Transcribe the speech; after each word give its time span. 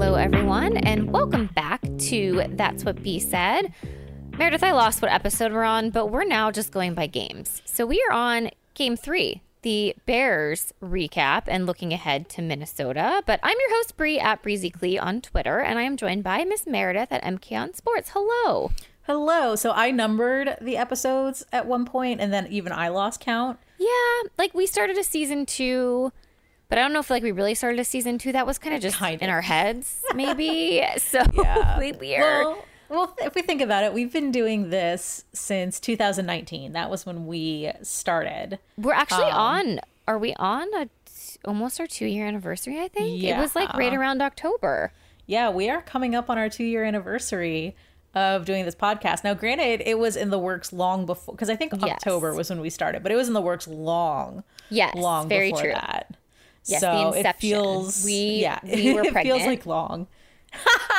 Hello, 0.00 0.14
everyone, 0.14 0.76
and 0.76 1.10
welcome 1.10 1.50
back 1.56 1.80
to 1.98 2.44
That's 2.50 2.84
What 2.84 3.02
B 3.02 3.18
Said. 3.18 3.72
Meredith, 4.38 4.62
I 4.62 4.70
lost 4.70 5.02
what 5.02 5.10
episode 5.10 5.52
we're 5.52 5.64
on, 5.64 5.90
but 5.90 6.06
we're 6.06 6.22
now 6.22 6.52
just 6.52 6.70
going 6.70 6.94
by 6.94 7.08
games. 7.08 7.62
So 7.64 7.84
we 7.84 8.00
are 8.08 8.14
on 8.14 8.50
game 8.74 8.96
three, 8.96 9.42
the 9.62 9.96
Bears 10.06 10.72
recap 10.80 11.42
and 11.48 11.66
looking 11.66 11.92
ahead 11.92 12.28
to 12.28 12.42
Minnesota. 12.42 13.24
But 13.26 13.40
I'm 13.42 13.56
your 13.58 13.76
host, 13.76 13.96
Bree 13.96 14.20
at 14.20 14.40
Breezy 14.40 14.70
Clee 14.70 15.00
on 15.00 15.20
Twitter, 15.20 15.58
and 15.58 15.80
I 15.80 15.82
am 15.82 15.96
joined 15.96 16.22
by 16.22 16.44
Miss 16.44 16.64
Meredith 16.64 17.10
at 17.10 17.24
MK 17.24 17.60
on 17.60 17.74
Sports. 17.74 18.12
Hello. 18.14 18.70
Hello. 19.02 19.56
So 19.56 19.72
I 19.72 19.90
numbered 19.90 20.58
the 20.60 20.76
episodes 20.76 21.44
at 21.52 21.66
one 21.66 21.84
point, 21.84 22.20
and 22.20 22.32
then 22.32 22.46
even 22.46 22.70
I 22.70 22.86
lost 22.86 23.18
count. 23.18 23.58
Yeah, 23.78 24.28
like 24.38 24.54
we 24.54 24.66
started 24.68 24.96
a 24.96 25.02
season 25.02 25.44
two, 25.44 26.12
but 26.68 26.78
I 26.78 26.82
don't 26.82 26.92
know 26.92 27.00
if 27.00 27.10
like 27.10 27.22
we 27.22 27.32
really 27.32 27.54
started 27.54 27.78
a 27.80 27.84
season 27.84 28.18
two. 28.18 28.32
That 28.32 28.46
was 28.46 28.58
kind 28.58 28.74
of 28.74 28.80
just 28.82 28.96
Kind 28.96 29.22
in 29.22 29.28
of. 29.28 29.34
our 29.34 29.40
heads, 29.42 30.02
maybe. 30.14 30.82
so 30.98 31.20
Yeah. 31.34 31.78
weird. 31.78 32.20
Well, 32.20 32.64
well, 32.88 33.14
if 33.18 33.34
we 33.34 33.42
think 33.42 33.60
about 33.60 33.84
it, 33.84 33.92
we've 33.92 34.12
been 34.12 34.32
doing 34.32 34.70
this 34.70 35.24
since 35.34 35.78
2019. 35.78 36.72
That 36.72 36.88
was 36.90 37.04
when 37.04 37.26
we 37.26 37.70
started. 37.82 38.58
We're 38.78 38.94
actually 38.94 39.24
um, 39.30 39.34
on. 39.38 39.80
Are 40.06 40.16
we 40.18 40.32
on 40.38 40.68
a 40.74 40.86
t- 40.86 41.38
almost 41.44 41.78
our 41.80 41.86
two 41.86 42.06
year 42.06 42.26
anniversary? 42.26 42.80
I 42.80 42.88
think 42.88 43.22
it 43.22 43.36
was 43.36 43.54
like 43.54 43.72
right 43.74 43.92
around 43.92 44.22
October. 44.22 44.92
Yeah, 45.26 45.50
we 45.50 45.68
are 45.68 45.82
coming 45.82 46.14
up 46.14 46.30
on 46.30 46.38
our 46.38 46.48
two 46.48 46.64
year 46.64 46.82
anniversary 46.84 47.76
of 48.14 48.46
doing 48.46 48.64
this 48.64 48.74
podcast. 48.74 49.22
Now, 49.22 49.34
granted, 49.34 49.82
it 49.84 49.98
was 49.98 50.16
in 50.16 50.30
the 50.30 50.38
works 50.38 50.72
long 50.72 51.04
before, 51.04 51.34
because 51.34 51.50
I 51.50 51.56
think 51.56 51.74
Yes. 51.74 51.90
October 51.96 52.34
was 52.34 52.48
when 52.48 52.58
we 52.62 52.70
started, 52.70 53.02
but 53.02 53.12
it 53.12 53.16
was 53.16 53.28
in 53.28 53.34
the 53.34 53.42
works 53.42 53.68
long, 53.68 54.44
Yes, 54.70 54.94
long 54.94 55.28
very 55.28 55.50
before 55.50 55.64
true. 55.64 55.72
that. 55.74 56.16
Yes, 56.68 56.80
so 56.80 57.12
the 57.14 57.28
it 57.28 57.36
feels, 57.36 58.04
We- 58.04 58.40
yeah, 58.42 58.58
we 58.62 58.94
were 58.94 59.02
it 59.04 59.12
feels 59.22 59.44
like 59.46 59.66
long. 59.66 60.06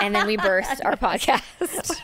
and 0.01 0.13
then 0.15 0.27
we 0.27 0.37
birthed 0.37 0.79
our 0.85 0.95
podcast. 0.95 1.43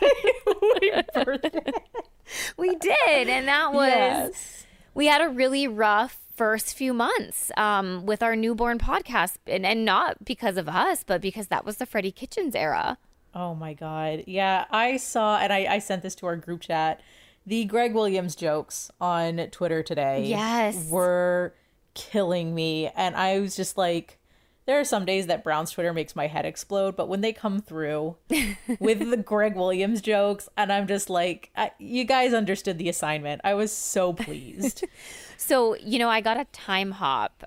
we 2.56 2.74
did, 2.76 3.28
and 3.28 3.48
that 3.48 3.72
was 3.72 3.88
Yes. 3.88 4.66
we 4.94 5.06
had 5.06 5.20
a 5.22 5.28
really 5.28 5.68
rough 5.68 6.18
first 6.34 6.76
few 6.76 6.92
months 6.92 7.50
um, 7.56 8.04
with 8.04 8.22
our 8.22 8.36
newborn 8.36 8.78
podcast, 8.78 9.36
and, 9.46 9.64
and 9.64 9.84
not 9.84 10.24
because 10.24 10.56
of 10.56 10.68
us, 10.68 11.04
but 11.04 11.20
because 11.20 11.48
that 11.48 11.64
was 11.64 11.76
the 11.78 11.86
Freddie 11.86 12.12
Kitchens 12.12 12.54
era. 12.54 12.98
Oh 13.34 13.54
my 13.54 13.74
god. 13.74 14.24
Yeah, 14.26 14.64
I 14.70 14.96
saw 14.96 15.38
and 15.38 15.52
I, 15.52 15.66
I 15.74 15.78
sent 15.78 16.02
this 16.02 16.14
to 16.16 16.26
our 16.26 16.36
group 16.36 16.62
chat. 16.62 17.00
The 17.46 17.64
Gregg 17.64 17.94
Williams 17.94 18.34
jokes 18.34 18.90
on 19.00 19.36
Twitter 19.52 19.82
today 19.82 20.24
Yes. 20.26 20.88
were 20.90 21.54
killing 21.96 22.54
me. 22.54 22.88
And 22.94 23.16
I 23.16 23.40
was 23.40 23.56
just 23.56 23.76
like, 23.76 24.18
there 24.66 24.78
are 24.78 24.84
some 24.84 25.04
days 25.04 25.26
that 25.26 25.42
Brown's 25.42 25.70
Twitter 25.70 25.92
makes 25.92 26.14
my 26.14 26.26
head 26.26 26.44
explode, 26.44 26.96
but 26.96 27.08
when 27.08 27.20
they 27.20 27.32
come 27.32 27.60
through 27.60 28.16
with 28.80 29.10
the 29.10 29.16
Gregg 29.16 29.56
Williams 29.56 30.00
jokes, 30.00 30.48
and 30.56 30.72
I'm 30.72 30.86
just 30.86 31.08
like, 31.08 31.50
I, 31.56 31.70
you 31.78 32.04
guys 32.04 32.34
understood 32.34 32.76
the 32.78 32.88
assignment. 32.88 33.40
I 33.42 33.54
was 33.54 33.72
so 33.72 34.12
pleased. 34.12 34.84
So, 35.38 35.76
you 35.76 35.98
know, 35.98 36.08
I 36.08 36.22
got 36.22 36.40
a 36.40 36.46
time 36.46 36.92
hop. 36.92 37.44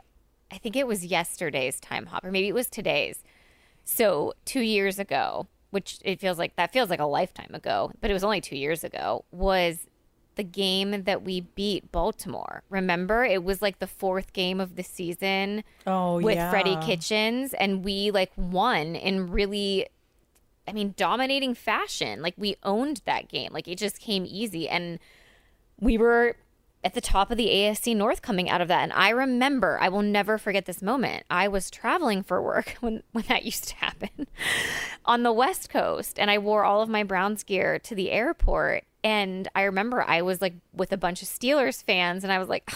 I 0.52 0.60
think 0.60 0.76
it 0.76 0.86
was 0.86 1.08
yesterday's 1.08 1.80
time 1.80 2.06
hop, 2.06 2.24
or 2.24 2.32
maybe 2.32 2.48
it 2.48 2.54
was 2.54 2.70
today's. 2.70 3.24
So, 3.84 4.34
two 4.46 4.62
years 4.62 5.00
ago, 5.00 5.48
which 5.72 5.98
it 6.04 6.20
feels 6.20 6.38
like 6.38 6.56
that 6.56 6.72
feels 6.72 6.92
like 6.92 7.00
a 7.00 7.06
lifetime 7.06 7.50
ago, 7.54 7.92
but 8.00 8.12
it 8.12 8.14
was 8.14 8.24
only 8.24 8.42
two 8.42 8.56
years 8.56 8.84
ago, 8.84 9.26
was 9.32 9.88
the 10.40 10.44
game 10.44 11.04
that 11.04 11.22
we 11.22 11.42
beat 11.42 11.92
Baltimore. 11.92 12.64
Remember? 12.70 13.26
It 13.26 13.44
was 13.44 13.62
like 13.62 13.80
the 13.80 13.88
fourth 13.88 14.32
game 14.32 14.62
of 14.62 14.78
the 14.78 14.84
season 14.84 15.66
oh, 15.86 16.22
with 16.22 16.36
yeah. 16.36 16.50
Freddie 16.50 16.78
Kitchens, 16.78 17.54
and 17.54 17.84
we 17.84 18.10
like 18.10 18.32
won 18.38 18.96
in 18.96 19.30
really. 19.30 19.88
I 20.66 20.72
mean, 20.72 20.94
dominating 20.96 21.56
fashion. 21.56 22.22
Like, 22.22 22.36
we 22.38 22.56
owned 22.62 23.02
that 23.06 23.28
game. 23.28 23.50
Like, 23.52 23.68
it 23.68 23.80
just 23.80 24.00
came 24.00 24.24
easy. 24.24 24.70
And 24.70 25.00
we 25.80 25.98
were 25.98 26.36
at 26.84 26.94
the 26.94 27.02
top 27.02 27.32
of 27.32 27.38
the 27.38 27.48
AFC 27.48 27.96
North 27.96 28.22
coming 28.22 28.50
out 28.52 28.62
of 28.62 28.68
that. 28.68 28.84
And 28.84 28.94
I 28.94 29.10
remember, 29.10 29.80
I 29.82 29.90
will 29.90 30.04
never 30.04 30.38
forget 30.38 30.66
this 30.66 30.84
moment. 30.84 31.26
I 31.28 31.48
was 31.48 31.72
traveling 31.72 32.22
for 32.22 32.40
work 32.40 32.78
when, 32.82 33.02
when 33.14 33.26
that 33.30 33.46
used 33.46 33.68
to 33.70 33.76
happen 33.78 34.28
on 35.06 35.24
the 35.24 35.34
West 35.34 35.72
Coast. 35.72 36.20
And 36.20 36.30
I 36.30 36.38
wore 36.38 36.64
all 36.64 36.84
of 36.84 36.90
my 36.90 37.04
Browns 37.04 37.44
gear 37.44 37.80
to 37.80 37.96
the 37.96 38.12
airport. 38.12 38.84
And 39.04 39.48
I 39.56 39.64
remember 39.64 40.04
I 40.06 40.22
was 40.22 40.42
like 40.42 40.56
with 40.74 40.92
a 40.92 40.98
bunch 40.98 41.22
of 41.22 41.28
Steelers 41.28 41.84
fans, 41.84 42.24
and 42.24 42.34
I 42.34 42.40
was 42.40 42.50
like, 42.50 42.70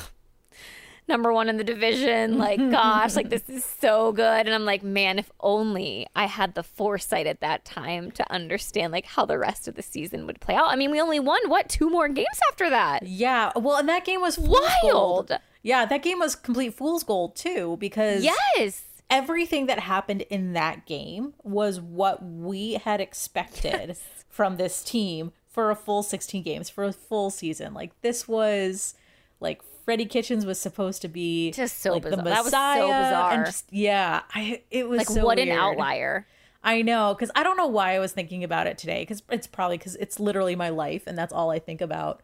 number 1.07 1.33
one 1.33 1.49
in 1.49 1.57
the 1.57 1.63
division. 1.63 2.37
Like, 2.37 2.59
gosh, 2.71 3.15
like 3.15 3.29
this 3.29 3.49
is 3.49 3.65
so 3.65 4.11
good. 4.13 4.45
And 4.45 4.53
I'm 4.53 4.65
like, 4.65 4.83
man, 4.83 5.19
if 5.19 5.29
only 5.41 6.07
I 6.15 6.25
had 6.25 6.55
the 6.55 6.63
foresight 6.63 7.27
at 7.27 7.41
that 7.41 7.65
time 7.65 8.11
to 8.11 8.31
understand 8.31 8.93
like 8.93 9.05
how 9.05 9.25
the 9.25 9.37
rest 9.37 9.67
of 9.67 9.75
the 9.75 9.81
season 9.81 10.25
would 10.27 10.39
play 10.39 10.55
out. 10.55 10.69
I 10.71 10.75
mean, 10.75 10.91
we 10.91 11.01
only 11.01 11.19
won 11.19 11.41
what 11.49 11.69
two 11.69 11.89
more 11.89 12.07
games 12.07 12.39
after 12.51 12.69
that. 12.69 13.05
Yeah, 13.05 13.51
well, 13.55 13.77
and 13.77 13.89
that 13.89 14.05
game 14.05 14.21
was 14.21 14.37
Wild. 14.39 15.31
Yeah, 15.61 15.85
that 15.85 16.03
game 16.03 16.19
was 16.19 16.35
complete 16.35 16.73
fool's 16.73 17.03
gold 17.03 17.35
too 17.35 17.77
because 17.79 18.23
Yes. 18.23 18.83
everything 19.09 19.65
that 19.67 19.79
happened 19.79 20.21
in 20.23 20.53
that 20.53 20.85
game 20.85 21.33
was 21.43 21.79
what 21.79 22.23
we 22.23 22.73
had 22.73 22.99
expected 22.99 23.95
from 24.27 24.57
this 24.57 24.83
team 24.83 25.31
for 25.53 25.69
a 25.71 25.75
full 25.75 26.03
16 26.03 26.41
games 26.43 26.69
for 26.69 26.83
a 26.83 26.91
full 26.91 27.29
season 27.29 27.73
like 27.73 27.91
this 28.01 28.27
was 28.27 28.95
like 29.39 29.61
Freddie 29.85 30.05
Kitchens 30.05 30.45
was 30.45 30.59
supposed 30.59 31.01
to 31.01 31.07
be 31.07 31.51
Just 31.51 31.81
so 31.81 31.91
like 31.91 32.03
the 32.03 32.11
bizarre. 32.11 32.23
That 32.23 32.43
was 32.43 32.51
so 32.51 32.87
bizarre. 32.87 33.31
and 33.33 33.45
just 33.45 33.65
yeah 33.71 34.21
I 34.33 34.61
it 34.71 34.87
was 34.89 34.99
Like 34.99 35.09
so 35.09 35.25
what 35.25 35.39
an 35.39 35.49
outlier. 35.49 36.25
I 36.63 36.81
know 36.81 37.13
because 37.13 37.29
I 37.35 37.43
don't 37.43 37.57
know 37.57 37.67
why 37.67 37.93
I 37.95 37.99
was 37.99 38.13
thinking 38.13 38.43
about 38.43 38.65
it 38.67 38.77
today 38.77 39.01
because 39.03 39.21
it's 39.29 39.47
probably 39.47 39.77
because 39.77 39.95
it's 39.97 40.19
literally 40.19 40.55
my 40.55 40.69
life 40.69 41.03
and 41.05 41.17
that's 41.17 41.33
all 41.33 41.51
I 41.51 41.59
think 41.59 41.81
about 41.81 42.21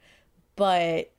but 0.56 1.11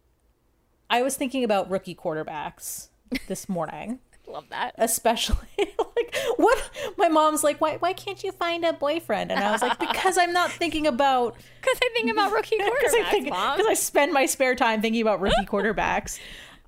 I 0.88 1.02
was 1.02 1.16
thinking 1.16 1.44
about 1.44 1.70
rookie 1.70 1.94
quarterbacks 1.94 2.88
this 3.28 3.48
morning 3.48 4.00
Love 4.32 4.48
that. 4.50 4.74
especially 4.78 5.36
like 5.58 6.16
what 6.36 6.70
my 6.96 7.08
mom's 7.08 7.42
like 7.44 7.60
why 7.60 7.76
why 7.78 7.92
can't 7.92 8.22
you 8.24 8.32
find 8.32 8.64
a 8.64 8.72
boyfriend 8.72 9.30
and 9.30 9.42
i 9.42 9.50
was 9.52 9.62
like 9.62 9.78
because 9.78 10.16
i'm 10.18 10.32
not 10.32 10.50
thinking 10.50 10.86
about 10.86 11.34
Because 11.60 11.78
I 11.84 11.90
think 11.94 12.10
about 12.10 12.32
rookie 12.32 12.56
because 12.58 12.94
I, 12.94 13.00
quarterbacks, 13.02 13.10
think- 13.10 13.30
mom. 13.30 13.56
'cause 13.58 13.66
I 13.68 13.74
spend 13.74 14.12
my 14.12 14.26
spare 14.26 14.54
time 14.54 14.80
thinking 14.80 15.02
about 15.02 15.20
rookie 15.20 15.44
quarterbacks 15.46 16.18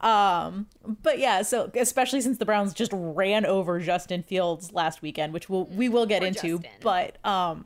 um 0.01 0.67
but 1.03 1.19
yeah 1.19 1.43
so 1.43 1.71
especially 1.75 2.21
since 2.21 2.39
the 2.39 2.45
browns 2.45 2.75
just 2.75 2.91
ran 2.93 3.47
over 3.47 3.79
justin 3.79 4.23
fields 4.25 4.73
last 4.73 5.01
weekend 5.01 5.33
which 5.33 5.49
we'll, 5.49 5.65
we 5.67 5.89
will 5.89 6.07
get 6.07 6.23
into 6.25 6.59
Justin. 6.59 6.71
but 6.83 7.25
um 7.25 7.65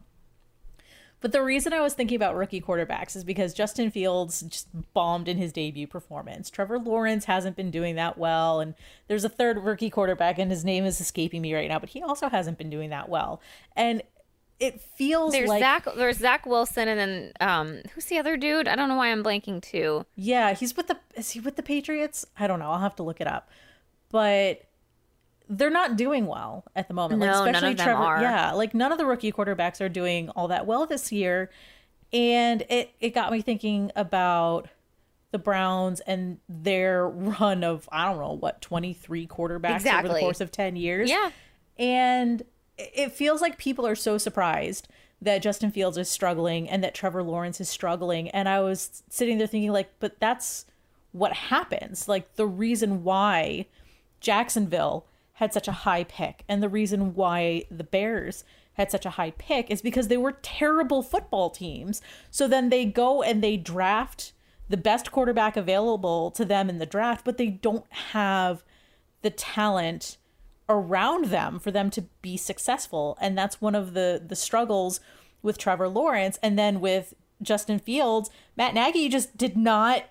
but 1.21 1.32
the 1.32 1.43
reason 1.43 1.72
I 1.72 1.81
was 1.81 1.94
thinking 1.94 2.16
about 2.16 2.37
rookie 2.37 2.60
quarterbacks 2.60 3.16
is 3.16 3.25
because 3.25 3.54
Justin 3.54 3.91
Fields 3.91 4.43
just 4.43 4.69
bombed 4.93 5.28
in 5.28 5.38
his 5.38 5.53
debut 5.53 5.87
performance. 5.87 6.50
Trevor 6.50 6.78
Lawrence 6.78 7.25
hasn't 7.25 7.56
been 7.56 7.71
doing 7.71 7.97
that 7.97 8.19
well, 8.19 8.60
and 8.60 8.75
there's 9.09 9.25
a 9.25 9.28
third 9.28 9.65
rookie 9.65 9.91
quarterback, 9.91 10.38
and 10.38 10.50
his 10.50 10.65
name 10.65 10.84
is 10.84 11.00
escaping 11.00 11.43
me 11.43 11.55
right 11.55 11.69
now, 11.69 11.78
but 11.78 11.91
he 11.91 12.03
also 12.03 12.28
hasn't 12.28 12.59
been 12.59 12.71
doing 12.71 12.91
that 12.91 13.09
well. 13.09 13.41
And 13.75 14.03
it 14.59 14.81
feels 14.81 15.32
There's 15.32 15.49
like 15.49 15.60
Zach. 15.60 15.87
There's 15.97 16.19
Zach 16.19 16.47
Wilson, 16.47 16.88
and 16.88 16.99
then 16.99 17.32
um, 17.41 17.82
who's 17.94 18.06
the 18.06 18.19
other 18.19 18.37
dude? 18.37 18.69
I 18.69 18.76
don't 18.76 18.88
know 18.88 18.97
why 18.97 19.09
I'm 19.09 19.22
blanking 19.22 19.62
too. 19.62 20.06
Yeah, 20.16 20.55
he's 20.55 20.76
with 20.76 20.88
the 20.88 20.99
is 21.15 21.31
he 21.31 21.41
with 21.41 21.56
the 21.56 21.62
Patriots? 21.62 22.26
I 22.38 22.47
don't 22.47 22.59
know. 22.59 22.71
I'll 22.71 22.81
have 22.81 22.97
to 22.97 23.03
look 23.03 23.21
it 23.21 23.26
up. 23.26 23.50
But 24.10 24.66
they're 25.48 25.70
not 25.70 25.96
doing 25.96 26.26
well 26.26 26.64
at 26.74 26.88
the 26.88 26.94
moment. 26.94 27.20
No, 27.20 27.44
none 27.44 27.64
of 27.64 27.76
them 27.76 27.96
are. 27.96 28.20
Yeah, 28.20 28.52
like 28.52 28.74
none 28.74 28.92
of 28.92 28.98
the 28.98 29.06
rookie 29.06 29.32
quarterbacks 29.32 29.80
are 29.80 29.88
doing 29.88 30.30
all 30.30 30.48
that 30.48 30.66
well 30.66 30.86
this 30.86 31.12
year. 31.12 31.50
And 32.12 32.62
it 32.68 32.92
it 33.00 33.10
got 33.10 33.32
me 33.32 33.42
thinking 33.42 33.92
about 33.96 34.68
the 35.32 35.38
Browns 35.38 36.00
and 36.00 36.38
their 36.48 37.08
run 37.08 37.64
of 37.64 37.88
I 37.92 38.06
don't 38.06 38.18
know 38.18 38.32
what 38.32 38.60
23 38.60 39.26
quarterbacks 39.26 39.87
over 39.87 40.08
the 40.08 40.20
course 40.20 40.40
of 40.40 40.50
10 40.50 40.76
years. 40.76 41.10
Yeah. 41.10 41.31
And 41.78 42.44
it 42.78 43.12
feels 43.12 43.40
like 43.40 43.58
people 43.58 43.87
are 43.87 43.94
so 43.94 44.19
surprised 44.19 44.88
that 45.20 45.42
Justin 45.42 45.70
Fields 45.70 45.96
is 45.96 46.08
struggling 46.08 46.69
and 46.69 46.82
that 46.84 46.94
Trevor 46.94 47.22
Lawrence 47.22 47.60
is 47.60 47.69
struggling. 47.69 48.28
And 48.31 48.49
I 48.49 48.60
was 48.60 49.02
sitting 49.08 49.38
there 49.38 49.46
thinking, 49.46 49.72
like, 49.72 49.90
but 49.99 50.20
that's 50.20 50.66
what 51.12 51.32
happens. 51.32 52.06
Like, 52.06 52.34
the 52.37 52.46
reason 52.46 53.02
why 53.02 53.66
Jacksonville 54.20 55.06
had 55.37 55.53
such 55.53 55.69
a 55.69 55.73
high 55.73 56.05
pick. 56.05 56.44
And 56.49 56.62
the 56.62 56.69
reason 56.69 57.15
why 57.15 57.65
the 57.71 57.85
Bears 57.85 58.44
had 58.75 58.91
such 58.91 59.05
a 59.05 59.11
high 59.11 59.33
pick 59.33 59.71
is 59.71 59.83
because 59.83 60.09
they 60.09 60.17
were 60.17 60.33
terrible 60.33 61.03
football 61.03 61.50
teams. 61.50 62.00
So 62.31 62.49
then 62.49 62.71
they 62.71 62.87
go 62.87 63.23
and 63.23 63.43
they 63.43 63.56
draft 63.56 64.33
the 64.69 64.79
best 64.79 65.12
quarterback 65.12 65.56
available 65.56 66.31
to 66.33 66.44
them 66.44 66.71
in 66.71 66.79
the 66.79 66.87
draft, 66.87 67.25
but 67.25 67.37
they 67.37 67.49
don't 67.49 67.91
have 67.91 68.65
the 69.21 69.31
talent 69.31 70.17
around 70.69 71.27
them 71.27 71.59
for 71.59 71.71
them 71.71 71.91
to 71.91 72.03
be 72.23 72.37
successful. 72.38 73.19
And 73.21 73.37
that's 73.37 73.61
one 73.61 73.75
of 73.75 73.93
the 73.93 74.23
the 74.27 74.37
struggles 74.37 75.00
with 75.43 75.59
Trevor 75.59 75.88
Lawrence. 75.88 76.38
And 76.43 76.59
then 76.59 76.81
with 76.81 77.12
Justin 77.43 77.79
Fields 77.79 78.31
Matt 78.56 78.73
Nagy 78.73 79.11
just 79.11 79.37
did 79.37 79.56
not 79.56 80.05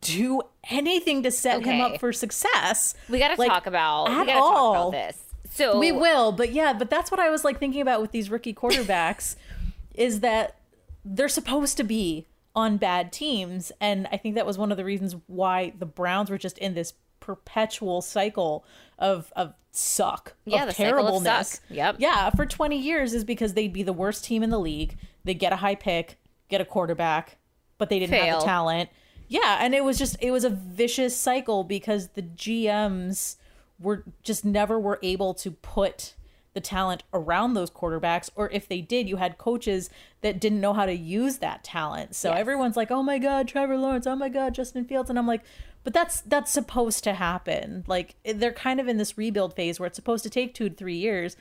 do 0.00 0.42
anything 0.70 1.22
to 1.24 1.30
set 1.30 1.64
him 1.64 1.80
up 1.80 1.98
for 2.00 2.12
success 2.12 2.94
We 3.08 3.18
got 3.18 3.34
to 3.34 3.38
Like, 3.40 3.48
talk 3.50 3.66
about. 3.66 4.08
We 4.08 4.14
at 4.14 4.26
got 4.26 4.34
to 4.34 4.40
talk 4.40 4.52
all. 4.56 4.88
about 4.88 4.92
this. 4.92 5.18
So 5.50 5.78
We 5.78 5.90
will, 5.92 6.30
but 6.32 6.52
yeah, 6.52 6.72
but 6.72 6.88
that's 6.90 7.10
what 7.10 7.18
I 7.20 7.30
was 7.30 7.44
like 7.44 7.58
thinking 7.58 7.80
about 7.80 8.00
with 8.00 8.12
these 8.12 8.30
rookie 8.30 8.54
quarterbacks 8.54 9.36
is 9.94 10.20
that 10.20 10.56
they're 11.04 11.28
supposed 11.28 11.76
to 11.78 11.84
be 11.84 12.26
on 12.54 12.76
bad 12.76 13.12
teams. 13.12 13.72
And 13.80 14.06
I 14.12 14.16
think 14.18 14.34
that 14.34 14.46
was 14.46 14.58
one 14.58 14.70
of 14.70 14.76
the 14.76 14.84
reasons 14.84 15.16
why 15.26 15.72
the 15.78 15.86
Browns 15.86 16.30
were 16.30 16.38
just 16.38 16.58
in 16.58 16.74
this 16.74 16.92
perpetual 17.20 18.00
cycle 18.02 18.64
of 18.98 19.32
of 19.36 19.54
suck, 19.70 20.34
Yeah, 20.44 20.62
of 20.62 20.68
the 20.68 20.74
cycle 20.74 20.98
of 20.98 21.04
terribleness. 21.22 21.48
suck. 21.50 21.60
Yep. 21.70 21.96
Yeah, 21.98 22.30
for 22.30 22.46
20 22.46 22.76
years 22.76 23.12
is 23.14 23.22
because 23.24 23.54
they'd 23.54 23.72
be 23.72 23.82
the 23.82 23.92
worst 23.92 24.24
team 24.24 24.42
in 24.42 24.50
the 24.50 24.58
league. 24.58 24.96
They 25.24 25.34
get 25.34 25.52
a 25.52 25.56
high 25.56 25.74
pick, 25.76 26.18
get 26.48 26.60
a 26.60 26.64
quarterback, 26.64 27.36
but 27.78 27.88
they 27.90 27.98
didn't 27.98 28.14
have 28.14 28.40
the 28.40 28.46
talent. 28.46 28.90
Yeah, 29.28 29.58
and 29.60 29.74
it 29.74 29.84
was 29.84 29.98
just 29.98 30.16
it 30.20 30.30
was 30.30 30.44
a 30.44 30.50
vicious 30.50 31.16
cycle 31.16 31.64
because 31.64 32.08
the 32.08 32.22
GMs 32.22 33.36
were 33.78 34.04
just 34.22 34.44
never 34.44 34.78
were 34.78 34.98
able 35.02 35.34
to 35.34 35.50
put 35.50 36.14
the 36.54 36.60
talent 36.60 37.04
around 37.12 37.54
those 37.54 37.70
quarterbacks 37.70 38.30
or 38.34 38.50
if 38.50 38.66
they 38.66 38.80
did 38.80 39.08
you 39.08 39.16
had 39.16 39.38
coaches 39.38 39.90
that 40.22 40.40
didn't 40.40 40.60
know 40.60 40.72
how 40.72 40.86
to 40.86 40.94
use 40.94 41.38
that 41.38 41.62
talent 41.62 42.16
so 42.16 42.30
Yes. 42.30 42.40
everyone's 42.40 42.76
like 42.76 42.90
oh 42.90 43.02
my 43.02 43.18
god 43.18 43.46
trevor 43.46 43.76
lawrence 43.76 44.08
oh 44.08 44.16
my 44.16 44.28
god 44.28 44.54
justin 44.54 44.84
fields 44.84 45.08
and 45.08 45.18
i'm 45.20 45.26
like 45.26 45.42
but 45.84 45.92
that's 45.92 46.22
that's 46.22 46.50
supposed 46.50 47.04
to 47.04 47.12
happen 47.12 47.84
like 47.86 48.16
they're 48.24 48.50
kind 48.52 48.80
of 48.80 48.88
in 48.88 48.96
this 48.96 49.16
rebuild 49.16 49.54
phase 49.54 49.78
where 49.78 49.86
it's 49.86 49.94
supposed 49.94 50.24
to 50.24 50.30
take 50.30 50.52
two 50.52 50.68
to 50.70 50.74
three 50.74 50.96
years 50.96 51.36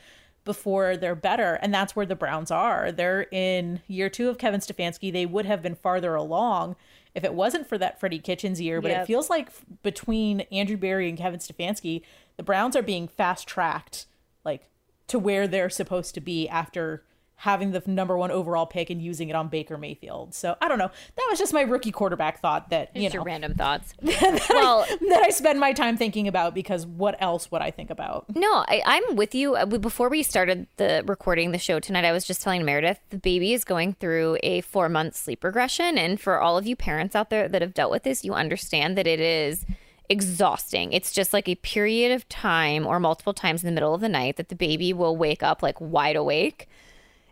before 0.47 0.97
they're 0.97 1.13
better. 1.13 1.59
And 1.61 1.71
that's 1.71 1.95
where 1.95 2.07
the 2.07 2.15
browns 2.15 2.49
are. 2.49 2.91
They're 2.91 3.27
in 3.31 3.81
year 3.87 4.09
two 4.09 4.29
of 4.29 4.39
kevin 4.39 4.61
stefanski. 4.61 5.13
They 5.13 5.27
would 5.27 5.45
have 5.45 5.61
been 5.61 5.75
farther 5.75 6.15
along 6.15 6.75
if 7.13 7.23
it 7.23 7.35
wasn't 7.35 7.67
for 7.67 7.77
that 7.77 7.99
freddie 7.99 8.17
kitchens 8.17 8.59
year. 8.59 8.81
But 8.81 8.91
it 8.91 9.05
feels 9.05 9.29
like 9.29 9.51
between 9.83 10.41
andrew 10.51 10.77
berry 10.77 11.09
and 11.09 11.17
kevin 11.17 11.39
stefanski 11.39 12.01
the 12.37 12.43
browns 12.43 12.75
are 12.75 12.81
being 12.81 13.07
fast 13.07 13.47
tracked 13.47 14.05
like 14.45 14.69
to 15.07 15.19
where 15.19 15.47
they're 15.47 15.69
supposed 15.69 16.13
to 16.15 16.21
be 16.21 16.47
after 16.47 17.03
having 17.37 17.71
the 17.71 17.83
number 17.85 18.17
one 18.17 18.31
overall 18.31 18.65
pick 18.65 18.89
and 18.89 18.99
using 18.99 19.29
it 19.29 19.35
on 19.35 19.47
Baker 19.47 19.77
Mayfield. 19.77 20.33
So 20.33 20.55
I 20.59 20.67
don't 20.67 20.79
know. 20.79 20.89
That 21.15 21.27
was 21.29 21.37
just 21.37 21.53
my 21.53 21.61
rookie 21.61 21.91
quarterback 21.91 22.41
thought 22.41 22.71
that 22.71 22.95
you 22.95 23.03
just 23.03 23.13
know 23.13 23.19
your 23.19 23.25
random 23.25 23.53
thoughts. 23.53 23.93
well, 24.01 24.85
that 25.09 25.23
I 25.23 25.29
spend 25.29 25.59
my 25.59 25.71
time 25.71 25.97
thinking 25.97 26.27
about 26.27 26.55
because 26.55 26.87
what 26.87 27.15
else 27.21 27.51
would 27.51 27.61
I 27.61 27.69
think 27.69 27.91
about? 27.91 28.25
No, 28.35 28.65
I, 28.67 28.81
I'm 28.85 29.15
with 29.15 29.35
you. 29.35 29.55
Uh, 29.55 29.65
Before 29.65 30.09
we 30.09 30.23
started 30.23 30.65
the 30.77 31.03
recording 31.05 31.51
the 31.51 31.59
show 31.59 31.79
tonight, 31.79 32.05
I 32.05 32.11
was 32.11 32.25
just 32.25 32.41
telling 32.41 32.65
Meredith 32.65 32.99
the 33.11 33.17
baby 33.17 33.53
is 33.53 33.63
going 33.63 33.93
through 33.93 34.39
a 34.41 34.61
four 34.61 34.89
month 34.89 35.15
sleep 35.15 35.43
regression, 35.43 35.97
and 35.97 36.19
for 36.19 36.39
all 36.39 36.57
of 36.57 36.65
you 36.65 36.75
parents 36.75 37.15
out 37.15 37.29
there 37.29 37.47
that 37.47 37.61
have 37.61 37.75
dealt 37.75 37.91
with 37.91 38.01
this, 38.01 38.25
you 38.25 38.33
understand 38.33 38.97
that 38.97 39.05
it 39.05 39.19
is 39.19 39.63
exhausting. 40.09 40.93
It's 40.93 41.11
just 41.11 41.33
like 41.33 41.47
a 41.47 41.55
period 41.55 42.11
of 42.13 42.27
time 42.29 42.87
or 42.87 42.99
multiple 42.99 43.33
times 43.33 43.63
in 43.63 43.67
the 43.67 43.73
middle 43.73 43.93
of 43.93 44.01
the 44.01 44.09
night 44.09 44.37
that 44.37 44.49
the 44.49 44.55
baby 44.55 44.93
will 44.93 45.15
wake 45.17 45.43
up 45.43 45.61
like 45.61 45.79
wide 45.79 46.15
awake 46.15 46.67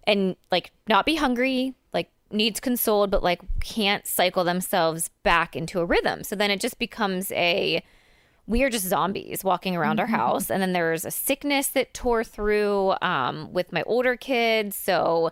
and 0.08 0.36
like 0.52 0.72
not 0.88 1.06
be 1.06 1.16
hungry, 1.16 1.74
like 1.94 2.10
needs 2.32 2.60
consoled, 2.60 3.12
but 3.12 3.24
like 3.24 3.42
can't 3.60 4.06
cycle 4.06 4.44
themselves 4.44 5.10
back 5.24 5.56
into 5.56 5.80
a 5.80 5.86
rhythm. 5.86 6.24
So 6.24 6.36
then 6.36 6.52
it 6.52 6.60
just 6.60 6.80
becomes 6.80 7.32
a 7.32 7.84
we 8.48 8.62
are 8.62 8.70
just 8.70 8.86
zombies 8.86 9.44
walking 9.44 9.76
around 9.76 10.00
our 10.00 10.06
house. 10.08 10.52
And 10.52 10.62
then 10.62 10.74
there's 10.74 11.04
a 11.04 11.12
sickness 11.12 11.68
that 11.70 11.94
tore 11.94 12.24
through 12.24 12.94
um, 13.02 13.52
with 13.52 13.74
my 13.74 13.82
older 13.84 14.16
kids. 14.16 14.76
So 14.76 15.32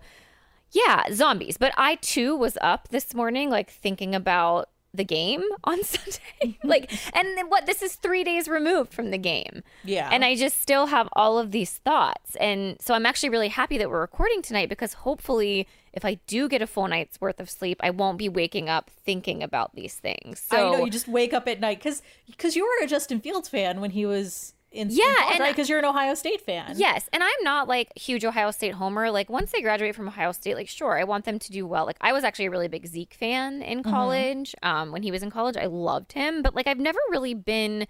yeah, 0.71 1.03
zombies. 1.13 1.57
But 1.57 1.73
I 1.77 1.95
too 1.95 2.35
was 2.35 2.57
up 2.59 2.89
this 2.89 3.13
morning, 3.13 3.49
like 3.51 3.69
thinking 3.69 4.15
about 4.15 4.69
the 4.93 5.03
game 5.03 5.43
on 5.63 5.83
Sunday. 5.83 6.57
like, 6.63 6.91
and 7.15 7.37
then 7.37 7.49
what? 7.49 7.65
This 7.65 7.81
is 7.81 7.95
three 7.95 8.23
days 8.23 8.47
removed 8.47 8.93
from 8.93 9.11
the 9.11 9.17
game. 9.17 9.63
Yeah. 9.83 10.09
And 10.11 10.23
I 10.23 10.35
just 10.35 10.61
still 10.61 10.87
have 10.87 11.09
all 11.13 11.39
of 11.39 11.51
these 11.51 11.71
thoughts. 11.77 12.35
And 12.37 12.77
so 12.81 12.93
I'm 12.93 13.05
actually 13.05 13.29
really 13.29 13.49
happy 13.49 13.77
that 13.77 13.89
we're 13.89 14.01
recording 14.01 14.41
tonight 14.41 14.69
because 14.69 14.93
hopefully, 14.93 15.67
if 15.93 16.05
I 16.05 16.15
do 16.27 16.47
get 16.47 16.61
a 16.61 16.67
full 16.67 16.87
night's 16.87 17.19
worth 17.21 17.39
of 17.39 17.49
sleep, 17.49 17.79
I 17.81 17.89
won't 17.89 18.17
be 18.17 18.29
waking 18.29 18.69
up 18.69 18.89
thinking 18.89 19.43
about 19.43 19.75
these 19.75 19.95
things. 19.95 20.39
So 20.39 20.57
I 20.57 20.77
know 20.77 20.85
you 20.85 20.91
just 20.91 21.07
wake 21.07 21.33
up 21.33 21.47
at 21.47 21.59
night 21.59 21.79
because 21.79 22.01
because 22.27 22.55
you 22.55 22.63
were 22.63 22.85
a 22.85 22.87
Justin 22.87 23.19
Fields 23.19 23.49
fan 23.49 23.81
when 23.81 23.91
he 23.91 24.05
was 24.05 24.53
in 24.73 24.89
Yeah, 24.91 25.03
right 25.39 25.55
because 25.55 25.69
you're 25.69 25.79
an 25.79 25.85
Ohio 25.85 26.15
State 26.15 26.41
fan. 26.41 26.73
Yes, 26.77 27.09
and 27.13 27.23
I'm 27.23 27.43
not 27.43 27.67
like 27.67 27.95
huge 27.97 28.25
Ohio 28.25 28.51
State 28.51 28.73
homer. 28.73 29.11
Like 29.11 29.29
once 29.29 29.51
they 29.51 29.61
graduate 29.61 29.95
from 29.95 30.07
Ohio 30.07 30.31
State, 30.31 30.55
like 30.55 30.67
sure, 30.67 30.99
I 30.99 31.03
want 31.03 31.25
them 31.25 31.39
to 31.39 31.51
do 31.51 31.65
well. 31.65 31.85
Like 31.85 31.97
I 32.01 32.11
was 32.11 32.23
actually 32.23 32.45
a 32.45 32.51
really 32.51 32.67
big 32.67 32.87
Zeke 32.87 33.13
fan 33.13 33.61
in 33.61 33.83
college. 33.83 34.55
Um, 34.63 34.91
when 34.91 35.03
he 35.03 35.11
was 35.11 35.23
in 35.23 35.29
college, 35.29 35.57
I 35.57 35.67
loved 35.67 36.13
him, 36.13 36.41
but 36.41 36.55
like 36.55 36.67
I've 36.67 36.79
never 36.79 36.99
really 37.09 37.33
been 37.33 37.87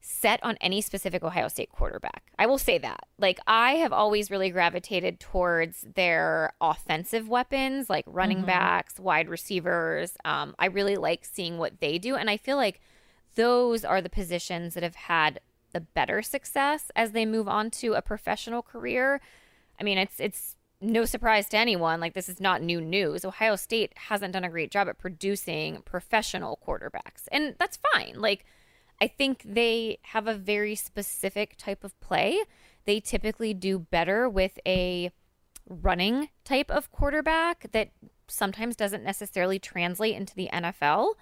set 0.00 0.42
on 0.42 0.56
any 0.60 0.80
specific 0.80 1.22
Ohio 1.22 1.48
State 1.48 1.70
quarterback. 1.70 2.22
I 2.38 2.46
will 2.46 2.58
say 2.58 2.78
that. 2.78 3.00
Like 3.18 3.38
I 3.46 3.72
have 3.72 3.92
always 3.92 4.30
really 4.30 4.50
gravitated 4.50 5.20
towards 5.20 5.84
their 5.94 6.52
offensive 6.60 7.28
weapons, 7.28 7.90
like 7.90 8.04
running 8.06 8.44
backs, 8.44 8.98
wide 8.98 9.28
receivers. 9.28 10.16
Um, 10.24 10.54
I 10.58 10.66
really 10.66 10.96
like 10.96 11.24
seeing 11.24 11.58
what 11.58 11.80
they 11.80 11.98
do, 11.98 12.14
and 12.14 12.30
I 12.30 12.36
feel 12.36 12.56
like 12.56 12.80
those 13.34 13.84
are 13.84 14.00
the 14.00 14.10
positions 14.10 14.74
that 14.74 14.82
have 14.82 14.96
had 14.96 15.40
the 15.72 15.80
better 15.80 16.22
success 16.22 16.90
as 16.96 17.12
they 17.12 17.26
move 17.26 17.48
on 17.48 17.70
to 17.70 17.94
a 17.94 18.02
professional 18.02 18.62
career. 18.62 19.20
I 19.80 19.84
mean, 19.84 19.98
it's 19.98 20.20
it's 20.20 20.56
no 20.80 21.04
surprise 21.04 21.48
to 21.48 21.56
anyone. 21.56 22.00
Like 22.00 22.14
this 22.14 22.28
is 22.28 22.40
not 22.40 22.62
new 22.62 22.80
news. 22.80 23.24
Ohio 23.24 23.56
State 23.56 23.92
hasn't 23.96 24.32
done 24.32 24.44
a 24.44 24.50
great 24.50 24.70
job 24.70 24.88
at 24.88 24.98
producing 24.98 25.82
professional 25.82 26.58
quarterbacks, 26.66 27.26
and 27.32 27.54
that's 27.58 27.78
fine. 27.92 28.14
Like 28.16 28.44
I 29.00 29.08
think 29.08 29.42
they 29.44 29.98
have 30.02 30.26
a 30.26 30.34
very 30.34 30.74
specific 30.74 31.56
type 31.56 31.84
of 31.84 31.98
play. 32.00 32.40
They 32.84 33.00
typically 33.00 33.54
do 33.54 33.78
better 33.78 34.28
with 34.28 34.58
a 34.66 35.10
running 35.68 36.30
type 36.44 36.70
of 36.70 36.90
quarterback 36.90 37.70
that 37.72 37.90
sometimes 38.26 38.76
doesn't 38.76 39.04
necessarily 39.04 39.58
translate 39.58 40.14
into 40.14 40.34
the 40.34 40.48
NFL. 40.52 41.14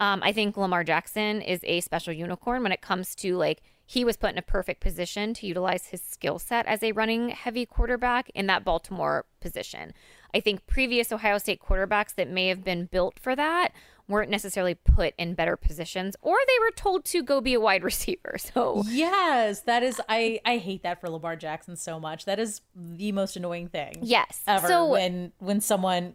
Um, 0.00 0.22
I 0.22 0.32
think 0.32 0.56
Lamar 0.56 0.84
Jackson 0.84 1.42
is 1.42 1.60
a 1.64 1.80
special 1.80 2.12
unicorn 2.12 2.62
when 2.62 2.72
it 2.72 2.80
comes 2.80 3.14
to 3.16 3.36
like 3.36 3.62
he 3.90 4.04
was 4.04 4.18
put 4.18 4.30
in 4.32 4.38
a 4.38 4.42
perfect 4.42 4.82
position 4.82 5.32
to 5.32 5.46
utilize 5.46 5.86
his 5.86 6.02
skill 6.02 6.38
set 6.38 6.66
as 6.66 6.82
a 6.82 6.92
running 6.92 7.30
heavy 7.30 7.64
quarterback 7.64 8.28
in 8.34 8.46
that 8.46 8.62
Baltimore 8.62 9.24
position. 9.40 9.94
I 10.34 10.40
think 10.40 10.66
previous 10.66 11.10
Ohio 11.10 11.38
State 11.38 11.62
quarterbacks 11.66 12.14
that 12.16 12.28
may 12.28 12.48
have 12.48 12.62
been 12.62 12.84
built 12.84 13.18
for 13.18 13.34
that 13.34 13.72
weren't 14.06 14.30
necessarily 14.30 14.74
put 14.74 15.14
in 15.16 15.32
better 15.32 15.56
positions 15.56 16.16
or 16.20 16.36
they 16.46 16.58
were 16.60 16.70
told 16.76 17.06
to 17.06 17.22
go 17.22 17.40
be 17.40 17.54
a 17.54 17.60
wide 17.60 17.82
receiver. 17.92 18.36
So 18.36 18.82
Yes, 18.88 19.62
that 19.62 19.82
is. 19.82 20.02
I 20.06 20.38
I 20.44 20.58
hate 20.58 20.82
that 20.82 21.00
for 21.00 21.08
Lamar 21.08 21.34
Jackson 21.36 21.74
so 21.74 21.98
much. 21.98 22.26
That 22.26 22.38
is 22.38 22.60
the 22.76 23.10
most 23.12 23.36
annoying 23.36 23.68
thing. 23.68 23.94
yes. 24.02 24.42
ever 24.46 24.68
so 24.68 24.86
when 24.86 25.32
when 25.38 25.62
someone 25.62 26.12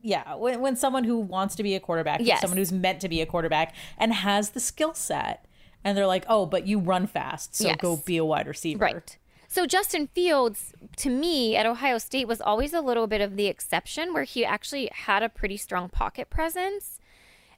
yeah 0.00 0.36
when, 0.36 0.60
when 0.60 0.76
someone 0.76 1.02
who 1.02 1.18
wants 1.18 1.56
to 1.56 1.64
be 1.64 1.74
a 1.74 1.80
quarterback 1.80 2.20
Yes. 2.22 2.40
someone 2.40 2.58
who's 2.58 2.70
meant 2.70 3.00
to 3.00 3.08
be 3.08 3.20
a 3.20 3.26
quarterback 3.26 3.74
and 3.98 4.12
has 4.12 4.50
the 4.50 4.60
skill 4.60 4.94
set 4.94 5.44
and 5.86 5.96
they're 5.96 6.06
like 6.06 6.26
oh 6.28 6.44
but 6.44 6.66
you 6.66 6.78
run 6.78 7.06
fast 7.06 7.54
so 7.56 7.68
Yes. 7.68 7.76
go 7.80 7.96
be 7.96 8.16
a 8.18 8.24
wide 8.24 8.46
receiver 8.46 8.84
Right. 8.84 9.16
So 9.48 9.64
Justin 9.64 10.08
Fields, 10.08 10.72
to 10.96 11.08
me, 11.08 11.56
at 11.56 11.66
Ohio 11.66 11.98
State 11.98 12.26
was 12.26 12.40
always 12.40 12.74
a 12.74 12.80
little 12.80 13.06
bit 13.06 13.20
of 13.20 13.36
the 13.36 13.46
exception 13.46 14.12
where 14.12 14.24
he 14.24 14.44
actually 14.44 14.90
had 14.92 15.22
a 15.22 15.28
pretty 15.28 15.56
strong 15.56 15.88
pocket 15.88 16.28
presence. 16.28 16.98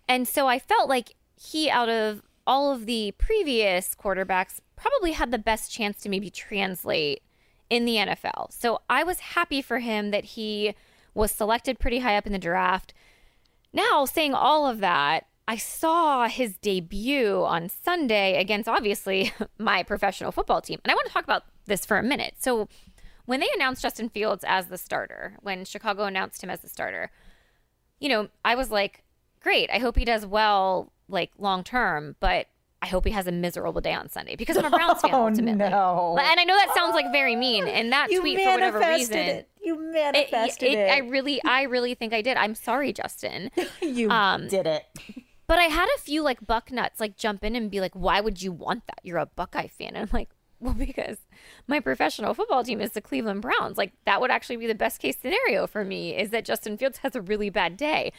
And 0.06 0.28
so 0.28 0.46
I 0.46 0.58
felt 0.58 0.88
like 0.88 1.14
he, 1.34 1.70
out 1.70 1.88
of 1.88 2.22
all 2.46 2.70
of 2.72 2.84
the 2.84 3.12
previous 3.12 3.94
quarterbacks, 3.94 4.60
probably 4.76 5.12
had 5.12 5.30
the 5.30 5.38
best 5.38 5.72
chance 5.72 5.98
to 6.02 6.10
maybe 6.10 6.28
translate 6.30 7.22
in 7.70 7.86
the 7.86 7.96
NFL. 7.96 8.52
So 8.52 8.82
I 8.88 9.02
was 9.02 9.20
happy 9.20 9.62
for 9.62 9.78
him 9.78 10.10
that 10.10 10.24
he 10.36 10.74
was 11.14 11.32
selected 11.32 11.78
pretty 11.80 12.00
high 12.00 12.16
up 12.18 12.26
in 12.26 12.32
the 12.32 12.38
draft. 12.38 12.92
Now, 13.72 14.04
saying 14.04 14.34
all 14.34 14.66
of 14.68 14.80
that, 14.80 15.26
I 15.48 15.56
saw 15.56 16.28
his 16.28 16.56
debut 16.58 17.42
on 17.42 17.70
Sunday 17.70 18.38
against 18.38 18.68
obviously 18.68 19.32
my 19.58 19.82
professional 19.82 20.30
football 20.30 20.60
team. 20.60 20.78
And 20.84 20.92
I 20.92 20.94
want 20.94 21.06
to 21.06 21.12
talk 21.12 21.24
about 21.24 21.44
this 21.64 21.86
for 21.86 21.98
a 21.98 22.02
minute. 22.02 22.34
So, 22.38 22.68
when 23.24 23.40
they 23.40 23.48
announced 23.54 23.82
Justin 23.82 24.08
Fields 24.10 24.44
as 24.46 24.66
the 24.66 24.78
starter, 24.78 25.36
when 25.42 25.64
Chicago 25.64 26.04
announced 26.04 26.42
him 26.42 26.48
as 26.50 26.60
the 26.60 26.68
starter, 26.68 27.10
you 27.98 28.08
know, 28.08 28.28
I 28.44 28.54
was 28.54 28.70
like, 28.70 29.02
great. 29.40 29.70
I 29.70 29.78
hope 29.78 29.96
he 29.96 30.04
does 30.04 30.24
well, 30.24 30.92
like 31.08 31.30
long 31.38 31.64
term, 31.64 32.16
but 32.20 32.46
I 32.80 32.86
hope 32.86 33.04
he 33.04 33.10
has 33.10 33.26
a 33.26 33.32
miserable 33.32 33.80
day 33.80 33.92
on 33.92 34.08
Sunday 34.08 34.36
because 34.36 34.56
I'm 34.56 34.64
a 34.66 34.70
Browns 34.70 35.00
fan 35.02 35.10
Oh, 35.14 35.26
ultimately. 35.26 35.58
no. 35.68 36.16
And 36.20 36.40
I 36.40 36.44
know 36.44 36.54
that 36.56 36.72
sounds 36.74 36.94
like 36.94 37.10
very 37.12 37.36
mean. 37.36 37.66
And 37.68 37.92
that 37.92 38.10
you 38.10 38.20
tweet, 38.20 38.38
for 38.40 38.50
whatever 38.52 38.78
reason, 38.80 39.16
it 39.16 39.48
you 39.62 39.74
it- 39.74 39.92
manifested 39.92 40.68
it- 40.72 40.78
it, 40.78 40.90
I 40.90 40.98
really, 40.98 41.42
I 41.44 41.62
really 41.62 41.94
think 41.94 42.12
I 42.14 42.22
did. 42.22 42.36
I'm 42.36 42.54
sorry, 42.54 42.92
Justin. 42.92 43.50
you 43.82 44.10
um, 44.10 44.48
did 44.48 44.66
it 44.66 44.84
But 45.48 45.58
I 45.58 45.64
had 45.64 45.88
a 45.96 46.00
few 46.00 46.22
like 46.22 46.46
Bucknuts 46.46 47.00
like 47.00 47.16
jump 47.16 47.42
in 47.42 47.56
and 47.56 47.70
be 47.70 47.80
like, 47.80 47.94
why 47.94 48.20
would 48.20 48.40
you 48.40 48.52
want 48.52 48.86
that? 48.86 49.00
You're 49.02 49.18
a 49.18 49.26
Buckeye 49.26 49.66
fan. 49.66 49.96
And 49.96 49.98
I'm 49.98 50.10
like, 50.12 50.30
well, 50.60 50.74
because 50.74 51.18
my 51.66 51.80
professional 51.80 52.34
football 52.34 52.62
team 52.62 52.80
is 52.80 52.92
the 52.92 53.00
Cleveland 53.00 53.42
Browns. 53.42 53.76
Like 53.76 53.92
that 54.04 54.20
would 54.20 54.30
actually 54.30 54.56
be 54.56 54.66
the 54.66 54.74
best 54.74 55.00
case 55.00 55.16
scenario 55.20 55.66
for 55.66 55.84
me 55.84 56.16
is 56.16 56.30
that 56.30 56.44
Justin 56.44 56.76
Fields 56.76 56.98
has 56.98 57.16
a 57.16 57.22
really 57.22 57.50
bad 57.50 57.76
day. 57.76 58.12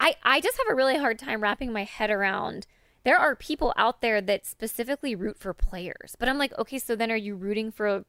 I, 0.00 0.16
I 0.24 0.40
just 0.40 0.58
have 0.58 0.66
a 0.68 0.74
really 0.74 0.96
hard 0.96 1.18
time 1.18 1.42
wrapping 1.42 1.72
my 1.72 1.84
head 1.84 2.10
around 2.10 2.66
there 3.04 3.18
are 3.18 3.34
people 3.34 3.74
out 3.76 4.00
there 4.00 4.20
that 4.20 4.46
specifically 4.46 5.14
root 5.14 5.38
for 5.38 5.52
players. 5.52 6.14
But 6.18 6.28
I'm 6.28 6.38
like, 6.38 6.56
okay, 6.58 6.78
so 6.78 6.94
then 6.94 7.10
are 7.10 7.16
you 7.16 7.34
rooting 7.34 7.72
for 7.72 8.04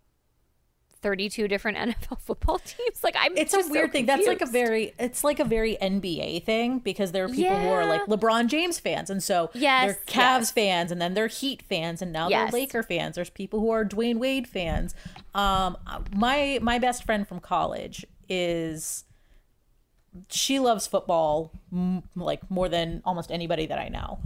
32 1.03 1.47
different 1.47 1.77
NFL 1.99 2.19
football 2.21 2.57
teams? 2.57 3.03
Like 3.03 3.15
I'm 3.19 3.37
It's 3.37 3.53
a 3.53 3.57
just 3.57 3.67
so 3.67 3.73
weird 3.73 3.91
thing. 3.91 4.07
That's 4.07 4.25
like 4.25 4.41
a 4.41 4.47
very 4.47 4.93
it's 4.97 5.23
like 5.23 5.39
a 5.39 5.43
very 5.45 5.77
NBA 5.79 6.43
thing 6.45 6.79
because 6.79 7.11
there 7.11 7.25
are 7.25 7.29
people 7.29 7.55
who 7.59 7.67
are 7.69 7.85
like 7.85 8.01
LeBron 8.07 8.47
James 8.47 8.79
fans 8.79 9.09
and 9.11 9.21
so 9.21 9.51
Yes, 9.53 9.85
they're 9.85 9.99
Cavs 10.07 10.39
yes. 10.39 10.51
fans 10.51 10.91
and 10.91 10.99
then 10.99 11.13
they're 11.13 11.27
Heat 11.27 11.61
fans 11.69 12.01
and 12.01 12.11
now 12.11 12.29
Yes. 12.29 12.51
they're 12.51 12.61
Laker 12.61 12.81
fans. 12.81 13.15
There's 13.15 13.29
people 13.29 13.59
who 13.59 13.69
are 13.69 13.85
Dwyane 13.85 14.17
Wade 14.17 14.47
fans. 14.47 14.95
Um 15.35 15.77
my 16.15 16.57
my 16.61 16.79
best 16.79 17.03
friend 17.03 17.27
from 17.27 17.39
college 17.39 18.05
is 18.27 19.03
she 20.29 20.59
loves 20.59 20.87
football 20.87 21.51
m- 21.71 22.03
like 22.15 22.49
more 22.49 22.69
than 22.69 23.01
almost 23.05 23.31
anybody 23.31 23.65
that 23.65 23.79
I 23.79 23.89
know. 23.89 24.19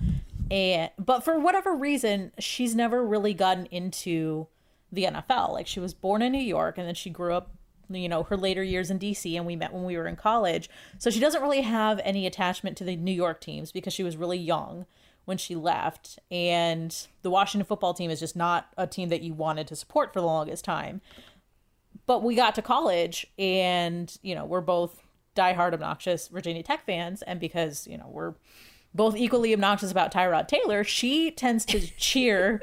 And 0.51 0.91
but 0.98 1.24
for 1.24 1.39
whatever 1.39 1.74
reason, 1.75 2.31
she's 2.39 2.75
never 2.75 3.05
really 3.05 3.34
gotten 3.34 3.65
into 3.67 4.48
the 4.91 5.03
NFL. 5.06 5.53
Like 5.53 5.67
she 5.67 5.79
was 5.79 5.94
born 5.94 6.22
in 6.22 6.32
New 6.32 6.39
York 6.39 6.77
and 6.77 6.88
then 6.88 6.96
she 6.96 7.10
grew 7.10 7.34
up, 7.34 7.51
you 7.89 8.10
know, 8.10 8.24
her 8.24 8.38
later 8.38 8.63
years 8.63 8.89
in 8.89 9.00
DC 9.00 9.36
and 9.36 9.46
we 9.46 9.56
met 9.56 9.74
when 9.74 9.84
we 9.84 9.98
were 9.98 10.08
in 10.08 10.15
college. 10.15 10.70
So 10.98 11.10
she 11.10 11.20
doesn't 11.20 11.41
really 11.41 11.62
have 11.62 12.00
any 12.03 12.25
attachment 12.25 12.77
to 12.77 12.84
the 12.84 12.96
New 12.96 13.12
York 13.12 13.41
teams 13.41 13.72
because 13.72 13.94
she 13.94 14.03
was 14.03 14.17
really 14.17 14.38
young 14.38 14.86
when 15.25 15.38
she 15.38 15.56
left 15.56 16.20
and 16.32 17.08
the 17.22 17.29
Washington 17.29 17.65
football 17.65 17.94
team 17.94 18.10
is 18.10 18.20
just 18.22 18.38
not 18.38 18.70
a 18.77 18.88
team 18.88 19.10
that 19.10 19.22
you 19.22 19.34
wanted 19.34 19.67
to 19.67 19.75
support 19.75 20.13
for 20.13 20.22
the 20.22 20.25
longest 20.25 20.63
time 20.63 21.01
but 22.08 22.24
we 22.24 22.34
got 22.34 22.56
to 22.56 22.62
college 22.62 23.27
and 23.38 24.17
you 24.24 24.34
know 24.34 24.46
we're 24.46 24.62
both 24.62 25.03
diehard 25.36 25.74
obnoxious 25.74 26.29
virginia 26.29 26.63
tech 26.63 26.84
fans 26.86 27.22
and 27.22 27.39
because 27.39 27.86
you 27.86 27.98
know 27.98 28.08
we're 28.10 28.34
both 28.96 29.15
equally 29.15 29.53
obnoxious 29.53 29.91
about 29.91 30.12
tyrod 30.12 30.48
taylor 30.48 30.84
she 30.84 31.29
tends 31.29 31.65
to 31.65 31.79
cheer 31.98 32.62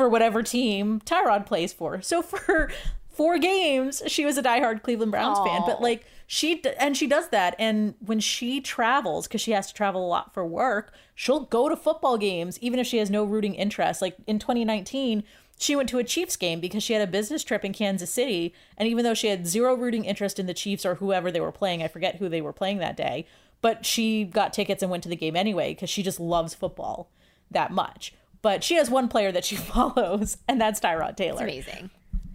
for 0.00 0.08
whatever 0.08 0.42
team 0.42 0.98
tyrod 1.04 1.44
plays 1.44 1.74
for 1.74 2.00
so 2.00 2.22
for 2.32 2.72
four 3.10 3.36
games 3.36 4.02
she 4.06 4.24
was 4.24 4.38
a 4.38 4.42
diehard 4.42 4.82
cleveland 4.82 5.12
browns 5.12 5.38
fan 5.40 5.60
but 5.66 5.82
like 5.82 6.06
she 6.26 6.64
and 6.78 6.96
she 6.96 7.06
does 7.06 7.28
that 7.28 7.54
and 7.58 7.94
when 8.00 8.18
she 8.18 8.62
travels 8.62 9.28
because 9.28 9.42
she 9.42 9.50
has 9.50 9.66
to 9.66 9.74
travel 9.74 10.02
a 10.02 10.08
lot 10.08 10.32
for 10.32 10.42
work 10.42 10.94
she'll 11.14 11.40
go 11.40 11.68
to 11.68 11.76
football 11.76 12.16
games 12.16 12.58
even 12.62 12.80
if 12.80 12.86
she 12.86 12.96
has 12.96 13.10
no 13.10 13.22
rooting 13.22 13.54
interest 13.54 14.00
like 14.00 14.16
in 14.26 14.38
2019 14.38 15.22
she 15.58 15.76
went 15.76 15.90
to 15.90 15.98
a 15.98 16.04
Chiefs 16.04 16.36
game 16.36 16.58
because 16.58 16.82
she 16.82 16.94
had 16.94 17.06
a 17.06 17.10
business 17.10 17.44
trip 17.44 17.66
in 17.66 17.74
Kansas 17.74 18.10
City. 18.10 18.54
And 18.78 18.88
even 18.88 19.04
though 19.04 19.12
she 19.12 19.26
had 19.26 19.46
zero 19.46 19.74
rooting 19.74 20.06
interest 20.06 20.38
in 20.38 20.46
the 20.46 20.54
Chiefs 20.54 20.86
or 20.86 20.94
whoever 20.94 21.30
they 21.30 21.38
were 21.38 21.52
playing, 21.52 21.82
I 21.82 21.88
forget 21.88 22.16
who 22.16 22.30
they 22.30 22.40
were 22.40 22.54
playing 22.54 22.78
that 22.78 22.96
day, 22.96 23.26
but 23.60 23.84
she 23.84 24.24
got 24.24 24.54
tickets 24.54 24.82
and 24.82 24.90
went 24.90 25.02
to 25.02 25.10
the 25.10 25.16
game 25.16 25.36
anyway 25.36 25.74
because 25.74 25.90
she 25.90 26.02
just 26.02 26.18
loves 26.18 26.54
football 26.54 27.10
that 27.50 27.72
much. 27.72 28.14
But 28.42 28.64
she 28.64 28.76
has 28.76 28.88
one 28.90 29.08
player 29.08 29.30
that 29.32 29.44
she 29.44 29.56
follows, 29.74 30.38
and 30.48 30.60
that's 30.60 30.80
Tyrod 30.80 31.16
Taylor. 31.16 31.42
amazing. 31.44 31.90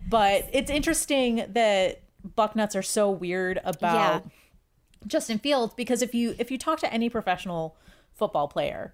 But 0.08 0.48
it's 0.54 0.70
interesting 0.70 1.46
that 1.50 2.02
Bucknuts 2.38 2.76
are 2.76 2.84
so 2.84 3.10
weird 3.10 3.60
about 3.64 4.24
Yeah. 4.24 4.30
Justin 5.08 5.38
Fields 5.40 5.74
because 5.76 6.02
if 6.02 6.14
you 6.16 6.36
if 6.40 6.50
you 6.52 6.58
talk 6.58 6.80
to 6.80 6.92
any 6.94 7.10
professional 7.10 7.76
football 8.14 8.48
player, 8.48 8.94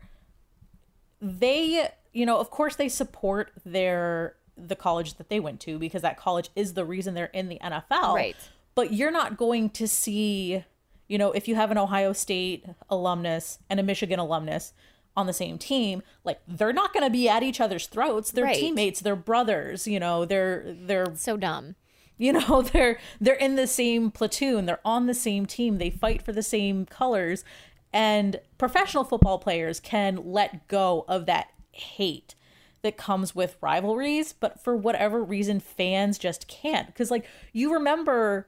they 1.22 1.90
you 2.14 2.26
know 2.26 2.38
of 2.40 2.50
course 2.50 2.76
they 2.76 2.90
support 2.90 3.52
their 3.66 4.36
the 4.58 4.76
college 4.76 5.16
that 5.16 5.30
they 5.30 5.40
went 5.40 5.60
to 5.62 5.80
because 5.80 6.02
that 6.02 6.18
college 6.18 6.50
is 6.56 6.74
the 6.74 6.86
reason 6.86 7.14
they're 7.14 7.26
in 7.28 7.50
the 7.50 7.58
NFL. 7.64 8.14
Right. 8.14 8.36
But 8.76 8.94
you're 8.94 9.12
not 9.12 9.38
going 9.38 9.70
to 9.72 9.88
see, 9.88 10.64
you 11.08 11.18
know, 11.18 11.32
if 11.32 11.48
you 11.48 11.56
have 11.56 11.72
an 11.72 11.78
Ohio 11.78 12.14
State 12.14 12.66
alumnus 12.90 13.60
and 13.70 13.80
a 13.80 13.84
Michigan 13.84 14.20
alumnus 14.20 14.74
on 15.18 15.28
the 15.28 15.34
same 15.34 15.58
team, 15.58 16.02
like 16.24 16.40
they're 16.48 16.72
not 16.74 16.94
going 16.94 17.04
to 17.06 17.10
be 17.12 17.28
at 17.28 17.44
each 17.44 17.60
other's 17.60 17.88
throats. 17.88 18.32
They're 18.32 18.46
Right. 18.46 18.56
teammates, 18.56 19.02
they're 19.02 19.16
brothers, 19.16 19.88
you 19.88 20.00
know, 20.00 20.24
they're 20.26 20.64
they're 20.68 21.14
So 21.16 21.36
dumb. 21.38 21.76
you 22.18 22.34
know 22.34 22.62
they're 22.74 23.00
they're 23.20 23.36
in 23.36 23.56
the 23.56 23.66
same 23.68 24.12
platoon 24.12 24.66
they're 24.68 24.80
on 24.86 25.08
the 25.08 25.14
same 25.14 25.46
team 25.46 25.80
they 25.80 25.90
fight 25.90 26.22
for 26.22 26.32
the 26.32 26.44
same 26.44 26.86
colors 26.86 27.44
and 27.92 28.40
professional 28.60 29.04
football 29.04 29.40
players 29.40 29.80
can 29.80 30.18
let 30.24 30.68
go 30.68 31.04
of 31.08 31.26
that 31.26 31.48
hate 31.72 32.36
that 32.84 32.96
comes 32.96 33.34
with 33.34 33.58
rivalries 33.60 34.34
but 34.34 34.60
for 34.64 34.76
whatever 34.76 35.24
reason 35.24 35.60
fans 35.60 36.18
just 36.20 36.48
can't 36.48 36.88
because 36.88 37.10
like 37.10 37.26
you 37.54 37.74
remember 37.74 38.48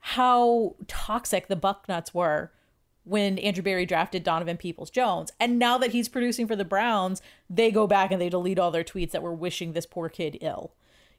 how 0.00 0.74
toxic 0.88 1.46
the 1.48 1.56
bucknuts 1.56 2.12
were 2.12 2.50
when 3.04 3.38
Andrew 3.38 3.62
Berry 3.62 3.86
drafted 3.86 4.24
Donovan 4.24 4.56
Peoples 4.56 4.90
Jones. 4.90 5.30
And 5.38 5.58
now 5.58 5.78
that 5.78 5.92
he's 5.92 6.08
producing 6.08 6.46
for 6.46 6.56
the 6.56 6.64
Browns, 6.64 7.22
they 7.48 7.70
go 7.70 7.86
back 7.86 8.10
and 8.10 8.20
they 8.20 8.28
delete 8.28 8.58
all 8.58 8.70
their 8.70 8.84
tweets 8.84 9.12
that 9.12 9.22
were 9.22 9.34
wishing 9.34 9.72
this 9.72 9.86
poor 9.86 10.08
kid 10.08 10.38
ill. 10.40 10.72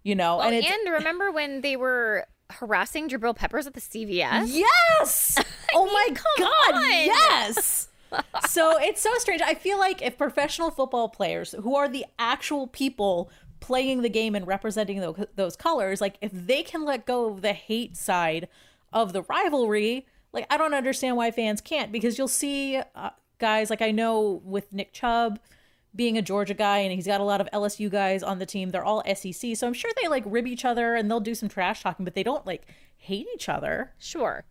You 0.04 0.16
know, 0.16 0.38
Well, 0.38 0.50
and 0.50 0.64
and, 0.64 0.94
remember 0.94 1.32
when 1.32 1.62
they 1.62 1.76
were 1.76 2.28
harassing 2.52 3.10
Jabril 3.10 3.36
Peppers 3.36 3.66
at 3.66 3.74
the 3.74 3.82
CVS? 3.82 4.48
Yes. 4.48 5.38
oh 5.74 5.86
my 5.86 6.10
god. 6.10 6.76
on. 6.76 6.82
Yes. 6.92 7.88
so 8.48 8.78
it's 8.80 9.02
so 9.02 9.12
strange. 9.18 9.42
I 9.42 9.56
feel 9.56 9.80
like 9.80 10.02
if 10.02 10.18
professional 10.18 10.72
football 10.72 11.10
players 11.10 11.56
who 11.62 11.76
are 11.76 11.88
the 11.88 12.06
actual 12.20 12.68
people 12.68 13.32
playing 13.60 14.04
the 14.04 14.10
game 14.10 14.36
and 14.36 14.46
representing 14.46 15.00
those, 15.00 15.26
those 15.36 15.56
colors, 15.56 16.02
like 16.02 16.18
if 16.22 16.32
they 16.32 16.62
can 16.62 16.86
let 16.86 17.06
go 17.06 17.32
of 17.32 17.42
the 17.42 17.54
hate 17.54 17.98
side 17.98 18.48
of 18.94 19.12
the 19.12 19.24
rivalry, 19.24 20.06
like 20.36 20.46
I 20.52 20.58
don't 20.58 20.74
understand 20.74 21.18
why 21.18 21.32
fans 21.32 21.62
can't 21.62 21.92
because 21.92 22.18
you'll 22.18 22.28
see 22.28 22.80
uh, 22.94 23.10
guys 23.40 23.70
like 23.70 23.82
I 23.82 23.92
know 23.92 24.42
with 24.44 24.72
Nick 24.72 24.94
Chubb 24.94 25.40
being 25.96 26.18
a 26.18 26.22
Georgia 26.22 26.54
guy 26.54 26.80
and 26.80 26.92
he's 26.92 27.08
got 27.08 27.22
a 27.22 27.24
lot 27.24 27.40
of 27.42 27.48
LSU 27.54 27.90
guys 27.90 28.22
on 28.22 28.38
the 28.38 28.46
team. 28.46 28.70
They're 28.70 28.84
all 28.84 29.02
SEC. 29.16 29.56
So 29.56 29.66
I'm 29.66 29.74
sure 29.74 29.90
they 30.02 30.08
like 30.10 30.24
rib 30.26 30.46
each 30.46 30.66
other 30.66 30.94
and 30.94 31.10
they'll 31.10 31.22
do 31.22 31.34
some 31.34 31.50
trash 31.50 31.82
talking, 31.82 32.04
but 32.04 32.14
they 32.16 32.24
don't 32.24 32.46
like 32.46 32.68
hate 32.98 33.28
each 33.34 33.48
other. 33.50 33.94
Sure. 33.98 34.44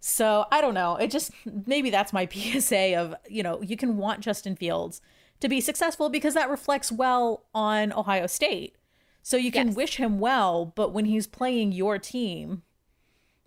So 0.00 0.44
I 0.50 0.60
don't 0.60 0.74
know. 0.74 0.96
It 0.96 1.10
just 1.10 1.30
maybe 1.66 1.90
that's 1.90 2.12
my 2.12 2.26
PSA 2.32 2.96
of, 2.96 3.14
you 3.28 3.42
know, 3.42 3.62
you 3.62 3.76
can 3.76 3.96
want 3.96 4.20
Justin 4.20 4.56
Fields 4.56 5.00
to 5.40 5.48
be 5.48 5.60
successful 5.60 6.08
because 6.08 6.34
that 6.34 6.50
reflects 6.50 6.90
well 6.90 7.44
on 7.54 7.92
Ohio 7.92 8.26
State. 8.26 8.74
So 9.22 9.36
you 9.36 9.52
can 9.52 9.68
Yes. 9.68 9.76
wish 9.76 9.96
him 9.98 10.18
well, 10.18 10.72
but 10.74 10.92
when 10.92 11.04
he's 11.04 11.26
playing 11.26 11.72
your 11.72 11.98
team, 11.98 12.62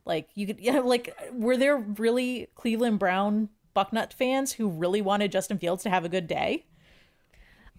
like 0.05 0.29
you 0.35 0.47
could 0.47 0.59
yeah, 0.61 0.79
like 0.79 1.15
were 1.33 1.57
there 1.57 1.77
really 1.77 2.47
Cleveland 2.55 2.99
Brown 2.99 3.49
Bucknut 3.75 4.13
fans 4.13 4.53
who 4.53 4.69
really 4.69 5.01
wanted 5.01 5.31
Justin 5.31 5.57
Fields 5.57 5.83
to 5.83 5.89
have 5.89 6.05
a 6.05 6.09
good 6.09 6.27
day? 6.27 6.65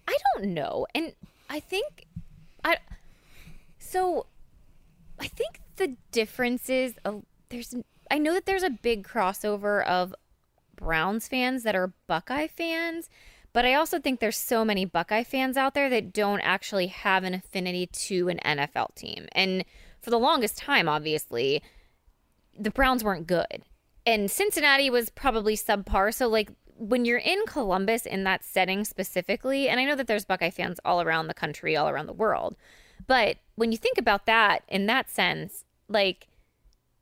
I 0.07 0.17
don't 0.35 0.53
know. 0.53 0.85
And 0.93 1.13
I 1.49 1.59
think 1.59 2.05
I 2.63 2.77
so 3.77 4.25
I 5.19 5.27
think 5.27 5.61
the 5.75 5.95
difference 6.11 6.69
is 6.69 6.95
uh, 7.05 7.13
there's 7.49 7.75
I 8.09 8.17
know 8.17 8.33
that 8.33 8.45
there's 8.45 8.63
a 8.63 8.69
big 8.69 9.07
crossover 9.07 9.85
of 9.85 10.13
Browns 10.75 11.27
fans 11.27 11.63
that 11.63 11.75
are 11.75 11.93
Buckeye 12.07 12.47
fans, 12.47 13.09
but 13.53 13.65
I 13.65 13.75
also 13.75 13.99
think 13.99 14.19
there's 14.19 14.37
so 14.37 14.65
many 14.65 14.85
Buckeye 14.85 15.23
fans 15.23 15.57
out 15.57 15.73
there 15.73 15.89
that 15.89 16.13
don't 16.13 16.41
actually 16.41 16.87
have 16.87 17.23
an 17.23 17.33
affinity 17.33 17.87
to 17.87 18.29
an 18.29 18.39
NFL 18.43 18.95
team. 18.95 19.27
And 19.33 19.63
for 20.01 20.09
the 20.09 20.19
longest 20.19 20.57
time 20.57 20.89
obviously, 20.89 21.61
the 22.57 22.71
Browns 22.71 23.03
weren't 23.03 23.27
good. 23.27 23.63
And 24.05 24.29
Cincinnati 24.29 24.89
was 24.89 25.09
probably 25.09 25.55
subpar. 25.55 26.13
So, 26.13 26.27
like, 26.27 26.51
when 26.75 27.05
you're 27.05 27.19
in 27.19 27.41
Columbus 27.47 28.05
in 28.05 28.23
that 28.25 28.43
setting 28.43 28.83
specifically, 28.83 29.69
and 29.69 29.79
I 29.79 29.85
know 29.85 29.95
that 29.95 30.07
there's 30.07 30.25
Buckeye 30.25 30.49
fans 30.49 30.79
all 30.83 31.01
around 31.01 31.27
the 31.27 31.33
country, 31.33 31.75
all 31.75 31.89
around 31.89 32.07
the 32.07 32.13
world, 32.13 32.55
but 33.07 33.37
when 33.55 33.71
you 33.71 33.77
think 33.77 33.97
about 33.97 34.25
that 34.25 34.63
in 34.67 34.85
that 34.87 35.09
sense, 35.09 35.65
like, 35.87 36.27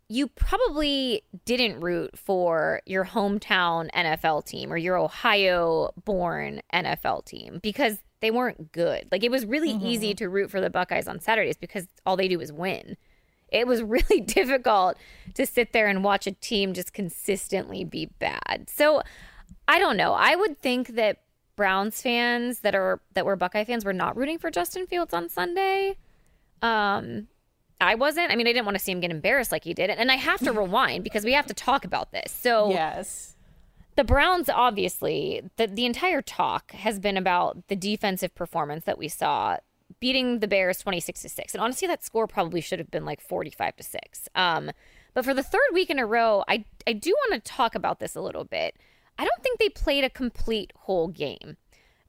you 0.09 0.27
probably 0.27 1.23
didn't 1.45 1.79
root 1.79 2.19
for 2.19 2.81
your 2.85 3.05
hometown 3.05 3.89
NFL 3.91 4.45
team 4.45 4.71
or 4.71 4.75
your 4.75 4.97
Ohio 4.97 5.91
born 6.03 6.61
NFL 6.73 7.23
team 7.23 7.59
because 7.63 7.99
they 8.19 8.29
weren't 8.29 8.73
good. 8.73 9.07
Like, 9.09 9.23
it 9.23 9.31
was 9.31 9.45
really 9.45 9.71
mm-hmm. 9.71 9.85
easy 9.85 10.13
to 10.15 10.27
root 10.27 10.51
for 10.51 10.59
the 10.59 10.69
Buckeyes 10.69 11.07
on 11.07 11.21
Saturdays 11.21 11.57
because 11.57 11.87
all 12.05 12.17
they 12.17 12.27
do 12.27 12.41
is 12.41 12.51
win 12.51 12.97
it 13.51 13.67
was 13.67 13.81
really 13.95 14.21
difficult 14.21 14.97
to 15.35 15.45
sit 15.45 15.73
there 15.73 15.87
and 15.87 16.03
watch 16.03 16.25
a 16.27 16.31
team 16.31 16.73
just 16.73 16.93
consistently 16.93 17.83
be 17.83 18.07
bad. 18.19 18.65
So 18.73 19.03
I 19.67 19.79
don't 19.79 19.97
know. 19.97 20.13
I 20.13 20.35
would 20.35 20.59
think 20.59 20.95
that 20.95 21.17
Browns 21.55 22.01
fans 22.01 22.61
that 22.61 22.73
are 22.73 23.01
that 23.13 23.25
were 23.25 23.35
Buckeye 23.35 23.65
fans 23.65 23.85
were 23.85 23.93
not 23.93 24.17
rooting 24.17 24.39
for 24.39 24.49
Justin 24.49 24.87
Fields 24.87 25.13
on 25.13 25.29
Sunday. 25.29 25.97
Um 26.61 27.27
I 27.79 27.95
wasn't. 27.95 28.31
I 28.31 28.35
mean, 28.35 28.47
I 28.47 28.53
didn't 28.53 28.65
want 28.65 28.77
to 28.77 28.83
see 28.83 28.91
him 28.91 28.99
get 28.99 29.09
embarrassed 29.09 29.51
like 29.51 29.63
he 29.63 29.73
did. 29.73 29.89
And 29.89 30.11
I 30.11 30.15
have 30.15 30.39
to 30.41 30.51
rewind 30.61 31.03
because 31.03 31.25
we 31.25 31.33
have 31.33 31.47
to 31.47 31.53
talk 31.53 31.83
about 31.83 32.11
this. 32.11 32.31
So 32.31 32.69
Yes. 32.69 33.35
the 33.95 34.03
Browns, 34.03 34.49
obviously, 34.49 35.41
the, 35.57 35.65
the 35.65 35.87
entire 35.87 36.21
talk 36.21 36.71
has 36.73 36.99
been 36.99 37.17
about 37.17 37.67
the 37.69 37.75
defensive 37.75 38.35
performance 38.35 38.85
that 38.85 38.99
we 38.99 39.07
saw 39.07 39.57
beating 40.01 40.39
the 40.39 40.47
Bears 40.49 40.79
26 40.79 41.21
to 41.23 41.29
6. 41.29 41.53
And 41.55 41.63
honestly, 41.63 41.87
that 41.87 42.03
score 42.03 42.27
probably 42.27 42.61
should 42.61 42.79
have 42.79 42.91
been 42.91 43.05
like 43.05 43.21
45 43.21 43.77
to 43.77 43.83
6. 43.83 44.29
Um, 44.35 44.71
but 45.13 45.25
for 45.25 45.33
the 45.33 45.43
third 45.43 45.61
week 45.73 45.89
in 45.89 45.99
a 45.99 46.05
row, 46.05 46.43
I, 46.49 46.65
I 46.87 46.93
do 46.93 47.11
want 47.11 47.43
to 47.43 47.51
talk 47.51 47.75
about 47.75 47.99
this 48.01 48.15
a 48.15 48.21
little 48.21 48.45
bit. 48.45 48.77
I 49.19 49.25
don't 49.25 49.43
think 49.43 49.59
they 49.59 49.69
played 49.69 50.03
a 50.03 50.09
complete 50.09 50.73
whole 50.75 51.07
game 51.09 51.57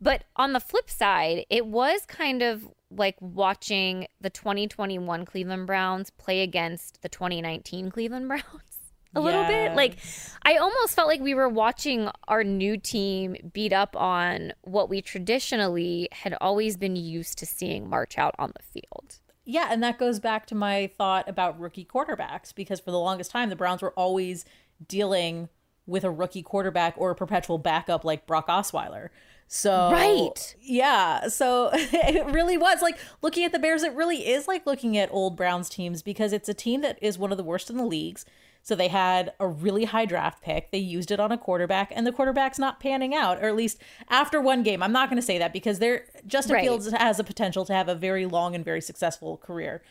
But 0.01 0.25
on 0.37 0.53
the 0.53 0.61
flip 0.61 0.91
side, 0.91 1.47
it 1.51 1.67
was 1.67 2.07
kind 2.07 2.43
of 2.43 2.69
like 2.91 3.17
watching 3.21 4.07
the 4.21 4.31
2021 4.31 5.25
Cleveland 5.25 5.67
Browns 5.67 6.11
play 6.11 6.43
against 6.43 7.03
the 7.03 7.09
2019 7.09 7.91
Cleveland 7.91 8.29
Browns 8.31 8.72
a 9.15 9.21
little 9.21 9.45
bit. 9.45 9.75
Like, 9.75 9.97
I 10.43 10.57
almost 10.57 10.95
felt 10.95 11.09
like 11.09 11.21
we 11.21 11.35
were 11.35 11.49
watching 11.49 12.09
our 12.29 12.43
new 12.45 12.77
team 12.77 13.37
beat 13.53 13.73
up 13.73 13.97
on 13.97 14.53
what 14.63 14.89
we 14.89 15.03
traditionally 15.03 16.09
had 16.13 16.37
always 16.41 16.77
been 16.77 16.97
used 16.97 17.39
to 17.39 17.47
seeing 17.47 17.89
march 17.89 18.19
out 18.19 18.35
on 18.39 18.53
the 18.57 18.63
field. 18.63 19.21
Yeah, 19.45 19.69
and 19.71 19.83
that 19.83 19.99
goes 19.99 20.21
back 20.21 20.47
to 20.47 20.55
my 20.55 20.91
thought 20.97 21.29
about 21.29 21.59
rookie 21.59 21.85
quarterbacks 21.85 22.55
because 22.55 22.81
for 22.81 22.91
the 22.91 22.99
longest 22.99 23.31
time 23.31 23.51
the 23.51 23.57
Browns 23.57 23.83
were 23.83 23.93
always 23.93 24.45
dealing 24.87 25.49
with 25.87 26.05
a 26.05 26.11
rookie 26.11 26.43
quarterback 26.43 26.95
or 26.97 27.11
a 27.11 27.15
perpetual 27.15 27.59
backup 27.59 28.05
like 28.05 28.27
Brock 28.27 28.47
Osweiler. 28.47 29.09
So 29.49 29.91
Right. 29.93 30.55
yeah. 30.61 31.29
So 31.29 31.71
it 31.73 32.25
really 32.27 32.57
was 32.57 32.81
like 32.83 32.97
looking 33.21 33.45
at 33.45 33.53
the 33.53 33.59
Bears. 33.59 33.83
It 33.83 33.93
really 33.95 34.29
is 34.29 34.49
like 34.49 34.65
looking 34.65 34.97
at 34.97 35.11
old 35.13 35.37
Browns 35.37 35.69
teams 35.69 36.03
because 36.03 36.33
it's 36.33 36.49
a 36.49 36.55
team 36.55 36.81
that 36.83 36.99
is 37.03 37.19
one 37.19 37.33
of 37.33 37.37
the 37.37 37.45
worst 37.45 37.69
in 37.69 37.77
the 37.77 37.85
leagues. 37.85 38.25
So 38.65 38.75
they 38.77 38.89
had 38.89 39.33
a 39.41 39.49
really 39.49 39.85
high 39.85 40.05
draft 40.05 40.43
pick. 40.43 40.71
They 40.71 40.79
used 40.79 41.11
it 41.11 41.19
on 41.19 41.33
a 41.33 41.39
quarterback, 41.39 41.91
and 41.95 42.07
the 42.07 42.13
quarterback's 42.13 42.59
not 42.59 42.79
panning 42.79 43.15
out, 43.15 43.43
or 43.43 43.49
at 43.49 43.57
least 43.57 43.79
after 44.09 44.41
one 44.41 44.63
game. 44.63 44.83
I'm 44.83 44.93
not 44.93 45.09
going 45.09 45.21
to 45.21 45.27
say 45.27 45.39
that 45.39 45.53
because 45.53 45.81
they're 45.81 46.05
Justin 46.27 46.55
Right. 46.55 46.63
Fields 46.65 46.91
has 46.93 47.19
a 47.19 47.25
potential 47.25 47.65
to 47.65 47.73
have 47.73 47.89
a 47.89 47.95
very 47.95 48.25
long 48.25 48.55
and 48.55 48.65
very 48.65 48.81
successful 48.81 49.37
career 49.37 49.83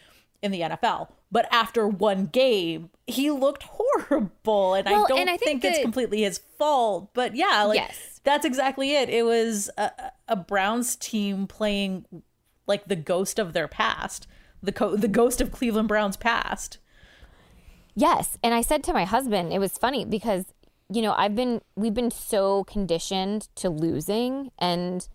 in 0.42 0.52
the 0.52 0.62
NFL. 0.62 1.10
But 1.32 1.48
after 1.52 1.88
one 1.88 2.26
game, 2.28 2.90
he 3.08 3.30
looked 3.30 3.64
horrible, 3.64 4.74
and 4.74 4.86
Well, 4.86 5.06
I 5.06 5.08
don't 5.08 5.20
and 5.20 5.30
I 5.30 5.38
think, 5.38 5.62
think 5.62 5.74
it's 5.76 5.82
completely 5.84 6.22
his 6.22 6.38
fault. 6.58 7.10
But 7.14 7.36
yeah, 7.36 7.64
like 7.64 7.78
Yes. 7.80 8.22
that's 8.24 8.46
exactly 8.46 8.96
it. 8.96 9.10
It 9.10 9.24
was 9.26 9.70
a, 9.78 9.92
a 10.28 10.36
Browns 10.36 10.96
team 10.96 11.46
playing 11.46 12.06
like 12.68 12.86
the 12.88 12.96
ghost 12.96 13.38
of 13.38 13.54
their 13.54 13.68
past, 13.68 14.28
the 14.64 14.72
co- 14.72 14.96
the 14.96 15.08
ghost 15.08 15.42
of 15.42 15.52
Cleveland 15.52 15.88
Browns 15.90 16.16
past. 16.18 16.78
Yes, 17.96 18.38
and 18.44 18.54
I 18.54 18.62
said 18.62 18.84
to 18.86 18.94
my 18.94 19.06
husband, 19.06 19.52
it 19.54 19.60
was 19.60 19.78
funny 19.78 20.06
because 20.06 20.46
you 20.90 21.02
know 21.02 21.14
I've 21.18 21.36
been 21.36 21.62
we've 21.76 21.94
been 21.94 22.12
so 22.12 22.64
conditioned 22.66 23.48
to 23.56 23.70
losing 23.70 24.52
and 24.60 25.08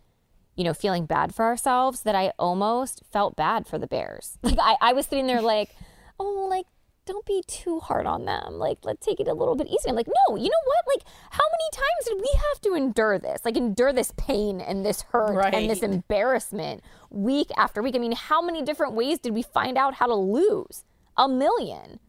you 0.56 0.64
know 0.64 0.74
feeling 0.74 1.06
bad 1.06 1.34
for 1.34 1.44
ourselves 1.44 2.02
that 2.02 2.14
I 2.14 2.32
almost 2.38 3.02
felt 3.12 3.36
bad 3.36 3.66
for 3.66 3.78
the 3.78 3.86
Bears. 3.86 4.38
Like 4.42 4.58
I, 4.60 4.76
I 4.80 4.92
was 4.92 5.06
sitting 5.06 5.26
there 5.26 5.42
like, 5.42 5.74
oh, 6.20 6.46
like 6.50 6.66
don't 7.06 7.24
be 7.24 7.42
too 7.46 7.78
hard 7.78 8.04
on 8.06 8.24
them. 8.24 8.54
Like 8.54 8.78
let's 8.82 9.06
take 9.06 9.20
it 9.20 9.28
a 9.28 9.34
little 9.34 9.54
bit 9.54 9.68
easy. 9.68 9.88
I'm 9.88 9.94
like, 9.94 10.08
no, 10.08 10.36
you 10.36 10.48
know 10.48 10.64
what? 10.64 10.94
Like 10.96 11.06
how 11.30 11.44
many 11.44 11.70
times 11.72 12.04
did 12.06 12.16
we 12.20 12.38
have 12.48 12.60
to 12.62 12.74
endure 12.74 13.18
this? 13.18 13.42
Like 13.44 13.56
endure 13.56 13.92
this 13.92 14.12
pain 14.16 14.60
and 14.60 14.84
this 14.84 15.02
hurt 15.02 15.34
Right. 15.34 15.54
and 15.54 15.70
this 15.70 15.82
embarrassment 15.82 16.82
week 17.10 17.48
after 17.56 17.80
week. 17.82 17.94
I 17.94 17.98
mean, 17.98 18.12
how 18.12 18.42
many 18.42 18.62
different 18.62 18.94
ways 18.94 19.18
did 19.20 19.34
we 19.34 19.42
find 19.42 19.76
out 19.78 19.94
how 19.94 20.06
to 20.06 20.14
lose? 20.14 20.84
A 21.16 21.28
million. 21.28 22.00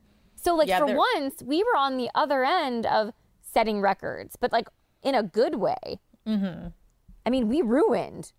So 0.47 0.55
like 0.55 0.69
Yeah, 0.69 0.79
for 0.79 0.95
once, 0.95 1.43
we 1.43 1.61
were 1.61 1.75
on 1.77 1.97
the 1.97 2.09
other 2.15 2.45
end 2.45 2.85
of 2.85 3.11
setting 3.41 3.81
records, 3.81 4.37
but 4.37 4.53
like 4.53 4.69
in 5.03 5.13
a 5.13 5.21
good 5.21 5.55
way. 5.55 5.99
Mm-hmm. 6.25 6.67
I 7.25 7.29
mean, 7.29 7.49
we 7.49 7.61
ruined 7.61 8.31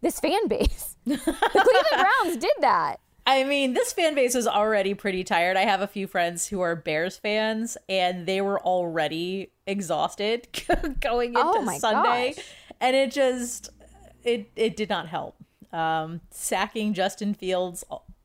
this 0.00 0.20
fan 0.20 0.46
base. 0.46 0.94
the 1.04 1.16
Cleveland 1.16 1.86
Browns 2.22 2.36
did 2.36 2.52
that. 2.60 2.98
I 3.26 3.42
mean, 3.42 3.74
this 3.74 3.92
fan 3.92 4.14
base 4.14 4.36
is 4.36 4.46
already 4.46 4.94
pretty 4.94 5.24
tired. 5.24 5.56
I 5.56 5.62
have 5.62 5.80
a 5.80 5.88
few 5.88 6.06
friends 6.06 6.46
who 6.46 6.60
are 6.60 6.76
Bears 6.76 7.16
fans, 7.16 7.76
and 7.88 8.24
they 8.26 8.40
were 8.40 8.60
already 8.60 9.50
exhausted 9.66 10.46
going 11.00 11.30
into 11.30 11.42
Oh 11.44 11.76
Sunday, 11.78 12.34
gosh. 12.36 12.44
and 12.80 12.94
it 12.94 13.10
just 13.10 13.70
it 14.22 14.52
it 14.54 14.76
did 14.76 14.88
not 14.88 15.08
help. 15.08 15.34
Um, 15.72 16.20
sacking 16.30 16.94
Justin 16.94 17.34
Fields 17.34 17.82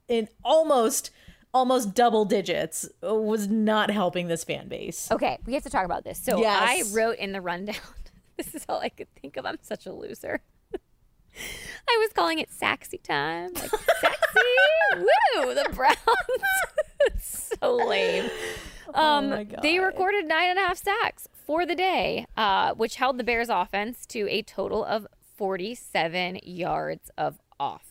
in 0.07 0.29
almost 0.45 1.09
almost 1.53 1.93
double 1.93 2.25
digits 2.25 2.87
was 3.01 3.47
not 3.47 3.89
helping 3.91 4.27
this 4.27 4.43
fan 4.43 4.67
base. 4.67 5.11
Okay, 5.11 5.37
we 5.45 5.53
have 5.53 5.63
to 5.63 5.69
talk 5.69 5.85
about 5.85 6.03
this. 6.03 6.17
So 6.21 6.39
Yes. 6.39 6.91
I 6.91 6.95
wrote 6.95 7.17
in 7.17 7.31
the 7.31 7.41
rundown. 7.41 7.75
This 8.35 8.55
is 8.55 8.65
all 8.67 8.79
I 8.79 8.89
could 8.89 9.07
think 9.21 9.37
of. 9.37 9.45
I'm 9.45 9.59
such 9.61 9.85
a 9.85 9.93
loser. 9.93 10.41
I 10.73 11.97
was 11.99 12.11
calling 12.13 12.39
it 12.39 12.49
Saxy 12.49 12.97
time. 13.01 13.51
Like 13.53 13.69
sexy. 13.69 14.39
Woo! 14.95 15.53
The 15.53 15.69
Browns. 15.71 15.97
So 17.61 17.75
lame. 17.75 18.29
Um, 18.95 19.29
my 19.29 19.47
They 19.61 19.77
recorded 19.77 20.25
nine 20.25 20.49
and 20.49 20.57
a 20.57 20.63
half 20.63 20.77
sacks 20.77 21.27
for 21.45 21.63
the 21.67 21.75
day, 21.75 22.25
uh, 22.35 22.73
which 22.73 22.95
held 22.95 23.19
the 23.19 23.23
Bears 23.23 23.49
offense 23.49 24.07
to 24.07 24.27
a 24.29 24.41
total 24.41 24.83
of 24.83 25.05
47 25.37 26.39
yards 26.43 27.11
of 27.17 27.37
offense. 27.59 27.87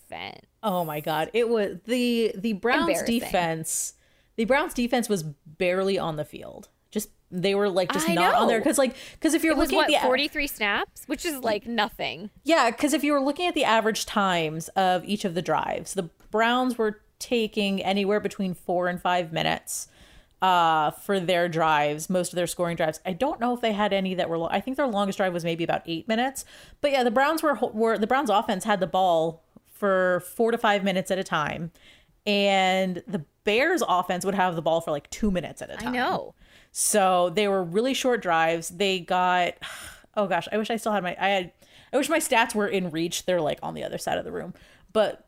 Oh 0.63 0.85
my 0.85 1.01
god. 1.01 1.31
It 1.33 1.49
was 1.49 1.79
the 1.85 2.33
the 2.37 2.55
Browns 2.55 3.03
defense. 3.03 3.95
The 4.37 4.45
Browns 4.45 4.75
defense 4.75 5.09
was 5.09 5.23
barely 5.23 5.99
on 5.99 6.17
the 6.17 6.25
field. 6.25 6.69
Just 6.91 7.11
they 7.31 7.55
were 7.55 7.69
like 7.69 7.93
just 7.93 8.09
I 8.09 8.15
not 8.15 8.35
on 8.35 8.49
there 8.49 8.61
cuz 8.61 8.79
like 8.79 8.95
cuz 9.21 9.35
if 9.35 9.43
you're 9.43 9.55
It 9.55 9.59
was 9.59 9.69
looking 9.73 9.79
what, 9.79 9.93
at 9.93 10.03
the 10.03 10.07
43 10.07 10.47
snaps, 10.47 11.03
which 11.07 11.25
is 11.25 11.39
like 11.39 11.67
nothing. 11.67 12.31
Yeah, 12.45 12.71
cuz 12.71 12.93
if 12.93 13.03
you 13.03 13.13
were 13.13 13.21
looking 13.21 13.47
at 13.47 13.55
the 13.55 13.65
average 13.65 14.07
times 14.07 14.69
of 14.71 15.05
each 15.05 15.25
of 15.25 15.35
the 15.35 15.43
drives, 15.43 15.95
the 15.95 16.11
Browns 16.31 16.79
were 16.79 17.01
taking 17.19 17.83
anywhere 17.83 18.21
between 18.21 18.53
4 18.55 18.89
and 18.89 19.01
5 19.01 19.33
minutes 19.33 19.89
uh 20.43 20.91
for 20.91 21.21
their 21.21 21.49
drives, 21.49 22.11
most 22.11 22.33
of 22.33 22.37
their 22.37 22.49
scoring 22.49 22.77
drives. 22.77 23.01
I 23.07 23.13
don't 23.13 23.41
know 23.41 23.55
if 23.55 23.61
they 23.61 23.73
had 23.73 23.93
any 23.93 24.15
that 24.15 24.29
were 24.29 24.53
I 24.53 24.61
think 24.61 24.77
their 24.77 24.87
longest 24.87 25.19
drive 25.19 25.33
was 25.33 25.45
maybe 25.45 25.65
about 25.65 25.83
8 25.87 26.07
minutes. 26.09 26.45
But 26.81 26.91
yeah, 26.93 27.05
the 27.05 27.11
Browns 27.11 27.43
were 27.43 27.55
were 27.55 27.97
the 27.97 28.07
Browns 28.07 28.29
offense 28.29 28.65
had 28.65 28.81
the 28.81 28.87
ball 28.87 29.42
for 29.83 30.21
4 30.37 30.53
to 30.53 30.59
5 30.59 30.85
minutes 30.85 31.11
at 31.11 31.19
a 31.19 31.25
time. 31.25 31.73
And 32.25 33.03
the 33.09 33.25
Bears 33.43 33.83
offense 33.89 34.25
would 34.25 34.37
have 34.37 34.55
the 34.55 34.63
ball 34.63 34.81
for 34.81 34.93
like 34.93 35.11
2 35.11 35.33
minutes 35.33 35.61
at 35.61 35.71
a 35.71 35.77
time. 35.77 35.89
I 35.89 35.91
know. 35.91 36.35
So 36.71 37.31
they 37.31 37.49
were 37.49 37.65
really 37.65 37.93
short 37.93 38.23
drives. 38.23 38.69
They 38.69 39.01
got 39.01 39.55
oh 40.17 40.29
gosh, 40.29 40.47
I 40.53 40.57
wish 40.57 40.71
I 40.71 40.77
still 40.77 40.93
had 40.93 41.03
my 41.03 41.17
I 41.19 41.29
had 41.31 41.53
I 41.93 41.97
wish 41.97 42.09
my 42.09 42.21
stats 42.21 42.55
were 42.55 42.69
in 42.69 42.91
reach. 42.91 43.27
They're 43.27 43.41
like 43.41 43.59
on 43.61 43.75
the 43.75 43.83
other 43.83 43.99
side 43.99 44.19
of 44.19 44.25
the 44.25 44.31
room. 44.31 44.55
But 44.93 45.27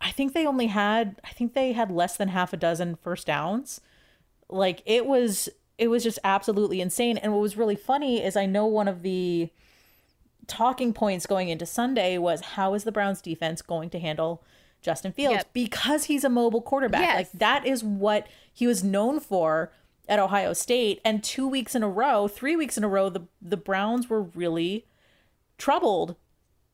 I 0.00 0.10
think 0.10 0.32
they 0.32 0.46
only 0.46 0.68
had 0.68 1.20
I 1.22 1.34
think 1.34 1.52
they 1.52 1.72
had 1.72 1.90
less 1.90 2.16
than 2.16 2.28
half 2.28 2.54
a 2.54 2.56
dozen 2.56 2.96
first 2.96 3.26
downs. 3.26 3.82
Like 4.48 4.82
it 4.86 5.04
was 5.04 5.50
it 5.76 5.88
was 5.88 6.02
just 6.02 6.18
absolutely 6.24 6.80
insane. 6.80 7.18
And 7.18 7.34
what 7.34 7.42
was 7.42 7.58
really 7.58 7.76
funny 7.76 8.24
is 8.24 8.34
I 8.34 8.46
know 8.46 8.64
one 8.64 8.88
of 8.88 9.02
the 9.02 9.50
talking 10.46 10.92
points 10.92 11.26
going 11.26 11.48
into 11.48 11.66
Sunday 11.66 12.18
was 12.18 12.40
how 12.40 12.74
is 12.74 12.84
the 12.84 12.92
Browns 12.92 13.20
defense 13.20 13.62
going 13.62 13.90
to 13.90 13.98
handle 13.98 14.42
Justin 14.82 15.12
Fields 15.12 15.36
Yep. 15.38 15.52
because 15.52 16.04
he's 16.04 16.24
a 16.24 16.28
mobile 16.28 16.60
quarterback. 16.62 17.00
Yes. 17.00 17.16
Like 17.16 17.32
that 17.32 17.66
is 17.66 17.82
what 17.82 18.26
he 18.52 18.66
was 18.66 18.84
known 18.84 19.20
for 19.20 19.72
at 20.08 20.18
Ohio 20.18 20.52
State 20.52 21.00
and 21.04 21.24
2 21.24 21.48
weeks 21.48 21.74
in 21.74 21.82
a 21.82 21.88
row, 21.88 22.28
3 22.28 22.56
weeks 22.56 22.76
in 22.76 22.84
a 22.84 22.88
row 22.88 23.08
the 23.08 23.22
the 23.40 23.56
Browns 23.56 24.10
were 24.10 24.22
really 24.22 24.84
troubled 25.58 26.16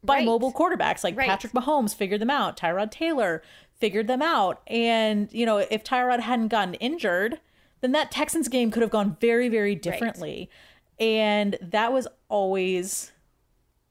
by 0.02 0.16
Right. 0.16 0.24
mobile 0.24 0.52
quarterbacks 0.52 1.04
like 1.04 1.16
Right. 1.16 1.28
Patrick 1.28 1.52
Mahomes 1.52 1.94
figured 1.94 2.20
them 2.20 2.30
out, 2.30 2.56
Tyrod 2.56 2.90
Taylor 2.90 3.42
figured 3.78 4.06
them 4.08 4.22
out. 4.22 4.60
And, 4.66 5.32
you 5.32 5.46
know, 5.46 5.58
if 5.58 5.84
Tyrod 5.84 6.20
hadn't 6.20 6.48
gotten 6.48 6.74
injured, 6.74 7.40
then 7.80 7.92
that 7.92 8.10
Texans 8.10 8.48
game 8.48 8.70
could 8.70 8.82
have 8.82 8.90
gone 8.90 9.16
very, 9.20 9.48
very 9.48 9.74
differently. 9.74 10.50
And 10.98 11.56
that 11.62 11.92
was 11.92 12.06
always 12.28 13.12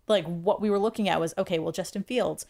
like 0.09 0.25
what 0.25 0.61
we 0.61 0.69
were 0.69 0.79
looking 0.79 1.07
at 1.07 1.19
was 1.19 1.33
okay, 1.37 1.59
well, 1.59 1.71
Justin 1.71 2.03
Fields, 2.03 2.45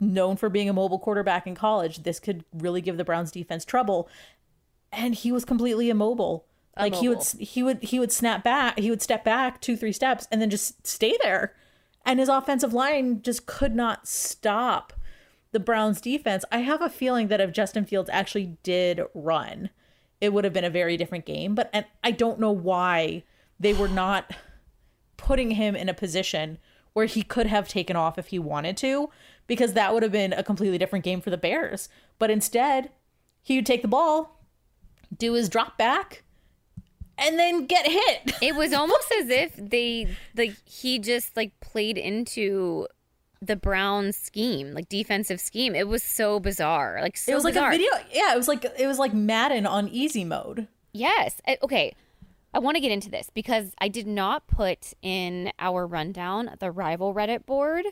known 0.00 0.36
for 0.36 0.48
being 0.48 0.68
a 0.68 0.72
mobile 0.72 0.98
quarterback 0.98 1.46
in 1.46 1.54
college, 1.54 2.02
this 2.02 2.20
could 2.20 2.44
really 2.52 2.80
give 2.80 2.96
the 2.96 3.04
Browns 3.04 3.30
defense 3.30 3.64
trouble. 3.64 4.08
And 4.92 5.14
he 5.14 5.32
was 5.32 5.44
completely 5.44 5.90
immobile. 5.90 6.46
Like 6.78 6.94
he 6.96 7.08
would 7.08 7.22
he 7.38 7.62
would 7.62 7.82
he 7.82 7.98
would 7.98 8.12
snap 8.12 8.44
back, 8.44 8.78
he 8.78 8.90
would 8.90 9.00
step 9.00 9.24
back 9.24 9.60
two, 9.60 9.76
three 9.76 9.92
steps 9.92 10.28
and 10.30 10.42
then 10.42 10.50
just 10.50 10.86
stay 10.86 11.16
there. 11.22 11.54
And 12.04 12.20
his 12.20 12.28
offensive 12.28 12.74
line 12.74 13.22
just 13.22 13.46
could 13.46 13.74
not 13.74 14.06
stop 14.06 14.92
the 15.52 15.58
Browns 15.58 16.00
defense. 16.00 16.44
I 16.52 16.58
have 16.58 16.82
a 16.82 16.90
feeling 16.90 17.28
that 17.28 17.40
if 17.40 17.52
Justin 17.52 17.86
Fields 17.86 18.10
actually 18.12 18.58
did 18.62 19.00
run, 19.14 19.70
it 20.20 20.32
would 20.32 20.44
have 20.44 20.52
been 20.52 20.64
a 20.64 20.70
very 20.70 20.98
different 20.98 21.24
game. 21.24 21.54
But 21.54 21.70
and 21.72 21.86
I 22.04 22.10
don't 22.10 22.38
know 22.38 22.52
why 22.52 23.24
they 23.58 23.72
were 23.72 23.88
not 23.88 24.32
putting 25.16 25.52
him 25.52 25.74
in 25.74 25.88
a 25.88 25.94
position 25.94 26.58
where 26.96 27.04
he 27.04 27.22
could 27.22 27.46
have 27.46 27.68
taken 27.68 27.94
off 27.94 28.16
if 28.16 28.28
he 28.28 28.38
wanted 28.38 28.74
to, 28.74 29.10
because 29.46 29.74
that 29.74 29.92
would 29.92 30.02
have 30.02 30.10
been 30.12 30.32
a 30.32 30.42
completely 30.42 30.78
different 30.78 31.04
game 31.04 31.20
for 31.20 31.28
the 31.28 31.36
Bears. 31.36 31.90
But 32.18 32.30
instead, 32.30 32.88
he 33.42 33.56
would 33.56 33.66
take 33.66 33.82
the 33.82 33.88
ball, 33.88 34.40
do 35.14 35.34
his 35.34 35.50
drop 35.50 35.76
back, 35.76 36.22
and 37.18 37.38
then 37.38 37.66
get 37.66 37.86
hit. 37.86 38.32
It 38.42 38.54
was 38.54 38.72
almost 38.72 39.12
as 39.20 39.28
if 39.28 39.54
they 39.56 40.16
like 40.38 40.54
he 40.64 40.98
just 40.98 41.36
like 41.36 41.60
played 41.60 41.98
into 41.98 42.86
the 43.42 43.56
Browns 43.56 44.16
scheme, 44.16 44.72
like 44.72 44.88
defensive 44.88 45.38
scheme. 45.38 45.74
It 45.74 45.88
was 45.88 46.02
so 46.02 46.40
bizarre. 46.40 47.00
Like 47.02 47.18
so 47.18 47.32
it 47.32 47.34
was 47.34 47.44
like 47.44 47.52
bizarre. 47.52 47.68
a 47.68 47.76
video. 47.76 47.90
Yeah, 48.10 48.32
it 48.32 48.38
was 48.38 48.48
like 48.48 48.64
it 48.64 48.86
was 48.86 48.98
like 48.98 49.12
Madden 49.12 49.66
on 49.66 49.88
easy 49.88 50.24
mode. 50.24 50.66
Yes. 50.94 51.42
Uh, 51.46 51.56
Okay. 51.62 51.94
I 52.56 52.58
want 52.58 52.76
to 52.76 52.80
get 52.80 52.90
into 52.90 53.10
this 53.10 53.28
because 53.34 53.74
I 53.78 53.88
did 53.88 54.06
not 54.06 54.46
put 54.46 54.94
in 55.02 55.52
our 55.58 55.86
rundown 55.86 56.50
the 56.58 56.70
rival 56.70 57.12
Reddit 57.12 57.44
board. 57.44 57.84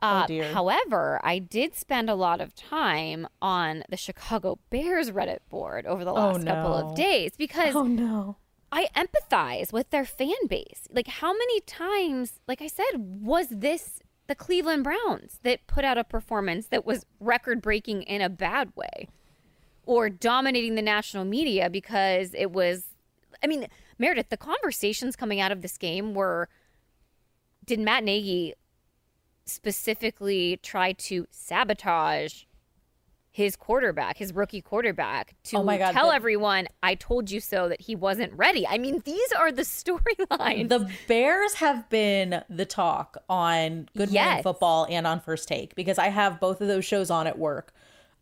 Uh, 0.00 0.22
Oh, 0.24 0.26
dear. 0.26 0.52
However, 0.52 1.20
I 1.22 1.38
did 1.38 1.76
spend 1.76 2.08
a 2.08 2.14
lot 2.14 2.40
of 2.40 2.54
time 2.54 3.28
on 3.42 3.84
the 3.90 3.98
Chicago 3.98 4.58
Bears 4.70 5.10
Reddit 5.10 5.40
board 5.50 5.84
over 5.84 6.06
the 6.06 6.12
last 6.12 6.44
couple 6.46 6.70
no. 6.70 6.88
of 6.88 6.96
days 6.96 7.32
because 7.36 7.74
Oh 7.74 7.84
no. 7.84 8.36
I 8.72 8.88
empathize 8.96 9.74
with 9.74 9.90
their 9.90 10.06
fan 10.06 10.46
base. 10.48 10.88
Like, 10.90 11.06
how 11.06 11.34
many 11.34 11.60
times, 11.60 12.40
like 12.48 12.62
I 12.62 12.68
said, 12.68 12.96
was 12.96 13.48
this 13.50 14.00
the 14.26 14.34
Cleveland 14.34 14.84
Browns 14.84 15.38
that 15.42 15.66
put 15.66 15.84
out 15.84 15.98
a 15.98 16.04
performance 16.04 16.66
that 16.68 16.86
was 16.86 17.04
record 17.20 17.60
breaking 17.60 18.04
in 18.04 18.22
a 18.22 18.30
bad 18.30 18.72
way 18.74 19.08
or 19.84 20.08
dominating 20.08 20.76
the 20.76 20.82
national 20.82 21.26
media 21.26 21.68
because 21.68 22.32
it 22.32 22.52
was, 22.52 22.84
I 23.42 23.46
mean, 23.46 23.68
Meredith, 24.02 24.28
the 24.30 24.36
conversations 24.36 25.14
coming 25.16 25.40
out 25.40 25.52
of 25.52 25.62
this 25.62 25.78
game 25.78 26.12
were 26.12 26.48
did 27.64 27.78
Matt 27.78 28.02
Nagy 28.04 28.54
specifically 29.46 30.58
try 30.62 30.92
to 30.92 31.26
sabotage 31.30 32.44
his 33.30 33.56
quarterback, 33.56 34.18
his 34.18 34.34
rookie 34.34 34.60
quarterback, 34.60 35.34
to 35.44 35.56
Oh 35.58 35.62
God, 35.64 35.92
tell 35.92 36.08
the- 36.08 36.14
everyone, 36.14 36.66
I 36.82 36.94
told 36.96 37.30
you 37.30 37.40
so, 37.40 37.68
that 37.68 37.80
he 37.82 37.94
wasn't 37.96 38.32
ready. 38.34 38.66
I 38.66 38.76
mean, 38.76 39.00
these 39.06 39.32
are 39.32 39.50
the 39.50 39.62
storylines. 39.78 40.68
The 40.68 40.90
Bears 41.08 41.54
have 41.54 41.88
been 41.88 42.42
the 42.50 42.66
talk 42.66 43.16
on 43.30 43.88
Good 43.96 44.12
Morning 44.12 44.42
Football 44.42 44.86
and 44.90 45.06
on 45.06 45.20
First 45.20 45.48
Take 45.48 45.74
because 45.74 45.98
I 45.98 46.08
have 46.08 46.40
both 46.40 46.60
of 46.60 46.68
those 46.68 46.84
shows 46.84 47.08
on 47.10 47.26
at 47.26 47.38
work. 47.38 47.72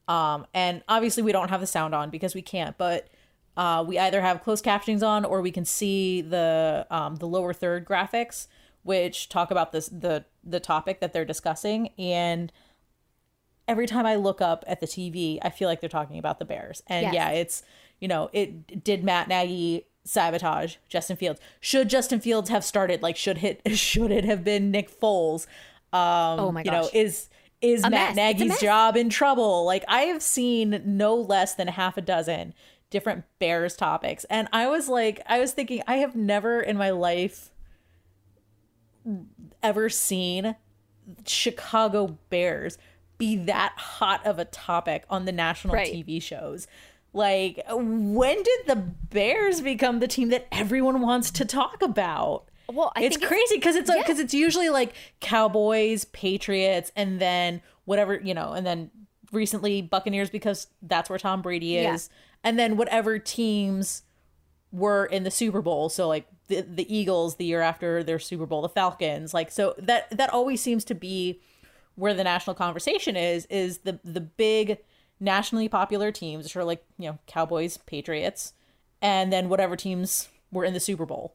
Um, 0.07 0.47
and 0.55 0.83
obviously 0.89 1.23
we 1.23 1.33
don't 1.33 1.49
have 1.49 1.61
the 1.61 1.67
sound 1.67 1.95
on 1.95 2.11
because 2.11 2.35
we 2.35 2.43
can't, 2.43 2.77
but 2.79 3.09
uh, 3.57 3.85
we 3.87 3.99
either 3.99 4.21
have 4.21 4.43
closed 4.43 4.65
captionings 4.65 5.03
on 5.07 5.25
or 5.25 5.41
we 5.41 5.51
can 5.51 5.65
see 5.65 6.21
the 6.21 6.87
um, 6.91 7.17
the 7.17 7.27
lower 7.27 7.53
third 7.53 7.85
graphics, 7.85 8.47
which 8.83 9.29
talk 9.29 9.51
about 9.51 9.73
this 9.73 9.89
the 9.89 10.25
the 10.45 10.61
topic 10.61 11.01
that 11.01 11.13
they're 11.13 11.25
discussing. 11.25 11.89
And 11.99 12.53
every 13.69 13.87
time 13.87 14.07
I 14.07 14.17
look 14.17 14.41
up 14.41 14.65
at 14.67 14.81
the 14.81 14.87
TV, 14.87 15.39
I 15.43 15.51
feel 15.51 15.69
like 15.69 15.81
they're 15.81 15.89
talking 15.89 16.19
about 16.19 16.39
the 16.39 16.45
Bears. 16.45 16.83
And 16.87 17.05
Yes. 17.05 17.15
yeah, 17.15 17.31
it's 17.31 17.63
you 17.99 18.09
know, 18.09 18.31
it 18.33 18.83
did 18.83 19.05
Matt 19.05 19.29
Nagy 19.29 19.87
sabotage 20.05 20.77
Justin 20.89 21.17
Fields. 21.17 21.41
Should 21.61 21.91
Justin 21.91 22.21
Fields 22.21 22.49
have 22.49 22.65
started? 22.65 23.03
Like, 23.03 23.17
should 23.17 23.45
it 23.45 23.61
should 23.77 24.11
it 24.11 24.25
have 24.25 24.45
been 24.45 24.71
Nick 24.71 24.91
Foles? 25.01 25.47
Um, 25.93 26.41
Oh 26.41 26.53
my 26.53 26.63
you 26.63 26.71
know, 26.71 26.89
is 26.95 27.29
is 27.61 27.85
A 27.85 27.91
Matt 27.91 28.15
mess. 28.17 28.39
Nagy's 28.39 28.61
job 28.61 28.97
in 28.97 29.11
trouble? 29.11 29.67
Like, 29.67 29.85
I 29.87 30.03
have 30.03 30.23
seen 30.23 30.81
no 30.87 31.15
less 31.15 31.55
than 31.55 31.69
half 31.69 31.99
a 31.99 32.01
dozen 32.01 32.55
different 32.91 33.25
Bears 33.39 33.77
topics, 33.77 34.25
and 34.25 34.49
I 34.53 34.67
was 34.69 34.89
like, 34.89 35.21
I 35.27 35.39
was 35.39 35.53
thinking, 35.53 35.83
I 35.87 35.97
have 35.97 36.15
never 36.15 36.61
in 36.61 36.77
my 36.77 36.91
life 36.91 37.51
ever 39.63 39.89
seen 39.89 40.57
Chicago 41.27 42.19
Bears 42.29 42.79
be 43.19 43.37
that 43.37 43.73
hot 43.77 44.25
of 44.27 44.39
a 44.39 44.45
topic 44.45 45.05
on 45.11 45.25
the 45.25 45.33
national 45.33 45.75
Right. 45.75 45.93
TV 45.93 46.23
shows. 46.23 46.67
Like, 47.13 47.63
when 47.69 48.43
did 48.43 48.61
the 48.67 48.77
Bears 48.77 49.61
become 49.61 49.99
the 50.01 50.07
team 50.09 50.29
that 50.29 50.47
everyone 50.53 51.01
wants 51.01 51.31
to 51.33 51.45
talk 51.45 51.83
about? 51.83 52.45
Well, 52.73 52.93
I 52.95 53.03
it's 53.03 53.17
crazy 53.17 53.57
because 53.57 53.75
it's 53.75 53.93
because 53.93 54.21
it's 54.21 54.33
usually 54.33 54.69
like 54.69 54.95
Cowboys, 55.19 56.05
Patriots, 56.07 56.93
and 56.95 57.21
then 57.21 57.63
whatever 57.85 58.15
you 58.23 58.33
know, 58.33 58.53
and 58.53 58.65
then 58.65 58.91
recently 59.33 59.83
Buccaneers 59.83 60.31
because 60.31 60.69
that's 60.83 61.11
where 61.11 61.19
Tom 61.19 61.43
Brady 61.43 61.67
Yeah. 61.67 61.97
And 62.45 62.59
then 62.59 62.77
whatever 62.77 63.19
teams 63.19 64.03
were 64.73 65.05
in 65.07 65.25
the 65.25 65.31
Super 65.31 65.61
Bowl. 65.63 65.89
So 65.89 66.07
like 66.09 66.27
the 66.49 66.61
the 66.63 66.95
Eagles 66.95 67.37
the 67.37 67.45
year 67.45 67.61
after 67.61 68.03
their 68.03 68.19
Super 68.19 68.47
Bowl, 68.47 68.63
the 68.63 68.69
Falcons. 68.69 69.35
Like 69.35 69.51
so 69.51 69.75
that 69.79 70.17
that 70.17 70.31
always 70.33 70.61
seems 70.61 70.85
to 70.87 70.95
be 70.95 71.41
where 71.97 72.15
the 72.15 72.25
national 72.25 72.55
conversation 72.55 73.17
is 73.17 73.47
is 73.47 73.79
the 73.79 73.99
the 74.05 74.21
big 74.21 74.79
nationally 75.19 75.69
popular 75.69 76.11
teams, 76.13 76.45
which 76.45 76.57
are 76.57 76.65
like 76.65 76.85
you 76.99 77.09
know 77.11 77.19
Cowboys, 77.27 77.77
Patriots, 77.79 78.53
and 79.03 79.33
then 79.33 79.49
whatever 79.49 79.77
teams 79.77 80.29
were 80.53 80.65
in 80.65 80.73
the 80.75 80.81
Super 80.81 81.05
Bowl, 81.07 81.35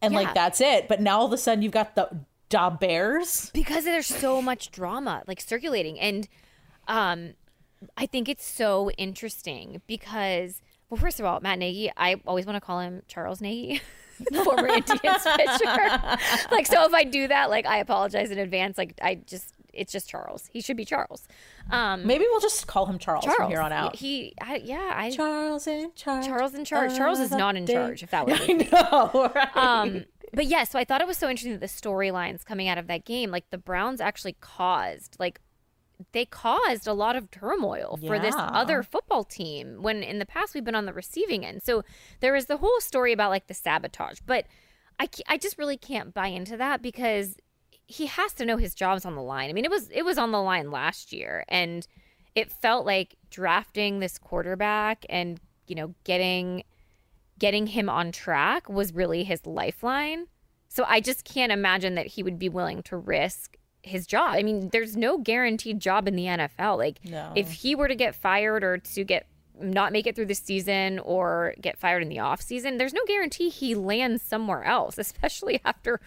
and 0.00 0.12
Yeah. 0.12 0.20
like 0.20 0.34
that's 0.34 0.60
it. 0.60 0.86
But 0.88 1.00
now 1.00 1.20
all 1.20 1.26
of 1.26 1.32
a 1.32 1.38
sudden 1.38 1.62
you've 1.62 1.72
got 1.72 1.94
the 1.96 2.20
da 2.50 2.70
Bears. 2.70 3.50
because 3.54 3.84
there's 3.84 4.06
so 4.06 4.40
much 4.42 4.70
drama 4.70 5.22
like 5.26 5.40
circulating 5.40 5.98
and 5.98 6.28
um 6.86 7.32
i 7.96 8.06
think 8.06 8.28
it's 8.28 8.44
so 8.44 8.90
interesting 8.92 9.80
because 9.86 10.62
well 10.90 10.98
first 10.98 11.18
of 11.20 11.26
all 11.26 11.40
matt 11.40 11.58
nagy 11.58 11.90
i 11.96 12.16
always 12.26 12.46
want 12.46 12.56
to 12.56 12.60
call 12.60 12.80
him 12.80 13.02
charles 13.08 13.40
nagy 13.40 13.80
former 14.44 14.68
indians 14.68 14.90
pitcher 15.36 16.18
like 16.52 16.66
so 16.66 16.84
if 16.84 16.94
i 16.94 17.04
do 17.04 17.26
that 17.28 17.50
like 17.50 17.66
i 17.66 17.78
apologize 17.78 18.30
in 18.30 18.38
advance 18.38 18.78
like 18.78 18.94
i 19.02 19.14
just 19.26 19.52
it's 19.72 19.90
just 19.92 20.08
charles 20.08 20.48
he 20.52 20.60
should 20.60 20.76
be 20.76 20.84
charles 20.84 21.26
um 21.70 22.06
Maybe 22.06 22.24
we'll 22.30 22.38
just 22.40 22.66
call 22.68 22.86
him 22.86 22.98
Charles, 22.98 23.24
charles 23.24 23.36
from 23.36 23.50
here 23.50 23.60
on 23.60 23.72
out. 23.72 23.96
he 23.96 24.32
I, 24.40 24.62
yeah 24.64 24.92
i 24.94 25.10
Charles 25.10 25.66
in 25.66 25.90
charge. 25.96 26.26
charles 26.26 26.54
in 26.54 26.64
charge 26.64 26.96
charles 26.96 27.18
is 27.18 27.32
not 27.32 27.56
in 27.56 27.64
the- 27.64 27.72
charge 27.72 28.02
if 28.04 28.10
that 28.10 28.24
was 28.28 28.40
I 28.40 28.52
know, 28.52 29.32
right? 29.34 29.56
um 29.56 30.04
but 30.32 30.46
yeah 30.46 30.62
so 30.62 30.78
i 30.78 30.84
thought 30.84 31.00
it 31.00 31.08
was 31.08 31.16
so 31.18 31.28
interesting 31.28 31.52
that 31.52 31.60
the 31.60 31.66
storylines 31.66 32.44
coming 32.44 32.68
out 32.68 32.78
of 32.78 32.86
that 32.86 33.04
game 33.04 33.32
like 33.32 33.50
the 33.50 33.58
browns 33.58 34.00
actually 34.00 34.36
caused 34.40 35.16
like 35.18 35.40
they 36.12 36.24
caused 36.24 36.86
a 36.86 36.92
lot 36.92 37.16
of 37.16 37.30
turmoil 37.30 37.98
for 38.04 38.18
this 38.18 38.34
other 38.36 38.82
football 38.82 39.24
team 39.24 39.82
when 39.82 40.02
in 40.02 40.18
the 40.18 40.26
past 40.26 40.54
we've 40.54 40.64
been 40.64 40.74
on 40.74 40.86
the 40.86 40.92
receiving 40.92 41.44
end. 41.44 41.62
So 41.62 41.84
there 42.20 42.34
is 42.34 42.46
the 42.46 42.56
whole 42.56 42.80
story 42.80 43.12
about 43.12 43.30
like 43.30 43.46
the 43.46 43.54
sabotage 43.54 44.20
but 44.26 44.46
i, 44.98 45.08
I 45.28 45.38
just 45.38 45.58
really 45.58 45.76
can't 45.76 46.14
buy 46.14 46.28
into 46.28 46.56
that 46.56 46.82
because 46.82 47.36
he 47.86 48.06
has 48.06 48.32
to 48.34 48.44
know 48.44 48.56
his 48.56 48.74
job's 48.74 49.04
on 49.04 49.14
the 49.14 49.22
line. 49.22 49.50
I 49.50 49.52
mean 49.52 49.64
it 49.64 49.70
was 49.70 49.88
it 49.90 50.04
was 50.04 50.18
on 50.18 50.32
the 50.32 50.42
line 50.42 50.70
last 50.70 51.12
year 51.12 51.44
and 51.48 51.86
it 52.34 52.50
felt 52.50 52.86
like 52.86 53.16
drafting 53.30 54.00
this 54.00 54.18
quarterback 54.18 55.04
and 55.08 55.40
you 55.66 55.74
know 55.74 55.94
getting 56.04 56.64
getting 57.38 57.66
him 57.66 57.88
on 57.88 58.12
track 58.12 58.68
was 58.68 58.94
really 58.94 59.24
his 59.24 59.44
lifeline. 59.46 60.26
So 60.68 60.84
I 60.88 61.00
just 61.00 61.24
can't 61.24 61.52
imagine 61.52 61.94
that 61.94 62.06
he 62.06 62.22
would 62.22 62.38
be 62.38 62.48
willing 62.48 62.82
to 62.84 62.96
risk 62.96 63.56
his 63.84 64.06
job. 64.06 64.34
I 64.34 64.42
mean, 64.42 64.70
there's 64.70 64.96
no 64.96 65.18
guaranteed 65.18 65.78
job 65.80 66.08
in 66.08 66.16
the 66.16 66.24
NFL. 66.24 66.78
Like 66.78 66.98
No. 67.04 67.32
if 67.36 67.50
he 67.52 67.74
were 67.74 67.88
to 67.88 67.94
get 67.94 68.14
fired 68.14 68.64
or 68.64 68.78
to 68.78 69.04
get 69.04 69.26
not 69.60 69.92
make 69.92 70.06
it 70.06 70.16
through 70.16 70.26
the 70.26 70.34
season 70.34 70.98
or 70.98 71.54
get 71.60 71.78
fired 71.78 72.02
in 72.02 72.08
the 72.08 72.18
off 72.18 72.40
season, 72.40 72.76
there's 72.78 72.92
no 72.94 73.02
guarantee 73.06 73.48
he 73.50 73.74
lands 73.74 74.22
somewhere 74.22 74.64
else, 74.64 74.98
especially 75.06 75.60
after 75.64 76.00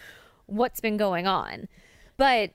what's 0.47 0.79
been 0.81 0.97
going 0.97 1.27
on. 1.27 1.67
But 2.17 2.51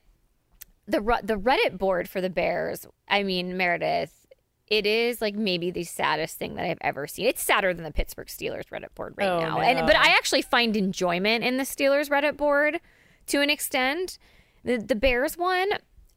the 0.86 1.00
the 1.22 1.36
Reddit 1.38 1.78
board 1.78 2.08
for 2.08 2.20
the 2.20 2.28
Bears, 2.30 2.86
I 3.08 3.22
mean, 3.22 3.56
Meredith, 3.56 4.26
it 4.66 4.84
is 4.86 5.20
like 5.20 5.34
maybe 5.34 5.70
the 5.70 5.84
saddest 5.84 6.36
thing 6.38 6.56
that 6.56 6.64
I've 6.68 6.78
ever 6.80 7.06
seen. 7.06 7.26
It's 7.26 7.42
sadder 7.42 7.72
than 7.72 7.84
the 7.84 7.92
Pittsburgh 7.92 8.26
Steelers 8.26 8.66
Reddit 8.70 8.94
board 8.94 9.14
right 9.16 9.28
Oh, 9.28 9.40
now. 9.40 9.60
And 9.60 9.86
but. 9.86 9.96
I 9.96 10.08
actually 10.08 10.42
find 10.42 10.76
enjoyment 10.76 11.44
in 11.44 11.56
the 11.56 11.62
Steelers 11.64 12.10
Reddit 12.10 12.36
board 12.36 12.80
to 13.28 13.40
an 13.40 13.50
extent. 13.50 14.18
The 14.64 14.78
the 14.78 14.94
Bears 14.94 15.36
one, 15.36 15.70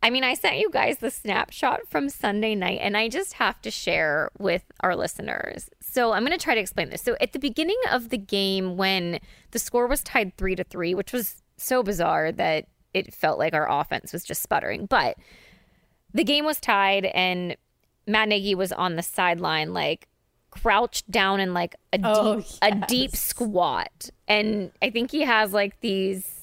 I 0.06 0.12
mean, 0.12 0.24
I 0.24 0.36
sent 0.36 0.58
you 0.58 0.70
guys 0.70 0.98
the 0.98 1.10
snapshot 1.10 1.88
from 1.90 2.10
Sunday 2.10 2.54
night 2.54 2.78
and 2.80 2.96
I 2.96 3.10
just 3.10 3.34
have 3.34 3.60
to 3.64 3.72
share 3.72 4.30
with 4.38 4.64
our 4.82 4.96
listeners. 4.96 5.68
So 5.82 6.12
I'm 6.12 6.24
going 6.24 6.38
to 6.38 6.44
try 6.44 6.54
to 6.54 6.62
explain 6.62 6.90
this. 6.90 7.02
So 7.02 7.16
at 7.20 7.34
the 7.34 7.40
beginning 7.40 7.80
of 7.92 8.10
the 8.10 8.18
game 8.20 8.78
when 8.78 9.20
the 9.50 9.58
score 9.58 9.88
was 9.88 10.04
tied 10.04 10.38
3 10.38 10.58
to 10.58 10.64
3, 10.64 10.94
which 10.94 11.12
was 11.12 11.42
so 11.58 11.82
bizarre 11.82 12.32
that 12.34 12.68
it 12.94 13.16
felt 13.16 13.40
like 13.40 13.56
our 13.56 13.68
offense 13.68 14.14
was 14.14 14.24
just 14.24 14.44
sputtering, 14.44 14.86
but 14.86 15.18
the 16.14 16.24
game 16.24 16.46
was 16.46 16.60
tied 16.60 17.06
and 17.06 17.58
Matt 18.06 18.30
Nagy 18.30 18.54
was 18.54 18.72
on 18.72 18.98
the 18.98 19.02
sideline 19.02 19.74
like 19.74 20.08
crouched 20.52 21.10
down 21.10 21.40
in 21.40 21.54
like 21.54 21.76
a 21.92 22.00
oh, 22.04 22.36
deep 22.36 22.46
Oh, 22.62 22.68
a 22.68 22.88
deep 22.88 23.16
squat 23.16 24.10
and 24.28 24.72
I 24.82 24.92
think 24.92 25.12
he 25.12 25.22
has 25.22 25.52
like 25.52 25.80
these 25.82 26.35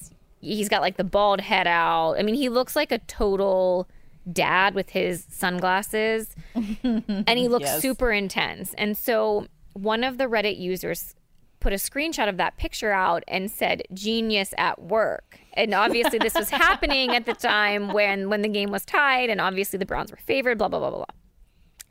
he's 0.42 0.68
got 0.68 0.83
like 0.83 0.96
the 0.98 1.05
bald 1.05 1.40
head 1.40 1.66
out. 1.66 2.14
I 2.18 2.22
mean, 2.22 2.35
he 2.35 2.48
looks 2.50 2.76
like 2.76 2.92
a 2.92 2.98
total 2.98 3.88
dad 4.31 4.74
with 4.74 4.90
his 4.90 5.26
sunglasses 5.31 6.35
and 6.55 7.26
he 7.38 7.48
looks 7.48 7.64
Yes. 7.64 7.81
super 7.83 8.12
intense. 8.12 8.74
And 8.76 8.96
so 8.98 9.46
one 9.72 10.05
of 10.05 10.18
the 10.18 10.24
Reddit 10.24 10.59
users 10.59 11.14
put 11.61 11.72
a 11.72 11.76
screenshot 11.76 12.28
of 12.28 12.37
that 12.37 12.57
picture 12.57 12.92
out 12.92 13.22
and 13.28 13.50
said 13.50 13.83
genius 13.94 14.52
at 14.59 14.83
work. 14.83 15.38
And 15.55 15.72
obviously 15.74 16.18
this 16.18 16.35
was 16.35 16.50
happening 16.66 17.14
at 17.16 17.24
the 17.24 17.35
time 17.35 17.92
when 17.92 18.28
when 18.28 18.42
the 18.42 18.48
game 18.48 18.70
was 18.70 18.85
tied 18.85 19.31
and 19.31 19.40
obviously 19.40 19.78
the 19.78 19.87
Browns 19.87 20.11
were 20.11 20.18
favored 20.18 20.59
blah 20.59 20.68
blah 20.68 20.78
blah 20.81 20.90
blah 20.90 20.98
blah. 20.98 21.14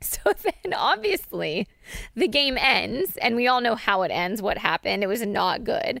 So 0.00 0.32
then 0.42 0.74
obviously 0.74 1.66
the 2.14 2.28
game 2.28 2.56
ends 2.58 3.16
and 3.18 3.34
we 3.36 3.46
all 3.46 3.60
know 3.60 3.74
how 3.74 4.02
it 4.02 4.10
ends, 4.10 4.42
what 4.42 4.58
happened. 4.58 5.02
It 5.02 5.06
was 5.06 5.24
not 5.24 5.64
good. 5.64 6.00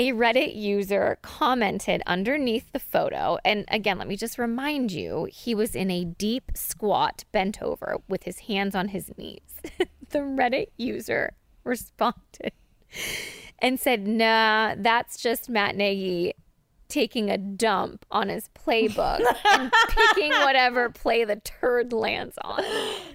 A 0.00 0.12
Reddit 0.12 0.56
user 0.56 1.18
commented 1.20 2.02
underneath 2.06 2.72
the 2.72 2.78
photo. 2.78 3.36
And 3.44 3.66
again, 3.68 3.98
let 3.98 4.08
me 4.08 4.16
just 4.16 4.38
remind 4.38 4.90
you, 4.90 5.28
he 5.30 5.54
was 5.54 5.74
in 5.74 5.90
a 5.90 6.06
deep 6.06 6.52
squat, 6.54 7.24
bent 7.32 7.60
over 7.60 7.98
with 8.08 8.22
his 8.22 8.38
hands 8.38 8.74
on 8.74 8.88
his 8.88 9.12
knees. 9.18 9.60
the 10.08 10.20
Reddit 10.20 10.68
user 10.78 11.34
responded 11.64 12.52
and 13.58 13.78
said, 13.78 14.08
"Nah, 14.08 14.74
that's 14.78 15.20
just 15.22 15.50
Matt 15.50 15.76
Nagy 15.76 16.32
taking 16.88 17.28
a 17.28 17.36
dump 17.36 18.06
on 18.10 18.30
his 18.30 18.48
playbook 18.54 19.20
and 19.52 19.70
picking 19.90 20.32
whatever 20.32 20.88
play 20.88 21.24
the 21.24 21.36
turd 21.36 21.92
lands 21.92 22.38
on." 22.42 22.64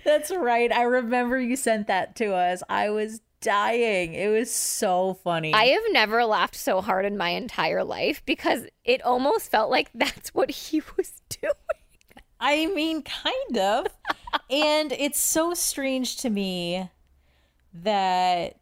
That's 0.04 0.30
right. 0.30 0.72
I 0.72 0.84
remember 0.84 1.40
you 1.40 1.56
sent 1.56 1.88
that 1.88 2.16
to 2.18 2.36
us. 2.36 2.62
I 2.70 2.92
was 2.92 3.22
dying. 3.42 4.14
It 4.14 4.28
was 4.30 4.52
so 4.52 5.14
funny. 5.24 5.54
I 5.54 5.66
have 5.66 5.84
never 5.92 6.26
laughed 6.26 6.56
so 6.56 6.82
hard 6.82 7.06
in 7.06 7.18
my 7.18 7.30
entire 7.30 7.84
life 7.84 8.22
because 8.26 8.66
it 8.84 9.02
almost 9.04 9.50
felt 9.52 9.70
like 9.70 9.90
that's 9.94 10.34
what 10.34 10.52
he 10.52 10.82
was 10.98 11.14
doing. 11.30 11.54
I 12.40 12.66
mean, 12.68 13.02
kind 13.02 13.58
of. 13.58 13.88
and 14.50 14.92
it's 14.92 15.20
so 15.20 15.54
strange 15.54 16.18
to 16.18 16.30
me 16.30 16.90
that 17.74 18.58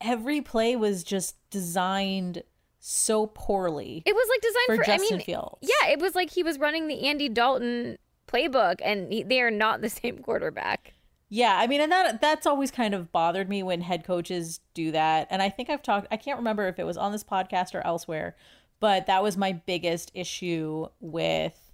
every 0.00 0.40
play 0.40 0.76
was 0.76 1.02
just 1.02 1.36
designed 1.50 2.42
so 2.78 3.26
poorly. 3.26 4.02
It 4.06 4.14
was 4.14 4.28
like 4.30 4.40
designed 4.40 4.66
For 4.66 4.76
for, 4.76 4.90
I 4.90 4.96
Justin 4.96 5.16
mean, 5.18 5.26
Fields. 5.26 5.58
yeah, 5.62 5.90
it 5.90 5.98
was 6.00 6.14
like 6.14 6.30
he 6.30 6.42
was 6.42 6.58
running 6.58 6.88
the 6.88 7.06
Andy 7.06 7.28
Dalton 7.28 7.98
playbook, 8.26 8.76
and 8.84 9.12
he, 9.12 9.22
they 9.22 9.40
are 9.40 9.50
not 9.50 9.80
the 9.80 9.90
same 9.90 10.18
quarterback. 10.18 10.94
Yeah, 11.30 11.58
I 11.58 11.66
mean, 11.66 11.80
and 11.80 11.92
that 11.92 12.20
that's 12.20 12.46
always 12.46 12.70
kind 12.70 12.94
of 12.94 13.12
bothered 13.12 13.48
me 13.48 13.62
when 13.62 13.82
head 13.82 14.04
coaches 14.04 14.60
do 14.72 14.90
that. 14.92 15.26
And 15.30 15.42
I 15.42 15.50
think 15.50 15.68
I've 15.68 15.82
talked. 15.82 16.06
I 16.10 16.16
can't 16.16 16.38
remember 16.38 16.66
if 16.68 16.78
it 16.78 16.84
was 16.84 16.96
on 16.96 17.12
this 17.12 17.24
podcast 17.24 17.74
or 17.74 17.86
elsewhere, 17.86 18.34
but 18.80 19.06
that 19.06 19.22
was 19.22 19.36
my 19.36 19.52
biggest 19.52 20.10
issue 20.14 20.86
with 21.00 21.72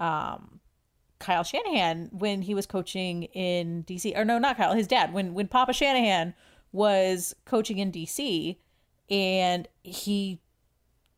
um, 0.00 0.60
Kyle 1.18 1.44
Shanahan 1.44 2.08
when 2.12 2.42
he 2.42 2.54
was 2.54 2.66
coaching 2.66 3.24
in 3.24 3.84
DC. 3.84 4.16
Or 4.16 4.24
no, 4.24 4.38
not 4.38 4.56
Kyle. 4.56 4.74
His 4.74 4.86
dad 4.86 5.12
when 5.12 5.34
when 5.34 5.48
Papa 5.48 5.74
Shanahan 5.74 6.32
was 6.72 7.34
coaching 7.44 7.78
in 7.78 7.92
DC, 7.92 8.56
and 9.10 9.68
he 9.82 10.40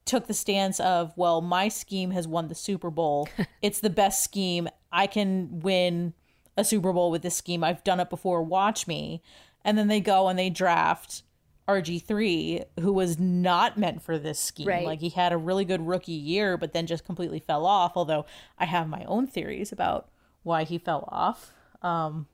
took 0.05 0.27
the 0.27 0.35
stance 0.35 0.81
of, 0.81 1.13
well, 1.17 1.41
my 1.41 1.69
scheme 1.69 2.11
has 2.11 2.27
won 2.27 2.49
the 2.49 2.55
Super 2.55 2.91
Bowl. 2.91 3.29
it's 3.63 3.81
the 3.81 3.91
best 3.91 4.25
scheme. 4.25 4.69
I 4.91 5.07
can 5.07 5.61
win 5.61 6.15
a 6.59 6.65
Super 6.65 6.93
Bowl 6.93 7.11
with 7.11 7.23
this 7.23 7.37
scheme. 7.37 7.63
I've 7.63 7.85
done 7.85 8.01
it 8.01 8.11
before. 8.11 8.43
Watch 8.43 8.87
me. 8.87 9.23
And 9.65 9.79
then 9.79 9.89
they 9.89 10.01
go 10.01 10.29
and 10.29 10.39
they 10.39 10.51
draft 10.51 11.23
RG3, 11.69 12.65
who 12.81 12.93
was 12.93 13.19
not 13.19 13.79
meant 13.79 14.03
for 14.03 14.19
this 14.19 14.41
scheme. 14.41 14.67
Right. 14.67 14.85
Like 14.85 15.01
he 15.01 15.11
had 15.11 15.33
a 15.33 15.37
really 15.37 15.65
good 15.65 15.87
rookie 15.87 16.13
year, 16.13 16.57
but 16.57 16.73
then 16.73 16.87
just 16.87 17.05
completely 17.05 17.39
fell 17.39 17.65
off. 17.65 17.93
Although 17.95 18.27
I 18.59 18.65
have 18.65 18.89
my 18.89 19.05
own 19.05 19.27
theories 19.29 19.71
about 19.71 20.11
why 20.43 20.65
he 20.65 20.79
fell 20.79 21.09
off. 21.13 21.53
Um, 21.81 22.27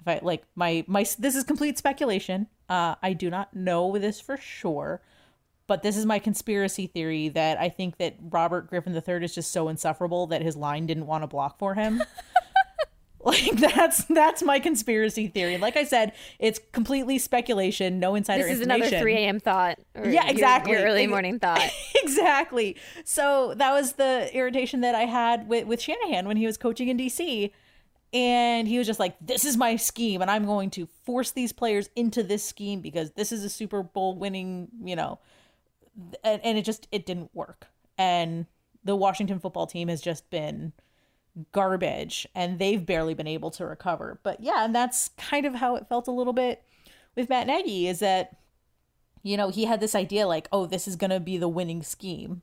if 0.00 0.08
I 0.08 0.18
like 0.22 0.42
my 0.56 0.84
my 0.88 1.06
this 1.18 1.36
is 1.36 1.44
complete 1.44 1.78
speculation. 1.78 2.48
Uh, 2.68 2.96
I 3.02 3.12
do 3.12 3.30
not 3.30 3.54
know 3.54 3.96
this 3.96 4.20
for 4.20 4.36
sure, 4.36 5.02
but 5.68 5.82
this 5.82 5.96
is 5.96 6.04
my 6.04 6.18
conspiracy 6.18 6.86
theory 6.86 7.28
that 7.30 7.58
I 7.58 7.68
think 7.68 7.98
that 7.98 8.16
Robert 8.20 8.68
Griffin 8.68 8.94
III 8.94 9.24
is 9.24 9.34
just 9.34 9.52
so 9.52 9.68
insufferable 9.68 10.26
that 10.28 10.42
his 10.42 10.56
line 10.56 10.86
didn't 10.86 11.06
want 11.06 11.22
to 11.22 11.28
block 11.28 11.58
for 11.58 11.74
him. 11.74 12.02
like 13.24 13.52
that's 13.52 14.04
that's 14.04 14.42
my 14.44 14.60
conspiracy 14.60 15.26
theory. 15.26 15.58
Like 15.58 15.76
I 15.76 15.82
said, 15.82 16.12
it's 16.38 16.60
completely 16.70 17.18
speculation, 17.18 17.98
no 17.98 18.14
insider 18.14 18.44
This 18.44 18.58
is 18.58 18.60
another 18.60 18.88
3 18.88 19.14
a.m. 19.14 19.40
thought. 19.40 19.78
or 19.96 20.08
Yeah, 20.08 20.28
exactly. 20.28 20.72
Your, 20.72 20.82
early 20.82 21.08
morning 21.08 21.40
thought. 21.40 21.60
exactly. 21.96 22.76
So 23.04 23.54
that 23.56 23.72
was 23.72 23.94
the 23.94 24.30
irritation 24.32 24.82
that 24.82 24.94
I 24.94 25.02
had 25.02 25.48
with, 25.48 25.66
with 25.66 25.80
Shanahan 25.80 26.28
when 26.28 26.36
he 26.36 26.46
was 26.46 26.56
coaching 26.56 26.88
in 26.88 26.96
DC. 26.96 27.50
And 28.12 28.68
he 28.68 28.78
was 28.78 28.86
just 28.86 29.00
like, 29.00 29.16
this 29.20 29.44
is 29.44 29.58
my 29.58 29.76
scheme, 29.76 30.22
and 30.22 30.30
I'm 30.30 30.46
going 30.46 30.70
to 30.70 30.86
force 31.04 31.32
these 31.32 31.52
players 31.52 31.90
into 31.94 32.22
this 32.22 32.42
scheme 32.42 32.80
because 32.80 33.10
this 33.10 33.32
is 33.32 33.44
a 33.44 33.50
Super 33.50 33.82
Bowl 33.82 34.16
winning, 34.16 34.68
you 34.82 34.96
know. 34.96 35.18
And, 36.24 36.40
and 36.42 36.56
it 36.56 36.64
just 36.64 36.88
it 36.90 37.04
didn't 37.04 37.34
work. 37.34 37.66
And 37.98 38.46
the 38.84 38.96
Washington 38.96 39.40
football 39.40 39.66
team 39.66 39.88
has 39.88 40.00
just 40.00 40.30
been 40.30 40.72
garbage 41.52 42.26
and 42.34 42.58
they've 42.58 42.84
barely 42.84 43.14
been 43.14 43.26
able 43.26 43.50
to 43.52 43.66
recover. 43.66 44.18
But 44.22 44.40
yeah, 44.40 44.64
and 44.64 44.74
that's 44.74 45.10
kind 45.16 45.46
of 45.46 45.54
how 45.56 45.76
it 45.76 45.88
felt 45.88 46.08
a 46.08 46.12
little 46.12 46.32
bit 46.32 46.62
with 47.16 47.28
Matt 47.28 47.46
Nagy 47.46 47.88
is 47.88 47.98
that 48.00 48.38
you 49.22 49.36
know, 49.36 49.50
he 49.50 49.64
had 49.64 49.80
this 49.80 49.94
idea 49.94 50.26
like, 50.26 50.48
oh, 50.52 50.66
this 50.66 50.88
is 50.88 50.96
going 50.96 51.10
to 51.10 51.20
be 51.20 51.36
the 51.36 51.48
winning 51.48 51.82
scheme. 51.82 52.42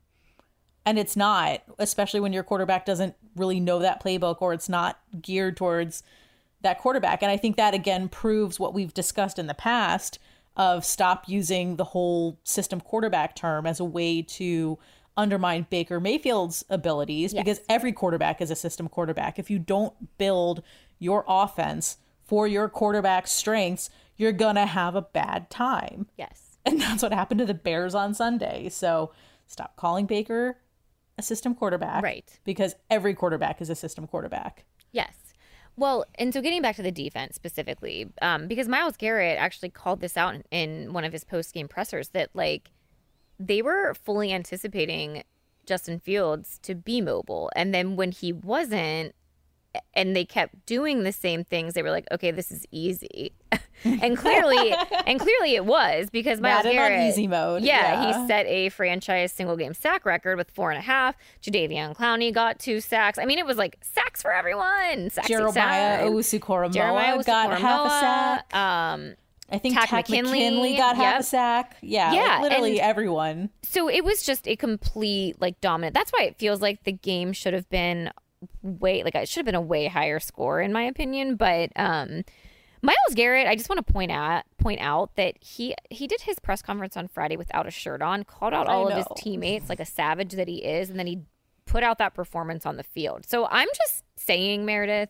And 0.85 0.99
it's 0.99 1.15
not, 1.15 1.63
especially 1.79 2.19
when 2.19 2.33
your 2.33 2.43
quarterback 2.43 2.85
doesn't 2.85 3.15
really 3.35 3.59
know 3.59 3.79
that 3.79 4.03
playbook 4.03 4.37
or 4.39 4.53
it's 4.53 4.69
not 4.69 4.99
geared 5.19 5.57
towards 5.57 6.03
that 6.61 6.79
quarterback. 6.79 7.23
And 7.23 7.31
I 7.31 7.37
think 7.37 7.55
that 7.57 7.73
again 7.73 8.07
proves 8.07 8.59
what 8.59 8.73
we've 8.73 8.93
discussed 8.93 9.39
in 9.39 9.47
the 9.47 9.55
past 9.55 10.19
of 10.55 10.85
stop 10.85 11.27
using 11.27 11.75
the 11.75 11.83
whole 11.83 12.39
system 12.43 12.79
quarterback 12.79 13.35
term 13.35 13.65
as 13.65 13.79
a 13.79 13.85
way 13.85 14.21
to 14.21 14.77
undermine 15.17 15.67
Baker 15.69 15.99
Mayfield's 15.99 16.65
abilities 16.69 17.33
because 17.33 17.61
every 17.69 17.91
quarterback 17.91 18.41
is 18.41 18.51
a 18.51 18.55
system 18.55 18.87
quarterback. 18.89 19.39
If 19.39 19.49
you 19.49 19.59
don't 19.59 20.17
build 20.17 20.61
your 20.99 21.23
offense 21.27 21.97
for 22.21 22.47
your 22.47 22.67
quarterback's 22.69 23.31
strengths, 23.31 23.89
you're 24.17 24.31
going 24.31 24.55
to 24.55 24.65
have 24.65 24.95
a 24.95 25.01
bad 25.01 25.49
time. 25.49 26.07
Yes. 26.17 26.57
And 26.65 26.81
that's 26.81 27.03
what 27.03 27.13
happened 27.13 27.39
to 27.39 27.45
the 27.45 27.53
Bears 27.53 27.93
on 27.93 28.13
Sunday. 28.13 28.69
So 28.69 29.11
stop 29.45 29.75
calling 29.75 30.05
Baker 30.05 30.57
a 31.17 31.21
system 31.21 31.55
quarterback. 31.55 32.03
Right. 32.03 32.39
Because 32.43 32.75
every 32.89 33.13
quarterback 33.13 33.61
is 33.61 33.69
a 33.69 33.75
system 33.75 34.07
quarterback. 34.07 34.65
Yes. 34.91 35.13
Well, 35.77 36.05
and 36.15 36.33
so 36.33 36.41
getting 36.41 36.61
back 36.61 36.77
to 36.77 36.81
the 36.81 36.91
defense 36.91 37.35
specifically, 37.35 38.09
um, 38.21 38.47
because 38.47 38.67
Myles 38.67 38.95
Garrett 38.97 39.37
actually 39.37 39.69
called 39.69 39.99
this 39.99 40.15
out 40.17 40.35
in, 40.35 40.43
in 40.51 40.93
one 40.93 41.03
of 41.03 41.11
his 41.11 41.23
post 41.23 41.53
game 41.53 41.67
pressers 41.67 42.09
that 42.09 42.29
like 42.33 42.71
they 43.39 43.61
were 43.61 43.93
fully 43.93 44.31
anticipating 44.31 45.23
Justin 45.65 45.99
Fields 45.99 46.59
to 46.63 46.75
be 46.75 47.01
mobile, 47.01 47.49
and 47.55 47.73
then 47.73 47.95
when 47.95 48.11
he 48.11 48.31
wasn't, 48.31 49.15
and 49.93 50.15
they 50.15 50.23
kept 50.23 50.65
doing 50.65 51.03
the 51.03 51.11
same 51.11 51.43
things, 51.43 51.73
they 51.73 51.83
were 51.83 51.91
like, 51.91 52.07
okay, 52.11 52.31
this 52.31 52.51
is 52.51 52.65
easy, 52.71 53.33
and 53.83 54.15
clearly, 54.17 54.73
and 55.05 55.19
clearly 55.19 55.55
it 55.55 55.65
was 55.65 56.09
because 56.11 56.39
Myles 56.39 56.63
Madden 56.63 56.71
Garrett 56.71 56.99
on 57.01 57.07
easy 57.07 57.27
mode. 57.27 57.63
yeah, 57.63 58.05
he 58.05 58.27
set 58.27 58.45
a 58.45 58.69
franchise 58.69 59.31
single 59.33 59.57
game 59.57 59.73
sack 59.73 60.05
record 60.05 60.37
with 60.37 60.49
four 60.51 60.71
and 60.71 60.77
a 60.77 60.81
half. 60.83 61.15
Jadeveon 61.41 61.95
Clowney 61.95 62.33
got 62.33 62.59
two 62.59 62.79
sacks. 62.79 63.17
I 63.17 63.25
mean, 63.25 63.39
it 63.39 63.45
was 63.45 63.57
like 63.57 63.77
sacks 63.81 64.21
for 64.21 64.31
everyone. 64.31 65.09
Sacks 65.09 65.27
Jeremiah. 65.27 66.07
Owusu-Koramoah 66.07 66.71
Jeremiah 66.73 67.23
got 67.23 67.59
half 67.59 67.85
a 67.85 67.89
sack. 67.89 68.55
Um, 68.55 69.15
I 69.49 69.59
think 69.59 69.75
Takk 69.75 69.89
Takk, 69.89 70.09
McKinley, 70.09 70.31
McKinley, 70.31 70.75
got 70.75 70.95
half 70.95 71.13
yep. 71.13 71.19
a 71.19 71.23
sack. 71.23 71.77
Yeah, 71.81 72.13
Yeah, 72.13 72.21
like 72.41 72.41
literally 72.43 72.79
and- 72.79 72.89
everyone. 72.89 73.49
so 73.61 73.89
it 73.89 74.03
was 74.03 74.23
just 74.23 74.47
a 74.47 74.55
complete 74.55 75.39
like 75.39 75.61
dominant. 75.61 75.93
That's 75.93 76.11
why 76.11 76.23
it 76.23 76.37
feels 76.37 76.61
like 76.61 76.83
the 76.83 76.91
game 76.91 77.31
should 77.31 77.53
have 77.53 77.69
been 77.69 78.11
way 78.61 79.03
like 79.03 79.15
it 79.15 79.27
should 79.29 79.39
have 79.39 79.45
been 79.45 79.55
a 79.55 79.61
way 79.61 79.87
higher 79.87 80.19
score 80.19 80.61
in 80.61 80.73
my 80.73 80.83
opinion. 80.83 81.35
But 81.35 81.71
um, 81.75 82.23
Myles 82.81 83.15
Garrett, 83.15 83.47
I 83.47 83.55
just 83.55 83.69
want 83.69 83.85
to 83.85 83.93
point 83.93 84.11
out 84.11 84.43
point 84.57 84.81
out 84.81 85.15
that 85.15 85.35
he 85.41 85.75
he 85.89 86.07
did 86.07 86.21
his 86.21 86.39
press 86.39 86.61
conference 86.61 86.97
on 86.97 87.07
Friday 87.07 87.37
without 87.37 87.67
a 87.67 87.71
shirt 87.71 88.01
on, 88.01 88.23
called 88.23 88.53
out 88.53 88.67
all 88.67 88.87
of 88.87 88.95
his 88.95 89.07
teammates 89.15 89.69
like 89.69 89.79
a 89.79 89.85
savage 89.85 90.33
that 90.33 90.47
he 90.47 90.63
is, 90.63 90.89
and 90.89 90.97
then 90.97 91.07
he 91.07 91.21
put 91.65 91.83
out 91.83 91.97
that 91.99 92.13
performance 92.13 92.65
on 92.65 92.77
the 92.77 92.83
field. 92.83 93.25
So 93.27 93.47
I'm 93.49 93.67
just 93.75 94.03
saying, 94.15 94.65
Meredith. 94.65 95.09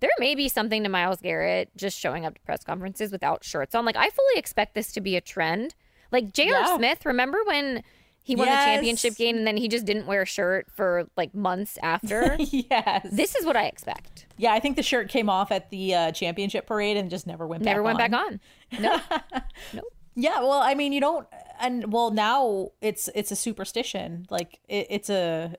There 0.00 0.10
may 0.18 0.34
be 0.34 0.48
something 0.48 0.82
to 0.82 0.88
Myles 0.88 1.20
Garrett 1.20 1.70
just 1.76 1.98
showing 1.98 2.24
up 2.26 2.34
to 2.34 2.40
press 2.40 2.64
conferences 2.64 3.12
without 3.12 3.44
shirts 3.44 3.74
on. 3.74 3.84
Like 3.84 3.96
I 3.96 4.08
fully 4.10 4.36
expect 4.36 4.74
this 4.74 4.92
to 4.92 5.00
be 5.00 5.16
a 5.16 5.20
trend. 5.20 5.74
Like 6.10 6.32
J.R. 6.32 6.48
Yeah. 6.48 6.76
Smith, 6.76 7.04
remember 7.06 7.38
when 7.46 7.82
he 8.22 8.34
won 8.36 8.48
Yes. 8.48 8.64
the 8.64 8.70
championship 8.74 9.16
game 9.16 9.36
and 9.38 9.46
then 9.46 9.56
he 9.56 9.68
just 9.68 9.84
didn't 9.86 10.06
wear 10.06 10.22
a 10.22 10.26
shirt 10.26 10.68
for 10.74 11.06
like 11.16 11.34
months 11.34 11.78
after? 11.82 12.36
yes. 12.38 13.06
this 13.12 13.34
is 13.34 13.44
what 13.46 13.56
I 13.56 13.66
expect. 13.66 14.26
yeah, 14.36 14.52
I 14.52 14.60
think 14.60 14.76
the 14.76 14.82
shirt 14.82 15.08
came 15.08 15.28
off 15.30 15.52
at 15.52 15.70
the 15.70 15.94
uh, 15.94 16.12
championship 16.12 16.66
parade 16.66 16.96
and 16.96 17.08
just 17.10 17.26
never 17.26 17.46
went 17.46 17.62
back. 17.62 17.76
Never 17.76 17.82
back 17.84 17.98
went 17.98 18.14
on. 18.14 18.40
back 18.72 18.80
on. 18.80 18.80
No. 18.82 19.40
nope. 19.74 19.84
Yeah, 20.16 20.40
well, 20.40 20.60
I 20.60 20.74
mean, 20.74 20.92
you 20.92 21.00
don't, 21.00 21.26
and 21.60 21.92
well, 21.92 22.10
now 22.10 22.70
it's 22.82 23.08
it's 23.14 23.30
a 23.30 23.36
superstition. 23.36 24.26
Like 24.28 24.58
it, 24.68 24.86
it's 24.90 25.08
a, 25.08 25.54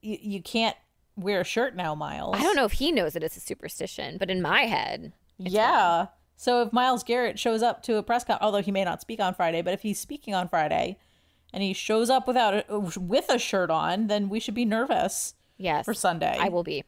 you, 0.00 0.18
you 0.20 0.42
can't 0.42 0.76
wear 1.22 1.40
a 1.40 1.44
shirt 1.44 1.76
now, 1.76 1.94
Myles. 1.94 2.36
I 2.36 2.42
don't 2.42 2.56
know 2.56 2.64
if 2.64 2.72
he 2.72 2.92
knows 2.92 3.12
that 3.14 3.22
it's 3.22 3.36
a 3.36 3.40
superstition, 3.40 4.16
but 4.18 4.30
in 4.30 4.42
my 4.42 4.62
head, 4.62 5.12
yeah. 5.38 6.06
So 6.36 6.62
if 6.62 6.72
Myles 6.72 7.02
Garrett 7.04 7.38
shows 7.38 7.62
up 7.62 7.82
to 7.82 7.96
a 7.96 8.02
press 8.02 8.24
con, 8.24 8.38
although 8.40 8.62
he 8.62 8.70
may 8.70 8.84
not 8.84 9.00
speak 9.00 9.20
on 9.20 9.34
Friday, 9.34 9.60
but 9.62 9.74
if 9.74 9.82
he's 9.82 9.98
speaking 9.98 10.34
on 10.34 10.48
Friday, 10.48 10.98
and 11.52 11.62
he 11.62 11.72
shows 11.72 12.10
up 12.10 12.26
without 12.26 12.64
a, 12.68 12.78
with 12.78 13.28
a 13.28 13.38
shirt 13.38 13.70
on, 13.70 14.06
then 14.06 14.28
we 14.28 14.40
should 14.40 14.54
be 14.54 14.64
nervous 14.64 15.34
yes. 15.58 15.84
for 15.84 15.94
Sunday. 15.94 16.36
I 16.40 16.48
will 16.48 16.62
be. 16.62 16.84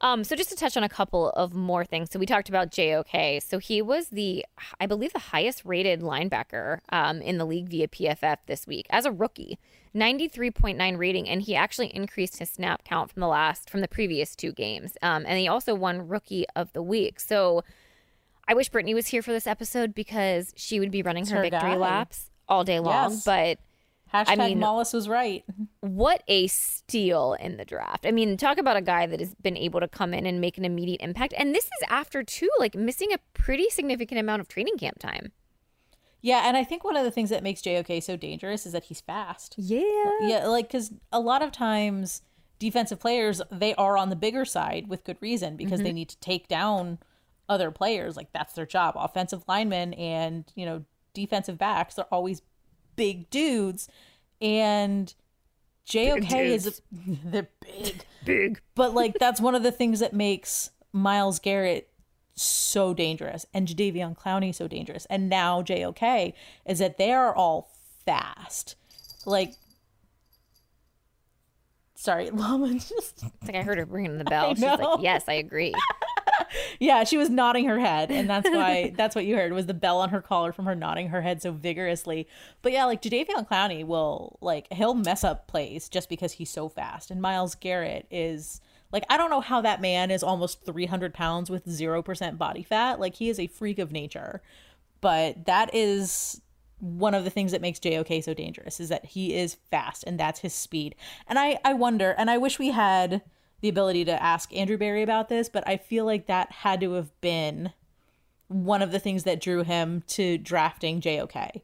Um, 0.00 0.24
so 0.24 0.36
just 0.36 0.50
to 0.50 0.56
touch 0.56 0.76
on 0.76 0.82
a 0.84 0.88
couple 0.88 1.30
of 1.30 1.54
more 1.54 1.84
things. 1.84 2.10
So 2.10 2.18
we 2.18 2.26
talked 2.26 2.48
about 2.48 2.70
JOK. 2.70 3.42
So 3.42 3.58
he 3.58 3.80
was 3.80 4.08
the, 4.08 4.44
I 4.78 4.86
believe, 4.86 5.12
the 5.12 5.18
highest 5.18 5.64
rated 5.64 6.00
linebacker 6.00 6.80
um, 6.90 7.22
in 7.22 7.38
the 7.38 7.46
league 7.46 7.68
via 7.68 7.88
PFF 7.88 8.38
this 8.46 8.66
week 8.66 8.86
as 8.90 9.06
a 9.06 9.12
rookie, 9.12 9.58
93.9 9.94 10.98
rating, 10.98 11.28
and 11.28 11.40
he 11.40 11.56
actually 11.56 11.94
increased 11.94 12.38
his 12.38 12.50
snap 12.50 12.84
count 12.84 13.10
from 13.10 13.20
the 13.20 13.28
last, 13.28 13.70
from 13.70 13.80
the 13.80 13.88
previous 13.88 14.36
two 14.36 14.52
games. 14.52 14.98
Um, 15.00 15.24
and 15.26 15.38
he 15.38 15.48
also 15.48 15.74
won 15.74 16.08
Rookie 16.08 16.44
of 16.54 16.72
the 16.74 16.82
Week. 16.82 17.18
So 17.18 17.64
I 18.46 18.54
wish 18.54 18.68
Brittany 18.68 18.94
was 18.94 19.08
here 19.08 19.22
for 19.22 19.32
this 19.32 19.46
episode 19.46 19.94
because 19.94 20.52
she 20.56 20.78
would 20.78 20.90
be 20.90 21.02
running 21.02 21.26
her, 21.26 21.36
her 21.36 21.42
victory 21.42 21.72
guy. 21.72 21.76
laps 21.76 22.30
all 22.48 22.64
day 22.64 22.80
long. 22.80 23.12
Yes. 23.12 23.24
But 23.24 23.58
Hashtag 24.12 24.38
mean- 24.38 24.58
Mollis 24.58 24.92
was 24.92 25.08
right. 25.08 25.44
what 25.80 26.22
a 26.28 26.46
steal 26.46 27.34
in 27.34 27.56
the 27.56 27.64
draft. 27.64 28.06
I 28.06 28.12
mean, 28.12 28.36
talk 28.36 28.58
about 28.58 28.76
a 28.76 28.82
guy 28.82 29.06
that 29.06 29.20
has 29.20 29.34
been 29.36 29.56
able 29.56 29.80
to 29.80 29.88
come 29.88 30.14
in 30.14 30.26
and 30.26 30.40
make 30.40 30.58
an 30.58 30.64
immediate 30.64 31.00
impact. 31.00 31.34
And 31.36 31.54
this 31.54 31.64
is 31.64 31.88
after, 31.88 32.22
too, 32.22 32.48
like 32.58 32.74
missing 32.74 33.12
a 33.12 33.18
pretty 33.34 33.68
significant 33.68 34.20
amount 34.20 34.40
of 34.40 34.48
training 34.48 34.78
camp 34.78 34.98
time. 34.98 35.32
Yeah, 36.22 36.42
and 36.44 36.56
I 36.56 36.64
think 36.64 36.82
one 36.82 36.96
of 36.96 37.04
the 37.04 37.10
things 37.10 37.30
that 37.30 37.42
makes 37.42 37.62
JOK 37.62 38.02
so 38.02 38.16
dangerous 38.16 38.66
is 38.66 38.72
that 38.72 38.84
he's 38.84 39.00
fast. 39.00 39.54
Yeah. 39.58 40.10
Yeah, 40.22 40.46
like 40.46 40.68
because 40.68 40.92
a 41.12 41.20
lot 41.20 41.42
of 41.42 41.52
times 41.52 42.22
defensive 42.58 42.98
players 42.98 43.42
they 43.52 43.74
are 43.74 43.96
on 43.96 44.10
the 44.10 44.16
bigger 44.16 44.44
side 44.44 44.88
with 44.88 45.04
good 45.04 45.18
reason 45.20 45.56
because 45.56 45.82
they 45.82 45.90
mm-hmm. 45.90 45.96
need 45.96 46.08
to 46.08 46.18
take 46.20 46.48
down 46.48 46.98
other 47.48 47.70
players. 47.70 48.16
Like 48.16 48.32
that's 48.32 48.54
their 48.54 48.66
job. 48.66 48.94
Offensive 48.98 49.44
linemen 49.46 49.94
and 49.94 50.50
you 50.54 50.66
know 50.66 50.84
defensive 51.14 51.58
backs 51.58 51.94
they're 51.94 52.04
always 52.06 52.42
big 52.96 53.30
dudes, 53.30 53.88
and 54.40 55.14
JOK 55.86 56.32
is 56.32 56.82
they're 56.92 57.48
big, 57.60 58.04
Big. 58.24 58.60
but 58.74 58.94
like 58.94 59.18
that's 59.18 59.40
one 59.40 59.54
of 59.54 59.62
the 59.62 59.72
things 59.72 60.00
that 60.00 60.12
makes 60.12 60.70
Myles 60.92 61.38
Garrett 61.38 61.88
so 62.34 62.92
dangerous 62.92 63.46
and 63.54 63.66
Jadeveon 63.66 64.16
Clowney 64.18 64.54
so 64.54 64.68
dangerous 64.68 65.06
and 65.06 65.28
now 65.28 65.62
JOK 65.62 66.34
is 66.66 66.78
that 66.80 66.98
they 66.98 67.12
are 67.12 67.34
all 67.34 67.70
fast. 68.04 68.74
Like 69.24 69.54
sorry, 71.94 72.30
Llama 72.32 72.74
just 72.74 73.22
It's 73.22 73.46
like 73.46 73.54
I 73.54 73.62
heard 73.62 73.78
her 73.78 73.84
ringing 73.84 74.18
the 74.18 74.24
bell. 74.24 74.54
She's 74.54 74.62
know. 74.62 74.74
like, 74.74 75.02
yes, 75.02 75.24
I 75.28 75.34
agree. 75.34 75.74
Yeah, 76.78 77.04
she 77.04 77.16
was 77.16 77.30
nodding 77.30 77.66
her 77.66 77.78
head 77.78 78.10
and 78.10 78.28
that's 78.28 78.48
why 78.48 78.92
that's 78.96 79.14
what 79.14 79.24
you 79.24 79.36
heard 79.36 79.52
was 79.52 79.66
the 79.66 79.74
bell 79.74 80.00
on 80.00 80.10
her 80.10 80.20
collar 80.20 80.52
from 80.52 80.66
her 80.66 80.74
nodding 80.74 81.08
her 81.08 81.22
head 81.22 81.42
so 81.42 81.52
vigorously. 81.52 82.28
But 82.62 82.72
yeah, 82.72 82.84
like 82.84 83.02
Jadeveon 83.02 83.48
Clowney 83.48 83.84
will 83.84 84.38
like 84.40 84.72
he'll 84.72 84.94
mess 84.94 85.24
up 85.24 85.48
plays 85.48 85.88
just 85.88 86.08
because 86.08 86.32
he's 86.32 86.50
so 86.50 86.68
fast. 86.68 87.10
And 87.10 87.20
Myles 87.20 87.54
Garrett 87.54 88.06
is 88.10 88.60
like 88.92 89.04
I 89.08 89.16
don't 89.16 89.30
know 89.30 89.40
how 89.40 89.60
that 89.62 89.80
man 89.80 90.10
is 90.10 90.22
almost 90.22 90.64
300 90.64 91.14
pounds 91.14 91.50
with 91.50 91.66
0% 91.66 92.38
body 92.38 92.62
fat. 92.62 93.00
Like 93.00 93.16
he 93.16 93.28
is 93.28 93.38
a 93.38 93.46
freak 93.46 93.78
of 93.78 93.92
nature. 93.92 94.42
But 95.00 95.46
that 95.46 95.74
is 95.74 96.40
one 96.78 97.14
of 97.14 97.24
the 97.24 97.30
things 97.30 97.52
that 97.52 97.60
makes 97.60 97.78
JOK 97.78 98.22
so 98.22 98.34
dangerous 98.34 98.80
is 98.80 98.90
that 98.90 99.06
he 99.06 99.34
is 99.34 99.56
fast 99.70 100.04
and 100.06 100.20
that's 100.20 100.40
his 100.40 100.54
speed. 100.54 100.94
And 101.26 101.38
I 101.38 101.58
I 101.64 101.72
wonder 101.74 102.14
and 102.18 102.30
I 102.30 102.38
wish 102.38 102.58
we 102.58 102.70
had 102.70 103.22
the 103.60 103.68
ability 103.68 104.04
to 104.04 104.22
ask 104.22 104.54
Andrew 104.54 104.76
Berry 104.76 105.02
about 105.02 105.28
this, 105.28 105.48
but 105.48 105.66
I 105.66 105.76
feel 105.76 106.04
like 106.04 106.26
that 106.26 106.52
had 106.52 106.80
to 106.80 106.92
have 106.92 107.18
been 107.20 107.72
one 108.48 108.82
of 108.82 108.92
the 108.92 108.98
things 108.98 109.24
that 109.24 109.40
drew 109.40 109.62
him 109.64 110.02
to 110.08 110.38
drafting 110.38 111.00
JOK 111.00 111.62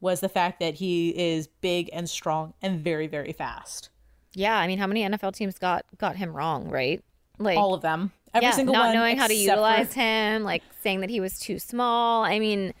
was 0.00 0.20
the 0.20 0.28
fact 0.28 0.60
that 0.60 0.74
he 0.74 1.10
is 1.10 1.46
big 1.46 1.90
and 1.92 2.08
strong 2.08 2.54
and 2.62 2.80
very 2.80 3.06
very 3.06 3.32
fast. 3.32 3.90
Yeah, 4.34 4.56
I 4.56 4.66
mean, 4.66 4.78
how 4.78 4.86
many 4.86 5.02
NFL 5.02 5.34
teams 5.34 5.58
got 5.58 5.84
got 5.98 6.16
him 6.16 6.34
wrong, 6.34 6.68
right? 6.70 7.02
Like 7.38 7.58
All 7.58 7.74
of 7.74 7.82
them. 7.82 8.12
Every 8.34 8.46
yeah, 8.46 8.52
single 8.52 8.72
not 8.72 8.86
one 8.86 8.94
knowing 8.94 9.18
how 9.18 9.26
to 9.26 9.34
except 9.34 9.46
for- 9.46 9.50
utilize 9.50 9.92
him, 9.92 10.42
like 10.42 10.62
saying 10.82 11.00
that 11.00 11.10
he 11.10 11.20
was 11.20 11.38
too 11.38 11.58
small. 11.58 12.24
I 12.24 12.38
mean, 12.38 12.72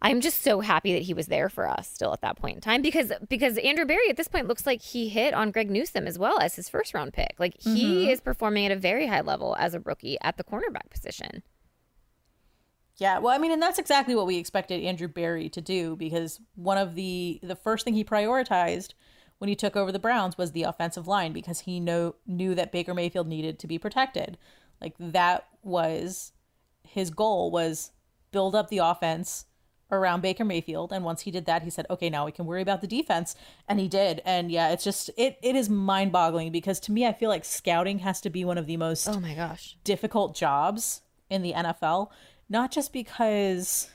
I'm 0.00 0.20
just 0.20 0.42
so 0.42 0.60
happy 0.60 0.92
that 0.92 1.02
he 1.02 1.14
was 1.14 1.26
there 1.26 1.48
for 1.48 1.66
us 1.68 1.88
still 1.92 2.12
at 2.12 2.20
that 2.20 2.36
point 2.36 2.54
in 2.56 2.60
time 2.60 2.82
because 2.82 3.12
because 3.28 3.58
Andrew 3.58 3.84
Berry 3.84 4.08
at 4.08 4.16
this 4.16 4.28
point 4.28 4.46
looks 4.46 4.64
like 4.66 4.80
he 4.80 5.08
hit 5.08 5.34
on 5.34 5.50
Greg 5.50 5.70
Newsome 5.70 6.06
as 6.06 6.18
well 6.18 6.38
as 6.38 6.54
his 6.54 6.68
first 6.68 6.94
round 6.94 7.12
pick. 7.12 7.34
Like 7.38 7.56
he 7.60 8.04
Mm-hmm. 8.04 8.10
is 8.10 8.20
performing 8.20 8.66
at 8.66 8.72
a 8.72 8.76
very 8.76 9.06
high 9.08 9.22
level 9.22 9.56
as 9.58 9.74
a 9.74 9.80
rookie 9.80 10.16
at 10.22 10.36
the 10.36 10.44
cornerback 10.44 10.88
position. 10.90 11.42
Yeah, 12.96 13.18
well, 13.18 13.32
I 13.32 13.38
mean, 13.38 13.52
and 13.52 13.62
that's 13.62 13.78
exactly 13.78 14.14
what 14.16 14.26
we 14.26 14.38
expected 14.38 14.82
Andrew 14.82 15.06
Berry 15.06 15.48
to 15.50 15.60
do 15.60 15.94
because 15.96 16.40
one 16.54 16.78
of 16.78 16.94
the 16.94 17.38
the 17.42 17.56
first 17.56 17.84
thing 17.84 17.94
he 17.94 18.04
prioritized 18.04 18.94
when 19.38 19.48
he 19.48 19.54
took 19.54 19.76
over 19.76 19.92
the 19.92 20.00
Browns 20.00 20.36
was 20.36 20.50
the 20.52 20.64
offensive 20.64 21.06
line 21.06 21.32
because 21.32 21.60
he 21.60 21.78
know 21.80 22.16
knew 22.26 22.54
that 22.54 22.72
Baker 22.72 22.94
Mayfield 22.94 23.28
needed 23.28 23.58
to 23.60 23.66
be 23.66 23.78
protected. 23.78 24.36
Like 24.80 24.94
that 24.98 25.46
was 25.62 26.32
his 26.82 27.10
goal 27.10 27.50
was 27.50 27.92
build 28.32 28.54
up 28.54 28.68
the 28.68 28.78
offense 28.78 29.44
around 29.90 30.20
Baker 30.20 30.44
Mayfield 30.44 30.92
and 30.92 31.04
once 31.04 31.22
he 31.22 31.30
did 31.30 31.46
that 31.46 31.62
he 31.62 31.70
said 31.70 31.86
okay 31.88 32.10
now 32.10 32.26
we 32.26 32.32
can 32.32 32.44
worry 32.44 32.60
about 32.60 32.80
the 32.82 32.86
defense 32.86 33.34
and 33.66 33.80
he 33.80 33.88
did 33.88 34.20
and 34.24 34.50
yeah 34.52 34.68
it's 34.68 34.84
just 34.84 35.08
it 35.16 35.38
it 35.42 35.56
is 35.56 35.70
mind-boggling 35.70 36.52
because 36.52 36.78
to 36.80 36.92
me 36.92 37.06
I 37.06 37.12
feel 37.14 37.30
like 37.30 37.44
scouting 37.44 38.00
has 38.00 38.20
to 38.20 38.30
be 38.30 38.44
one 38.44 38.58
of 38.58 38.66
the 38.66 38.76
most 38.76 39.08
Oh 39.08 39.18
my 39.18 39.34
gosh. 39.34 39.76
difficult 39.84 40.36
jobs 40.36 41.00
in 41.30 41.42
the 41.42 41.52
NFL, 41.52 42.08
not 42.48 42.70
just 42.70 42.92
because 42.92 43.90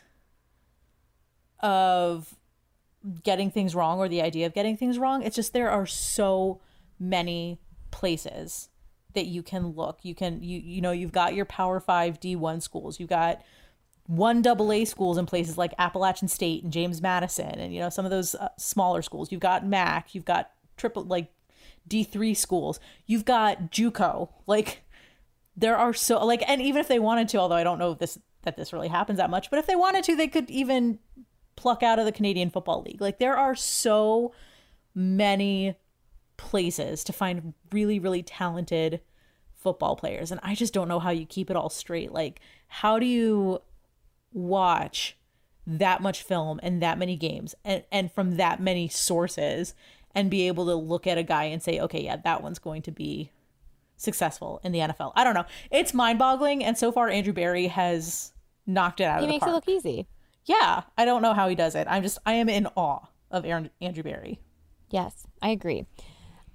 of 1.59 2.35
getting 3.23 3.51
things 3.51 3.75
wrong 3.75 3.99
or 3.99 4.07
the 4.07 4.21
idea 4.21 4.45
of 4.45 4.53
getting 4.53 4.77
things 4.77 4.97
wrong. 4.97 5.23
It's 5.23 5.35
just 5.35 5.53
there 5.53 5.69
are 5.69 5.85
so 5.85 6.61
many 6.99 7.59
places 7.91 8.69
that 9.13 9.25
you 9.25 9.43
can 9.43 9.67
look. 9.67 9.99
You 10.03 10.15
can 10.15 10.41
you 10.41 10.59
you 10.59 10.81
know, 10.81 10.91
you've 10.91 11.11
got 11.11 11.35
your 11.35 11.45
Power 11.45 11.79
5 11.79 12.19
D1 12.19 12.61
schools. 12.61 12.99
You've 12.99 13.09
got 13.09 13.41
one 14.07 14.41
double 14.41 14.71
A 14.71 14.85
schools 14.85 15.17
in 15.17 15.25
places 15.25 15.57
like 15.57 15.73
Appalachian 15.77 16.27
State 16.27 16.63
and 16.63 16.73
James 16.73 17.01
Madison 17.01 17.59
and 17.59 17.73
you 17.73 17.79
know 17.79 17.89
some 17.89 18.05
of 18.05 18.11
those 18.11 18.35
uh, 18.35 18.49
smaller 18.57 19.01
schools. 19.01 19.31
You've 19.31 19.41
got 19.41 19.65
MAC, 19.65 20.13
you've 20.13 20.25
got 20.25 20.51
triple 20.77 21.03
like 21.03 21.31
D3 21.89 22.35
schools. 22.35 22.79
You've 23.05 23.25
got 23.25 23.71
JUCO. 23.71 24.29
Like 24.47 24.83
there 25.55 25.77
are 25.77 25.93
so 25.93 26.23
like 26.25 26.43
and 26.47 26.61
even 26.61 26.79
if 26.79 26.87
they 26.87 26.99
wanted 26.99 27.29
to 27.29 27.37
although 27.37 27.55
i 27.55 27.63
don't 27.63 27.79
know 27.79 27.91
if 27.91 27.99
this 27.99 28.17
that 28.43 28.57
this 28.57 28.73
really 28.73 28.87
happens 28.87 29.17
that 29.17 29.29
much 29.29 29.49
but 29.49 29.59
if 29.59 29.67
they 29.67 29.75
wanted 29.75 30.03
to 30.03 30.15
they 30.15 30.27
could 30.27 30.49
even 30.49 30.99
pluck 31.55 31.83
out 31.83 31.99
of 31.99 32.05
the 32.05 32.11
canadian 32.11 32.49
football 32.49 32.81
league 32.81 33.01
like 33.01 33.19
there 33.19 33.37
are 33.37 33.55
so 33.55 34.33
many 34.95 35.75
places 36.37 37.03
to 37.03 37.13
find 37.13 37.53
really 37.71 37.99
really 37.99 38.23
talented 38.23 39.01
football 39.53 39.95
players 39.95 40.31
and 40.31 40.39
i 40.43 40.55
just 40.55 40.73
don't 40.73 40.87
know 40.87 40.99
how 40.99 41.11
you 41.11 41.25
keep 41.25 41.49
it 41.49 41.55
all 41.55 41.69
straight 41.69 42.11
like 42.11 42.41
how 42.67 42.99
do 42.99 43.05
you 43.05 43.61
watch 44.33 45.17
that 45.65 46.01
much 46.01 46.23
film 46.23 46.59
and 46.61 46.81
that 46.81 46.97
many 46.97 47.15
games 47.15 47.55
and, 47.63 47.83
and 47.91 48.11
from 48.11 48.35
that 48.37 48.59
many 48.59 48.87
sources 48.87 49.73
and 50.13 50.29
be 50.29 50.47
able 50.47 50.65
to 50.65 50.75
look 50.75 51.07
at 51.07 51.17
a 51.17 51.23
guy 51.23 51.45
and 51.45 51.63
say 51.63 51.79
okay 51.79 52.03
yeah 52.03 52.17
that 52.17 52.43
one's 52.43 52.59
going 52.59 52.81
to 52.81 52.91
be 52.91 53.31
successful 53.95 54.59
in 54.63 54.71
the 54.73 54.79
NFL. 54.79 55.13
I 55.15 55.23
don't 55.23 55.33
know. 55.33 55.45
It's 55.71 55.93
mind-boggling 55.93 56.63
and 56.63 56.77
so 56.77 56.91
far 56.91 57.07
Andrew 57.09 57.31
Berry 57.31 57.67
has 57.67 58.33
knocked 58.67 58.99
it 58.99 59.05
out 59.05 59.19
He 59.19 59.25
of 59.25 59.27
the 59.29 59.33
makes 59.33 59.45
it 59.47 59.51
look 59.51 59.69
easy. 59.69 60.07
yeah, 60.45 60.83
I 60.97 61.05
don't 61.05 61.21
know 61.21 61.33
how 61.33 61.47
he 61.47 61.55
does 61.55 61.75
it. 61.75 61.87
I'm 61.89 62.03
just 62.03 62.17
I 62.25 62.33
am 62.33 62.49
in 62.49 62.67
awe 62.75 63.07
of 63.31 63.45
Aaron, 63.45 63.69
Andrew 63.81 64.03
Berry. 64.03 64.39
Yes, 64.89 65.25
I 65.41 65.49
agree. 65.49 65.85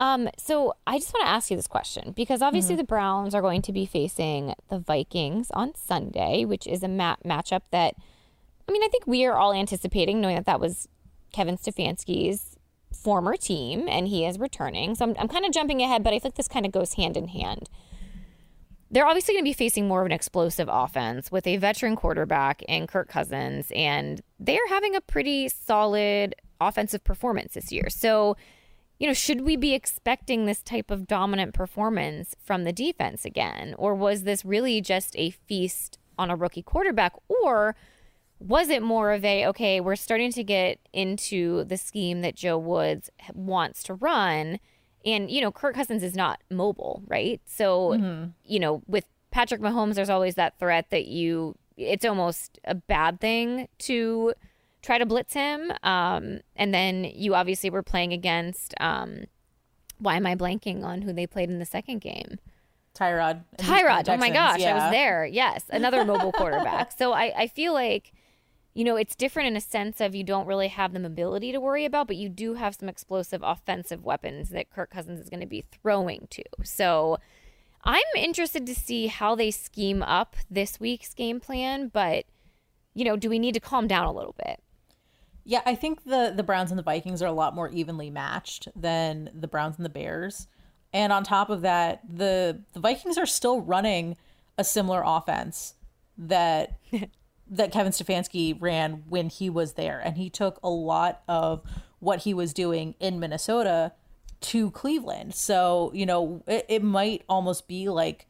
Um, 0.00 0.28
so 0.38 0.74
I 0.87 0.98
just 0.98 1.12
want 1.12 1.26
to 1.26 1.30
ask 1.30 1.50
you 1.50 1.56
this 1.56 1.66
question 1.66 2.12
because 2.14 2.40
obviously 2.40 2.76
the 2.76 2.84
Browns 2.84 3.34
are 3.34 3.42
going 3.42 3.62
to 3.62 3.72
be 3.72 3.84
facing 3.84 4.54
the 4.68 4.78
Vikings 4.78 5.50
on 5.52 5.74
Sunday, 5.74 6.44
which 6.44 6.66
is 6.66 6.82
a 6.82 6.88
mat- 6.88 7.18
matchup 7.24 7.62
that, 7.72 7.94
I 8.68 8.72
mean, 8.72 8.82
I 8.84 8.88
think 8.88 9.06
we 9.06 9.24
are 9.24 9.37
all 9.37 9.52
anticipating, 9.52 10.20
knowing 10.20 10.37
that 10.37 10.46
that 10.46 10.61
was 10.61 10.88
Kevin 11.32 11.56
Stefanski's 11.56 12.56
former 12.92 13.37
team 13.37 13.88
and 13.88 14.08
he 14.08 14.24
is 14.24 14.38
returning. 14.38 14.94
So 14.94 15.04
I'm, 15.04 15.16
I'm 15.18 15.28
kind 15.28 15.44
of 15.44 15.52
jumping 15.52 15.82
ahead, 15.82 16.04
but 16.04 16.12
I 16.12 16.18
feel 16.18 16.28
like 16.28 16.37
this 16.37 16.48
kind 16.48 16.64
of 16.64 16.72
goes 16.72 16.94
hand 16.94 17.16
in 17.16 17.28
hand. 17.28 17.68
They're 18.90 19.06
obviously 19.06 19.34
going 19.34 19.44
to 19.44 19.50
be 19.50 19.54
facing 19.54 19.87
more 19.87 20.00
of 20.00 20.06
an 20.06 20.12
explosive 20.12 20.68
offense 20.70 21.30
with 21.30 21.46
a 21.46 21.58
veteran 21.58 21.94
quarterback 21.94 22.62
and 22.68 22.88
Kirk 22.88 23.08
Cousins, 23.08 23.70
and 23.74 24.22
they 24.40 24.56
are 24.56 24.68
having 24.68 24.94
a 24.94 25.02
pretty 25.02 25.50
solid 25.50 26.34
offensive 26.58 27.04
performance 27.04 27.52
this 27.52 27.70
year. 27.70 27.90
So, 27.90 28.38
you 28.98 29.06
know, 29.06 29.12
should 29.12 29.42
we 29.42 29.56
be 29.56 29.74
expecting 29.74 30.44
this 30.44 30.61
type 30.61 30.90
of 30.90 31.06
dominant 31.06 31.54
performance 31.54 32.34
from 32.42 32.64
the 32.64 32.72
defense 32.72 33.24
again? 33.24 33.74
Or 33.78 33.94
was 33.94 34.24
this 34.24 34.44
really 34.44 34.80
just 34.80 35.14
a 35.16 35.30
feast 35.30 35.98
on 36.18 36.30
a 36.30 36.37
rookie 36.37 36.62
quarterback? 36.62 37.14
Or 37.28 37.76
was 38.40 38.68
it 38.68 38.82
more 38.82 39.12
of 39.12 39.24
a, 39.24 39.46
okay, 39.46 39.80
we're 39.80 39.96
starting 39.96 40.32
to 40.32 40.42
get 40.42 40.80
into 40.92 41.64
the 41.64 41.76
scheme 41.76 42.22
that 42.22 42.34
Joe 42.34 42.59
Woods 42.59 43.09
wants 43.32 43.84
to 43.84 43.94
run? 43.94 44.59
And, 45.05 45.30
you 45.30 45.40
know, 45.40 45.53
Kirk 45.53 45.76
Cousins 45.76 46.03
is 46.03 46.16
not 46.16 46.40
mobile, 46.51 47.03
right? 47.07 47.40
So, 47.46 47.90
mm-hmm. 47.90 48.30
you 48.44 48.59
know, 48.59 48.82
with 48.88 49.05
Patrick 49.30 49.61
Mahomes, 49.61 49.94
there's 49.94 50.11
always 50.11 50.34
that 50.34 50.59
threat 50.59 50.90
that 50.90 51.07
you, 51.07 51.57
it's 51.76 52.05
almost 52.05 52.59
a 52.64 52.74
bad 52.74 53.20
thing 53.20 53.68
to 53.78 54.34
try 54.83 54.99
to 54.99 55.07
blitz 55.07 55.35
him. 55.35 55.72
Um, 55.83 56.41
and 56.57 56.72
then 56.72 57.05
you 57.05 57.35
obviously 57.35 57.70
were 57.70 57.83
playing 57.83 58.12
against, 58.12 58.74
um, 58.81 59.24
why 59.99 60.16
am 60.16 60.26
I 60.26 60.35
blanking 60.35 60.85
on 60.85 61.03
who 61.03 61.12
they 61.12 61.26
played 61.26 61.51
in 61.51 61.59
the 61.59 61.64
second 61.64 62.01
game? 62.01 62.39
Tyrod. 62.95 63.45
Tyrod. 63.59 64.09
Oh 64.09 64.16
my 64.16 64.31
gosh, 64.31 64.62
I 64.62 64.74
was 64.74 64.91
there. 64.91 65.24
Yes, 65.24 65.64
another 65.70 66.05
mobile 66.05 66.33
quarterback. 66.37 66.93
So 66.93 67.12
I, 67.12 67.33
I 67.37 67.47
feel 67.47 67.72
like, 67.72 68.12
you 68.74 68.85
know, 68.85 68.97
it's 68.97 69.14
different 69.14 69.49
in 69.49 69.57
a 69.57 69.61
sense 69.61 70.01
of 70.01 70.14
you 70.14 70.24
don't 70.24 70.47
really 70.47 70.68
have 70.68 70.93
the 70.93 71.01
mobility 71.01 71.53
to 71.53 71.61
worry 71.61 71.85
about, 71.85 72.07
but 72.07 72.16
you 72.16 72.29
do 72.29 72.55
have 72.55 72.74
some 72.74 72.89
explosive 72.89 73.43
offensive 73.45 74.05
weapons 74.05 74.51
that 74.51 74.70
Kirk 74.70 74.91
Cousins 74.91 75.20
is 75.20 75.31
going 75.31 75.41
to 75.41 75.47
be 75.47 75.64
throwing 75.70 76.26
to. 76.31 76.43
So 76.64 77.18
I'm 77.85 78.03
interested 78.16 78.66
to 78.66 78.74
see 78.74 79.07
how 79.07 79.35
they 79.35 79.51
scheme 79.51 80.03
up 80.03 80.37
this 80.51 80.81
week's 80.81 81.14
game 81.14 81.41
plan, 81.41 81.89
but 81.89 82.24
you 82.95 83.05
know, 83.05 83.16
do 83.16 83.31
we 83.31 83.39
need 83.39 83.55
to 83.55 83.61
calm 83.61 83.87
down 83.87 84.07
a 84.07 84.12
little 84.12 84.35
bit? 84.45 84.61
Yeah, 85.49 85.62
I 85.64 85.76
think 85.76 86.05
the 86.05 86.30
the 86.36 86.42
Browns 86.42 86.70
and 86.70 86.78
the 86.78 86.82
Vikings 86.82 87.22
are 87.22 87.26
a 87.26 87.32
lot 87.32 87.55
more 87.55 87.70
evenly 87.70 88.11
matched 88.11 88.68
than 88.76 89.30
the 89.32 89.49
Browns 89.49 89.76
and 89.78 89.84
the 89.86 89.90
Bears. 89.90 90.46
And 90.92 91.11
on 91.11 91.24
top 91.24 91.49
of 91.49 91.62
that, 91.62 92.03
the 92.07 92.61
the 92.74 92.80
Vikings 92.80 93.16
are 93.16 93.24
still 93.24 93.62
running 93.62 94.18
a 94.59 94.62
similar 94.62 95.03
offense 95.03 95.72
that 96.18 96.78
that 97.51 97.72
Kevin 97.72 97.92
Stefanski 97.92 98.61
ran 98.61 99.05
when 99.09 99.30
he 99.30 99.49
was 99.49 99.72
there 99.72 99.99
and 99.99 100.18
he 100.18 100.28
took 100.28 100.61
a 100.62 100.68
lot 100.68 101.22
of 101.26 101.62
what 101.99 102.20
he 102.20 102.34
was 102.34 102.53
doing 102.53 102.94
in 103.01 103.18
Minnesota 103.18 103.92
to 104.40 104.70
Cleveland. 104.72 105.34
So, 105.34 105.90
you 105.94 106.05
know, 106.05 106.42
it, 106.46 106.66
it 106.68 106.82
might 106.82 107.24
almost 107.26 107.66
be 107.66 107.88
like 107.88 108.26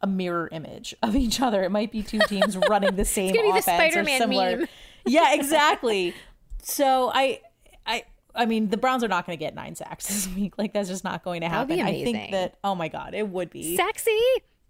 a 0.00 0.06
mirror 0.06 0.48
image 0.52 0.94
of 1.02 1.16
each 1.16 1.40
other. 1.40 1.64
It 1.64 1.70
might 1.70 1.90
be 1.90 2.04
two 2.04 2.20
teams 2.28 2.56
running 2.70 2.94
the 2.94 3.04
same 3.04 3.34
gonna 3.34 3.48
be 3.48 3.52
the 3.54 3.58
offense 3.58 3.96
or 3.96 4.04
Spider-Man 4.04 4.20
similar. 4.20 4.56
meme. 4.58 4.68
Yeah, 5.06 5.34
exactly. 5.34 6.14
So 6.62 7.10
I 7.14 7.40
I 7.86 8.04
I 8.34 8.46
mean 8.46 8.68
the 8.68 8.76
Browns 8.76 9.02
are 9.04 9.08
not 9.08 9.26
going 9.26 9.36
to 9.38 9.44
get 9.44 9.54
nine 9.54 9.74
sacks 9.74 10.06
this 10.08 10.28
week. 10.34 10.54
Like 10.58 10.72
that's 10.72 10.88
just 10.88 11.04
not 11.04 11.24
going 11.24 11.40
to 11.42 11.48
happen. 11.48 11.80
I 11.80 12.04
think 12.04 12.30
that 12.32 12.58
oh 12.64 12.74
my 12.74 12.88
god, 12.88 13.14
it 13.14 13.28
would 13.28 13.50
be 13.50 13.76
Sexy. 13.76 14.18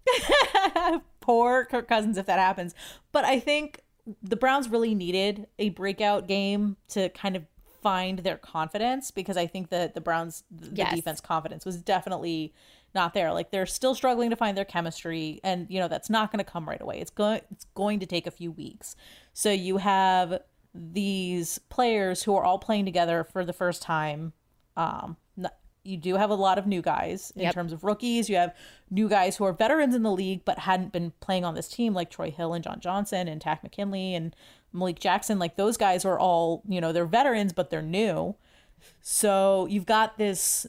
poor 1.20 1.64
Kirk 1.66 1.88
Cousins 1.88 2.18
if 2.18 2.26
that 2.26 2.38
happens. 2.38 2.74
But 3.12 3.24
I 3.24 3.38
think 3.40 3.80
the 4.22 4.36
Browns 4.36 4.68
really 4.68 4.94
needed 4.94 5.46
a 5.58 5.70
breakout 5.70 6.26
game 6.26 6.76
to 6.88 7.08
kind 7.10 7.36
of 7.36 7.44
find 7.82 8.20
their 8.20 8.36
confidence 8.36 9.10
because 9.10 9.36
I 9.36 9.46
think 9.46 9.70
that 9.70 9.94
the 9.94 10.00
Browns 10.00 10.42
the 10.50 10.70
Yes. 10.74 10.94
defense 10.96 11.20
confidence 11.20 11.64
was 11.64 11.76
definitely 11.76 12.52
not 12.94 13.14
there. 13.14 13.32
Like 13.32 13.50
they're 13.50 13.66
still 13.66 13.94
struggling 13.94 14.30
to 14.30 14.36
find 14.36 14.56
their 14.56 14.64
chemistry 14.64 15.40
and 15.44 15.66
you 15.70 15.78
know 15.78 15.88
that's 15.88 16.10
not 16.10 16.32
going 16.32 16.44
to 16.44 16.50
come 16.50 16.68
right 16.68 16.80
away. 16.80 16.98
It's 17.00 17.10
going 17.10 17.40
it's 17.50 17.66
going 17.74 18.00
to 18.00 18.06
take 18.06 18.26
a 18.26 18.30
few 18.30 18.50
weeks. 18.50 18.96
So 19.32 19.50
you 19.50 19.76
have 19.78 20.40
these 20.74 21.58
players 21.68 22.22
who 22.22 22.34
are 22.36 22.44
all 22.44 22.58
playing 22.58 22.84
together 22.84 23.24
for 23.24 23.44
the 23.44 23.52
first 23.52 23.82
time 23.82 24.32
um 24.76 25.16
you 25.82 25.96
do 25.96 26.16
have 26.16 26.28
a 26.28 26.34
lot 26.34 26.58
of 26.58 26.66
new 26.66 26.82
guys 26.82 27.32
in 27.34 27.40
Yep. 27.42 27.54
terms 27.54 27.72
of 27.72 27.84
rookies. 27.84 28.28
You 28.28 28.36
have 28.36 28.54
new 28.90 29.08
guys 29.08 29.38
who 29.38 29.44
are 29.44 29.52
veterans 29.54 29.94
in 29.94 30.02
the 30.02 30.10
league 30.12 30.44
but 30.44 30.58
hadn't 30.58 30.92
been 30.92 31.12
playing 31.20 31.42
on 31.46 31.54
this 31.54 31.68
team, 31.68 31.94
like 31.94 32.10
Troy 32.10 32.30
Hill 32.30 32.52
and 32.52 32.62
John 32.62 32.80
Johnson 32.80 33.28
and 33.28 33.40
Takk 33.40 33.62
McKinley 33.62 34.14
and 34.14 34.36
Malik 34.74 35.00
Jackson. 35.00 35.38
Like 35.38 35.56
those 35.56 35.78
guys 35.78 36.04
are 36.04 36.18
all, 36.18 36.62
you 36.68 36.82
know, 36.82 36.92
they're 36.92 37.06
veterans, 37.06 37.54
but 37.54 37.70
they're 37.70 37.80
new. 37.80 38.36
So 39.00 39.66
you've 39.70 39.86
got 39.86 40.18
this 40.18 40.66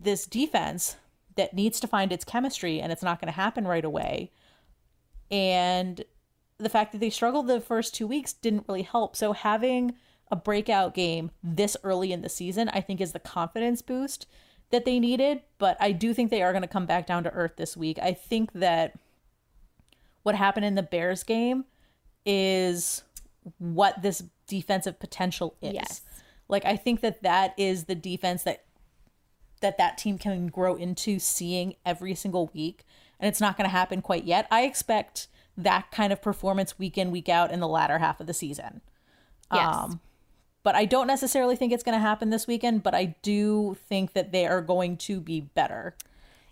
this 0.00 0.24
defense 0.24 0.94
that 1.34 1.52
needs 1.52 1.80
to 1.80 1.88
find 1.88 2.12
its 2.12 2.24
chemistry 2.24 2.80
and 2.80 2.92
it's 2.92 3.02
not 3.02 3.20
going 3.20 3.32
to 3.32 3.36
happen 3.36 3.66
right 3.66 3.84
away. 3.84 4.30
And 5.32 6.04
the 6.58 6.68
fact 6.68 6.92
that 6.92 6.98
they 6.98 7.10
struggled 7.10 7.46
the 7.46 7.60
first 7.60 7.94
two 7.94 8.06
weeks 8.06 8.32
didn't 8.32 8.66
really 8.68 8.82
help. 8.82 9.16
So 9.16 9.32
having 9.32 9.94
a 10.30 10.36
breakout 10.36 10.94
game 10.94 11.30
this 11.42 11.76
early 11.84 12.12
in 12.12 12.22
the 12.22 12.28
season, 12.28 12.68
I 12.70 12.80
think, 12.80 13.00
is 13.00 13.12
the 13.12 13.18
confidence 13.18 13.80
boost 13.80 14.26
that 14.70 14.84
they 14.84 14.98
needed. 14.98 15.42
But 15.58 15.76
I 15.80 15.92
do 15.92 16.12
think 16.12 16.30
they 16.30 16.42
are 16.42 16.52
going 16.52 16.62
to 16.62 16.68
come 16.68 16.86
back 16.86 17.06
down 17.06 17.24
to 17.24 17.32
earth 17.32 17.52
this 17.56 17.76
week. 17.76 17.98
I 18.00 18.12
think 18.12 18.52
that 18.52 18.98
what 20.22 20.34
happened 20.34 20.66
in 20.66 20.74
the 20.74 20.82
Bears 20.82 21.22
game 21.22 21.64
is 22.26 23.02
what 23.58 24.02
this 24.02 24.24
defensive 24.46 24.98
potential 24.98 25.54
is. 25.62 25.74
Yes. 25.74 26.02
Like 26.48 26.64
I 26.64 26.76
think 26.76 27.00
that 27.00 27.22
that 27.22 27.54
is 27.56 27.84
the 27.84 27.94
defense 27.94 28.42
that 28.42 28.64
that 29.60 29.78
that 29.78 29.98
team 29.98 30.18
can 30.18 30.46
grow 30.48 30.76
into 30.76 31.18
seeing 31.18 31.74
every 31.84 32.14
single 32.14 32.48
week 32.54 32.84
and 33.18 33.28
it's 33.28 33.40
not 33.40 33.56
going 33.56 33.64
to 33.64 33.70
happen 33.70 34.00
quite 34.00 34.24
yet. 34.24 34.46
I 34.50 34.62
expect 34.62 35.28
that 35.58 35.90
kind 35.90 36.12
of 36.12 36.22
performance 36.22 36.78
week 36.78 36.96
in 36.96 37.10
week 37.10 37.28
out 37.28 37.50
in 37.50 37.60
the 37.60 37.68
latter 37.68 37.98
half 37.98 38.20
of 38.20 38.26
the 38.26 38.32
season. 38.32 38.80
Yes. 39.52 39.66
Um, 39.66 40.00
but 40.62 40.74
I 40.74 40.84
don't 40.84 41.06
necessarily 41.06 41.56
think 41.56 41.72
it's 41.72 41.82
going 41.82 41.96
to 41.96 42.02
happen 42.02 42.30
this 42.30 42.46
weekend, 42.46 42.82
but 42.82 42.94
I 42.94 43.16
do 43.22 43.76
think 43.88 44.12
that 44.12 44.32
they 44.32 44.46
are 44.46 44.60
going 44.60 44.96
to 44.98 45.20
be 45.20 45.40
better. 45.40 45.94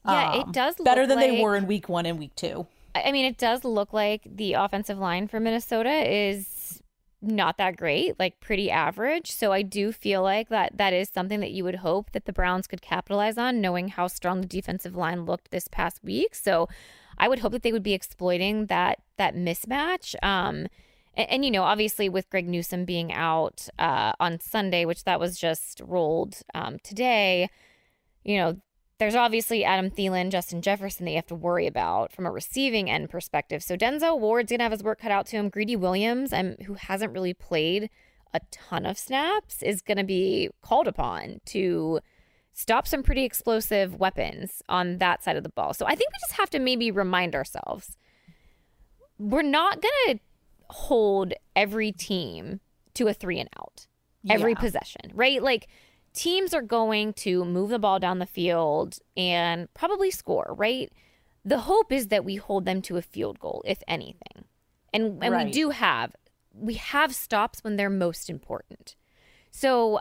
yeah, 0.04 0.32
Um, 0.32 0.40
it 0.40 0.52
does 0.52 0.74
better 0.82 1.06
than 1.06 1.20
they 1.20 1.42
were 1.42 1.56
in 1.56 1.66
week 1.66 1.88
1 1.88 2.06
and 2.06 2.18
week 2.18 2.34
2. 2.36 2.66
I 2.94 3.02
I 3.02 3.12
mean, 3.12 3.26
it 3.26 3.36
does 3.38 3.62
look 3.62 3.92
like 3.92 4.22
the 4.24 4.54
offensive 4.54 4.98
line 4.98 5.28
for 5.28 5.38
Minnesota 5.38 5.90
is 6.10 6.82
not 7.20 7.58
that 7.58 7.76
great, 7.76 8.18
like 8.18 8.40
pretty 8.40 8.70
average. 8.70 9.30
So 9.30 9.52
I 9.52 9.62
do 9.62 9.92
feel 9.92 10.22
like 10.22 10.48
that 10.48 10.78
that 10.78 10.92
is 10.92 11.08
something 11.08 11.40
that 11.40 11.50
you 11.50 11.64
would 11.64 11.76
hope 11.76 12.12
that 12.12 12.24
the 12.24 12.32
Browns 12.32 12.66
could 12.66 12.82
capitalize 12.82 13.36
on, 13.36 13.60
knowing 13.60 13.88
how 13.88 14.06
strong 14.06 14.40
the 14.40 14.46
defensive 14.46 14.96
line 14.96 15.24
looked 15.26 15.50
this 15.50 15.68
past 15.68 16.02
week. 16.02 16.34
So 16.34 16.68
I 17.18 17.28
would 17.28 17.40
hope 17.40 17.52
that 17.52 17.62
they 17.62 17.72
would 17.72 17.82
be 17.82 17.94
exploiting 17.94 18.66
that 18.66 19.00
that 19.16 19.34
mismatch. 19.34 20.14
Um, 20.22 20.68
and, 21.16 21.30
and, 21.30 21.44
you 21.44 21.50
know, 21.50 21.62
obviously 21.62 22.08
with 22.08 22.28
Greg 22.30 22.48
Newsome 22.48 22.84
being 22.84 23.12
out 23.12 23.68
uh, 23.78 24.12
on 24.20 24.40
Sunday, 24.40 24.84
which 24.84 25.04
that 25.04 25.18
was 25.18 25.38
just 25.38 25.80
rolled 25.84 26.38
um, 26.54 26.78
today, 26.82 27.48
you 28.24 28.36
know, 28.36 28.58
there's 28.98 29.14
obviously 29.14 29.64
Adam 29.64 29.90
Thielen, 29.90 30.30
Justin 30.30 30.62
Jefferson 30.62 31.04
that 31.04 31.10
you 31.10 31.16
have 31.16 31.26
to 31.26 31.34
worry 31.34 31.66
about 31.66 32.12
from 32.12 32.26
a 32.26 32.30
receiving 32.30 32.90
end 32.90 33.10
perspective. 33.10 33.62
So 33.62 33.76
Denzel 33.76 34.18
Ward's 34.18 34.50
gonna 34.50 34.62
have 34.62 34.72
his 34.72 34.82
work 34.82 35.00
cut 35.00 35.10
out 35.10 35.26
to 35.26 35.36
him. 35.36 35.50
Greedy 35.50 35.76
Williams, 35.76 36.32
um, 36.32 36.56
who 36.64 36.74
hasn't 36.74 37.12
really 37.12 37.34
played 37.34 37.90
a 38.32 38.40
ton 38.50 38.86
of 38.86 38.98
snaps, 38.98 39.62
is 39.62 39.82
gonna 39.82 40.04
be 40.04 40.48
called 40.62 40.88
upon 40.88 41.40
to 41.46 42.00
stop 42.58 42.88
some 42.88 43.02
pretty 43.02 43.22
explosive 43.22 44.00
weapons 44.00 44.62
on 44.66 44.96
that 44.96 45.22
side 45.22 45.36
of 45.36 45.42
the 45.42 45.50
ball. 45.50 45.74
So 45.74 45.84
I 45.84 45.90
think 45.94 46.10
we 46.10 46.18
just 46.26 46.38
have 46.40 46.48
to 46.50 46.58
maybe 46.58 46.90
remind 46.90 47.34
ourselves 47.34 47.98
we're 49.18 49.42
not 49.42 49.82
gonna 49.82 50.20
hold 50.70 51.34
every 51.54 51.92
team 51.92 52.60
to 52.94 53.08
a 53.08 53.12
three 53.14 53.38
and 53.38 53.50
out 53.60 53.86
every 54.30 54.52
Yeah. 54.52 54.58
possession, 54.58 55.12
right? 55.14 55.42
Like 55.42 55.68
teams 56.14 56.54
are 56.54 56.62
going 56.62 57.12
to 57.12 57.44
move 57.44 57.68
the 57.68 57.78
ball 57.78 57.98
down 57.98 58.20
the 58.20 58.26
field 58.26 58.98
and 59.18 59.72
probably 59.74 60.10
score, 60.10 60.54
right? 60.56 60.90
The 61.44 61.60
hope 61.60 61.92
is 61.92 62.08
that 62.08 62.24
we 62.24 62.36
hold 62.36 62.64
them 62.64 62.80
to 62.82 62.96
a 62.96 63.02
field 63.02 63.38
goal, 63.38 63.62
if 63.66 63.82
anything. 63.86 64.46
And 64.94 65.22
and 65.22 65.34
we 65.44 65.50
do 65.52 65.70
have 65.70 66.16
we 66.54 66.74
have 66.74 67.14
stops 67.14 67.62
when 67.62 67.76
they're 67.76 67.90
most 67.90 68.30
important. 68.30 68.96
So 69.50 70.00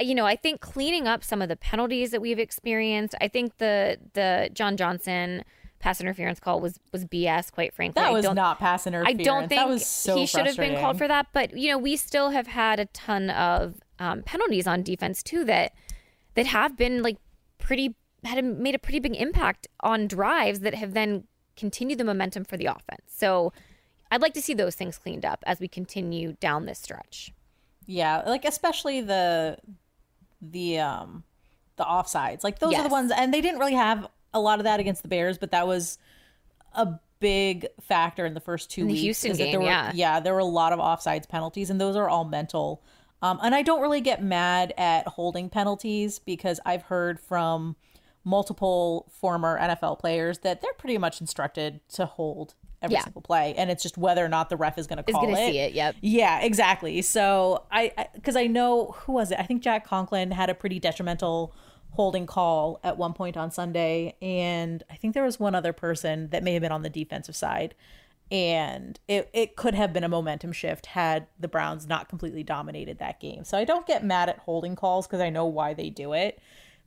you 0.00 0.14
know, 0.14 0.26
I 0.26 0.36
think 0.36 0.60
cleaning 0.60 1.06
up 1.06 1.22
some 1.24 1.42
of 1.42 1.48
the 1.48 1.56
penalties 1.56 2.10
that 2.10 2.20
we've 2.20 2.38
experienced, 2.38 3.14
I 3.20 3.28
think 3.28 3.58
the 3.58 3.98
the 4.14 4.50
John 4.52 4.76
Johnson 4.76 5.44
pass 5.78 6.00
interference 6.00 6.38
call 6.38 6.60
was 6.60 6.78
was 6.92 7.04
BS, 7.04 7.50
quite 7.50 7.74
frankly. 7.74 8.02
That 8.02 8.12
was 8.12 8.30
not 8.32 8.58
pass 8.58 8.86
I 8.86 9.12
don't 9.12 9.48
think 9.48 9.60
that 9.60 9.68
was 9.68 9.84
so 9.84 10.16
he 10.16 10.26
should 10.26 10.46
have 10.46 10.56
been 10.56 10.78
called 10.78 10.98
for 10.98 11.08
that. 11.08 11.28
But 11.32 11.56
you 11.56 11.70
know, 11.70 11.78
we 11.78 11.96
still 11.96 12.30
have 12.30 12.46
had 12.46 12.78
a 12.78 12.86
ton 12.86 13.30
of 13.30 13.80
um, 13.98 14.22
penalties 14.22 14.66
on 14.66 14.82
defense 14.82 15.22
too 15.22 15.44
that 15.44 15.72
that 16.34 16.46
have 16.46 16.76
been 16.76 17.02
like 17.02 17.16
pretty 17.58 17.96
had 18.24 18.44
made 18.44 18.74
a 18.74 18.78
pretty 18.78 19.00
big 19.00 19.16
impact 19.16 19.66
on 19.80 20.06
drives 20.06 20.60
that 20.60 20.74
have 20.74 20.92
then 20.92 21.24
continued 21.56 21.98
the 21.98 22.04
momentum 22.04 22.44
for 22.44 22.56
the 22.56 22.66
offense. 22.66 23.02
So 23.06 23.52
I'd 24.10 24.22
like 24.22 24.34
to 24.34 24.42
see 24.42 24.54
those 24.54 24.74
things 24.74 24.98
cleaned 24.98 25.24
up 25.24 25.42
as 25.46 25.60
we 25.60 25.68
continue 25.68 26.34
down 26.40 26.66
this 26.66 26.78
stretch. 26.78 27.32
Yeah, 27.86 28.22
like 28.26 28.44
especially 28.44 29.00
the 29.00 29.58
the 30.40 30.78
um 30.78 31.24
the 31.76 31.84
offsides. 31.84 32.44
Like 32.44 32.58
those 32.58 32.74
are 32.74 32.82
the 32.82 32.88
ones 32.88 33.12
and 33.14 33.32
they 33.32 33.40
didn't 33.40 33.58
really 33.58 33.74
have 33.74 34.06
a 34.32 34.40
lot 34.40 34.60
of 34.60 34.64
that 34.64 34.80
against 34.80 35.02
the 35.02 35.08
Bears, 35.08 35.38
but 35.38 35.50
that 35.50 35.66
was 35.66 35.98
a 36.74 36.98
big 37.20 37.66
factor 37.80 38.26
in 38.26 38.34
the 38.34 38.40
first 38.40 38.70
two 38.70 38.82
the 38.82 38.92
weeks. 38.92 39.02
Houston 39.02 39.36
game, 39.36 39.52
there 39.52 39.60
were, 39.60 39.66
yeah. 39.66 39.92
yeah, 39.94 40.20
there 40.20 40.32
were 40.32 40.40
a 40.40 40.44
lot 40.44 40.72
of 40.72 40.78
offsides 40.78 41.28
penalties, 41.28 41.70
and 41.70 41.80
those 41.80 41.96
are 41.96 42.08
all 42.08 42.24
mental. 42.24 42.82
Um, 43.22 43.38
and 43.42 43.54
I 43.54 43.62
don't 43.62 43.82
really 43.82 44.00
get 44.00 44.22
mad 44.22 44.72
at 44.78 45.06
holding 45.06 45.50
penalties 45.50 46.18
because 46.18 46.58
I've 46.64 46.82
heard 46.82 47.20
from 47.20 47.76
multiple 48.24 49.10
former 49.10 49.58
NFL 49.58 49.98
players 49.98 50.38
that 50.40 50.60
they're 50.60 50.72
pretty 50.74 50.98
much 50.98 51.20
instructed 51.20 51.80
to 51.90 52.06
hold 52.06 52.54
every 52.82 52.94
Yeah. 52.94 53.04
single 53.04 53.22
play, 53.22 53.54
and 53.56 53.70
it's 53.70 53.82
just 53.82 53.98
whether 53.98 54.24
or 54.24 54.28
not 54.28 54.48
the 54.48 54.56
ref 54.56 54.78
is 54.78 54.86
going 54.86 55.02
to 55.02 55.04
Is 55.08 55.14
call 55.14 55.22
going 55.24 55.36
to 55.36 55.46
see 55.46 55.58
it. 55.58 55.72
Yep. 55.74 55.96
yeah, 56.00 56.40
exactly. 56.40 57.02
So 57.02 57.64
I, 57.70 57.92
because 58.14 58.36
I, 58.36 58.46
know 58.46 58.94
who 59.00 59.12
was 59.12 59.30
it? 59.30 59.38
I 59.38 59.42
think 59.44 59.62
Jack 59.62 59.86
Conklin 59.86 60.30
had 60.30 60.48
a 60.50 60.54
pretty 60.54 60.78
detrimental 60.78 61.54
holding 61.90 62.26
call 62.26 62.80
at 62.84 62.96
one 62.96 63.12
point 63.12 63.36
on 63.36 63.50
Sunday, 63.50 64.16
and 64.22 64.82
I 64.90 64.94
think 64.96 65.14
there 65.14 65.24
was 65.24 65.38
one 65.40 65.54
other 65.54 65.72
person 65.72 66.28
that 66.30 66.42
may 66.42 66.52
have 66.54 66.62
been 66.62 66.72
on 66.72 66.82
the 66.82 66.90
defensive 66.90 67.36
side, 67.36 67.74
and 68.30 68.98
it 69.08 69.28
it 69.32 69.56
could 69.56 69.74
have 69.74 69.92
been 69.92 70.04
a 70.04 70.08
momentum 70.08 70.52
shift 70.52 70.86
had 70.86 71.26
the 71.38 71.48
Browns 71.48 71.86
not 71.86 72.08
completely 72.08 72.42
dominated 72.44 72.98
that 72.98 73.20
game. 73.20 73.44
So 73.44 73.58
I 73.58 73.64
don't 73.64 73.86
get 73.86 74.04
mad 74.04 74.28
at 74.28 74.38
holding 74.38 74.76
calls 74.76 75.06
because 75.06 75.20
I 75.20 75.30
know 75.30 75.44
why 75.46 75.74
they 75.74 75.90
do 75.90 76.12
it, 76.12 76.40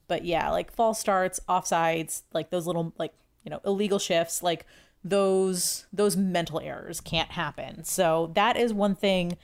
but 0.08 0.24
yeah, 0.26 0.50
like 0.50 0.72
false 0.72 1.00
starts, 1.00 1.40
offsides, 1.50 2.24
like 2.34 2.50
those 2.50 2.66
little 2.66 2.94
like 2.98 3.14
you 3.44 3.50
know 3.52 3.60
illegal 3.66 4.00
shifts, 4.00 4.42
like 4.42 4.66
those 5.04 5.86
those 5.92 6.16
mental 6.16 6.60
errors 6.60 7.02
can't 7.02 7.32
happen. 7.32 7.84
So 7.84 8.32
that 8.36 8.58
is 8.58 8.74
one 8.74 8.96
thing 8.96 9.38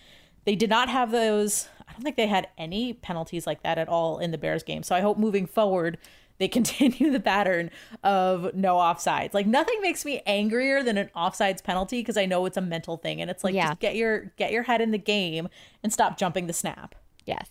they 0.46 0.56
did 0.56 0.70
not 0.70 0.90
have 0.90 1.12
those. 1.12 1.68
I 1.88 1.92
don't 1.94 2.02
think 2.02 2.16
they 2.16 2.28
had 2.28 2.48
any 2.58 2.94
penalties 2.94 3.46
like 3.46 3.64
that 3.64 3.78
at 3.78 3.90
all 3.90 4.20
in 4.20 4.32
the 4.32 4.38
Bears 4.38 4.64
game. 4.64 4.84
So 4.84 4.96
I 4.96 5.02
hope 5.02 5.18
moving 5.18 5.46
forward 5.46 5.98
they 6.38 6.48
continue 6.48 7.12
the 7.12 7.20
pattern 7.20 7.70
of 8.02 8.54
no 8.56 8.76
offsides. 8.78 9.34
Like 9.34 9.46
nothing 9.46 9.82
makes 9.82 10.06
me 10.06 10.22
angrier 10.26 10.82
than 10.82 10.98
an 10.98 11.10
offsides 11.14 11.62
penalty 11.62 12.00
because 12.00 12.16
I 12.16 12.26
know 12.26 12.46
it's 12.46 12.56
a 12.56 12.62
mental 12.62 12.96
thing 12.96 13.20
and 13.22 13.30
it's 13.30 13.44
like 13.44 13.54
Yeah. 13.54 13.68
just 13.70 13.80
get 13.82 13.96
your 13.96 14.32
get 14.38 14.52
your 14.54 14.64
head 14.64 14.80
in 14.80 14.92
the 14.92 14.98
game 14.98 15.50
and 15.84 15.92
stop 15.92 16.18
jumping 16.18 16.48
the 16.48 16.54
snap. 16.54 16.96
Yes. 17.26 17.50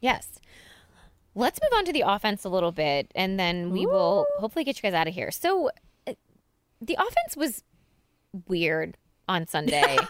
Yes. 0.00 0.38
Let's 1.34 1.58
move 1.62 1.76
on 1.76 1.84
to 1.86 1.92
the 1.92 2.02
offense 2.06 2.44
a 2.44 2.48
little 2.48 2.72
bit 2.72 3.10
and 3.16 3.40
then 3.40 3.70
we 3.70 3.86
will 3.86 4.26
hopefully 4.38 4.64
get 4.64 4.76
you 4.76 4.82
guys 4.82 4.94
out 4.94 5.08
of 5.08 5.14
here. 5.14 5.30
So 5.32 5.70
the 6.82 6.94
offense 6.94 7.36
was 7.36 7.62
weird 8.48 8.96
on 9.28 9.46
Sunday. 9.46 9.96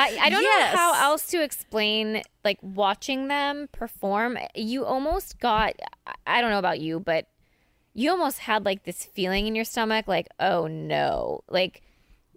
I, 0.00 0.16
I 0.20 0.30
don't 0.30 0.42
Yes. 0.42 0.72
know 0.74 0.78
how 0.78 1.10
else 1.10 1.26
to 1.28 1.42
explain 1.42 2.22
like 2.44 2.58
watching 2.62 3.26
them 3.28 3.68
perform. 3.72 4.38
You 4.54 4.84
almost 4.84 5.40
got 5.40 5.74
I- 6.06 6.14
I 6.26 6.40
don't 6.40 6.50
know 6.50 6.58
about 6.60 6.78
you, 6.80 7.00
but 7.00 7.26
you 7.94 8.10
almost 8.10 8.38
had 8.40 8.64
like 8.64 8.84
this 8.84 9.04
feeling 9.04 9.46
in 9.48 9.56
your 9.56 9.64
stomach 9.64 10.06
like, 10.06 10.28
oh 10.38 10.68
no. 10.68 11.40
Like 11.48 11.82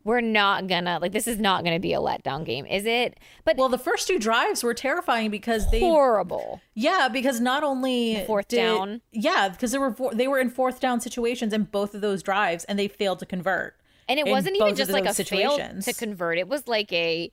we're 0.04 0.22
not 0.22 0.68
gonna 0.68 1.00
like 1.00 1.12
this 1.12 1.28
is 1.28 1.40
not 1.40 1.64
gonna 1.64 1.80
be 1.80 1.94
a 1.94 2.00
letdown 2.00 2.46
game, 2.46 2.66
is 2.66 2.86
it? 2.86 3.18
But 3.46 3.58
Well, 3.58 3.70
the 3.70 3.78
first 3.78 4.08
two 4.08 4.20
drives 4.20 4.64
were 4.64 4.74
terrifying 4.74 5.30
because 5.32 5.70
they 5.72 5.80
horrible. 5.80 6.62
Yeah, 6.74 7.08
because 7.12 7.40
not 7.40 7.64
only 7.64 8.24
fourth 8.26 8.48
did- 8.48 8.58
down? 8.58 9.02
Yeah, 9.12 9.50
because 9.50 9.72
there 9.72 9.82
were 9.82 9.92
four, 9.94 10.14
they 10.14 10.28
were 10.28 10.40
in 10.40 10.50
fourth 10.50 10.80
down 10.80 11.00
situations 11.02 11.54
in 11.54 11.64
both 11.64 11.94
of 11.96 12.02
those 12.02 12.24
drives, 12.24 12.64
and 12.66 12.78
they 12.80 12.88
failed 12.88 13.20
to 13.20 13.26
convert. 13.26 13.76
And 14.10 14.20
it 14.20 14.28
wasn't 14.28 14.58
even 14.58 14.76
just 14.76 14.92
like 14.92 15.04
a 15.04 15.14
those 15.14 15.22
fail 15.30 15.58
to 15.58 15.94
convert. 15.94 16.38
It 16.38 16.48
was 16.48 16.68
like 16.68 16.92
a 16.92 17.32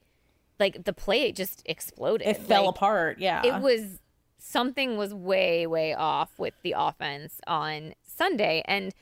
like 0.61 0.85
the 0.85 0.93
play 0.93 1.33
just 1.33 1.63
exploded. 1.67 2.27
It 2.27 2.37
fell 2.37 2.67
Like, 2.67 2.71
apart. 2.77 3.19
Yeah, 3.19 3.43
It 3.45 3.61
was 3.63 4.01
something 4.39 4.97
was 4.97 5.13
way 5.15 5.67
way 5.67 5.95
off 5.95 6.31
with 6.39 6.55
the 6.63 6.75
offense 6.77 7.41
on 7.47 7.95
Sunday 8.03 8.63
and 8.67 8.93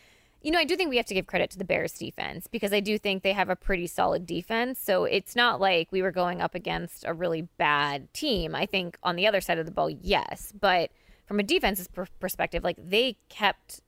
you 0.47 0.53
know, 0.53 0.61
I 0.61 0.65
do 0.65 0.77
think 0.77 0.91
we 0.91 0.97
have 0.97 1.07
to 1.07 1.15
give 1.15 1.27
credit 1.27 1.51
to 1.51 1.59
the 1.59 1.65
Bears 1.65 1.93
defense 1.95 2.47
because 2.47 2.73
I 2.73 2.79
do 2.79 2.99
think 2.99 3.25
they 3.25 3.33
have 3.33 3.49
a 3.51 3.57
pretty 3.57 3.89
solid 3.89 4.25
defense. 4.27 4.79
So 4.79 5.03
it's 5.05 5.35
not 5.35 5.61
like 5.61 5.91
we 5.91 6.03
were 6.03 6.13
going 6.13 6.41
up 6.41 6.55
against 6.55 7.05
a 7.05 7.13
really 7.13 7.43
bad 7.59 8.15
team. 8.15 8.55
I 8.55 8.65
think 8.65 8.97
on 9.03 9.17
the 9.17 9.27
other 9.27 9.41
side 9.41 9.59
of 9.59 9.67
the 9.67 9.73
ball, 9.73 9.91
yes, 9.91 10.53
but 10.61 10.91
from 11.27 11.41
a 11.41 11.43
defense's 11.43 11.89
per- 11.89 12.07
perspective, 12.21 12.63
like 12.63 12.77
they 12.79 13.19
kept 13.29 13.81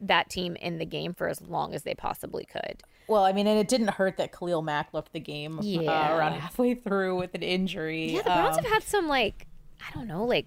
that 0.00 0.28
team 0.28 0.56
in 0.56 0.78
the 0.78 0.84
game 0.84 1.14
for 1.14 1.28
as 1.28 1.40
long 1.42 1.74
as 1.74 1.84
they 1.84 1.94
possibly 1.94 2.44
could. 2.44 2.82
Well, 3.06 3.24
I 3.24 3.32
mean, 3.32 3.46
and 3.46 3.60
it 3.60 3.68
didn't 3.68 3.90
hurt 3.90 4.16
that 4.16 4.36
Khalil 4.36 4.62
Mack 4.62 4.92
left 4.92 5.12
the 5.12 5.20
game 5.20 5.60
uh, 5.60 5.62
around 5.62 6.32
halfway 6.40 6.74
through 6.74 7.18
with 7.18 7.34
an 7.36 7.42
injury. 7.44 8.12
Yeah, 8.14 8.22
the 8.22 8.30
Browns 8.30 8.58
Um, 8.58 8.64
have 8.64 8.72
had 8.72 8.82
some 8.82 9.06
like 9.06 9.46
I 9.80 9.92
don't 9.94 10.08
know, 10.08 10.24
like 10.24 10.46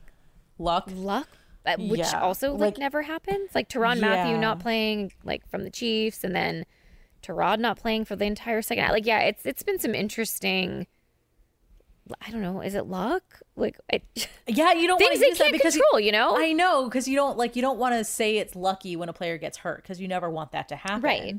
luck. 0.59 0.89
luck, 0.93 1.27
uh, 1.31 1.35
which 1.77 1.99
Yeah, 1.99 2.21
also 2.21 2.51
like, 2.51 2.59
like- 2.59 2.77
never 2.77 3.01
happens. 3.01 3.55
Like 3.55 3.69
Tyrann 3.69 3.99
Mathieu 3.99 4.37
not 4.37 4.59
playing 4.59 5.11
like 5.23 5.47
from 5.49 5.63
the 5.63 5.69
Chiefs, 5.69 6.23
and 6.23 6.35
then 6.35 6.65
Tyrod 7.21 7.59
not 7.59 7.77
playing 7.77 8.05
for 8.05 8.15
the 8.15 8.25
entire 8.25 8.61
second. 8.61 8.89
Like, 8.89 9.05
yeah, 9.05 9.19
it's 9.21 9.45
it's 9.45 9.63
been 9.63 9.79
some 9.79 9.95
interesting. 9.95 10.87
I 12.21 12.31
don't 12.31 12.41
know. 12.41 12.59
Is 12.59 12.75
it 12.75 12.87
luck? 12.87 13.39
Like 13.55 13.79
it, 13.89 14.03
Yeah, 14.47 14.73
you 14.73 14.87
don't 14.87 14.99
want 15.01 15.17
things 15.17 15.37
to 15.37 15.43
they 15.43 15.49
can't 15.49 15.53
because 15.53 15.73
control. 15.75 16.01
You, 16.01 16.11
know, 16.11 16.35
I 16.37 16.51
know 16.51 16.83
because 16.85 17.07
you 17.07 17.15
don't 17.15 17.37
like 17.37 17.55
you 17.55 17.61
don't 17.61 17.79
want 17.79 17.95
to 17.95 18.03
say 18.03 18.37
it's 18.37 18.55
lucky 18.55 18.95
when 18.97 19.07
a 19.07 19.13
player 19.13 19.37
gets 19.37 19.57
hurt 19.59 19.81
because 19.81 20.01
you 20.01 20.07
never 20.07 20.29
want 20.29 20.51
that 20.51 20.67
to 20.69 20.75
happen. 20.75 21.01
Right. 21.01 21.35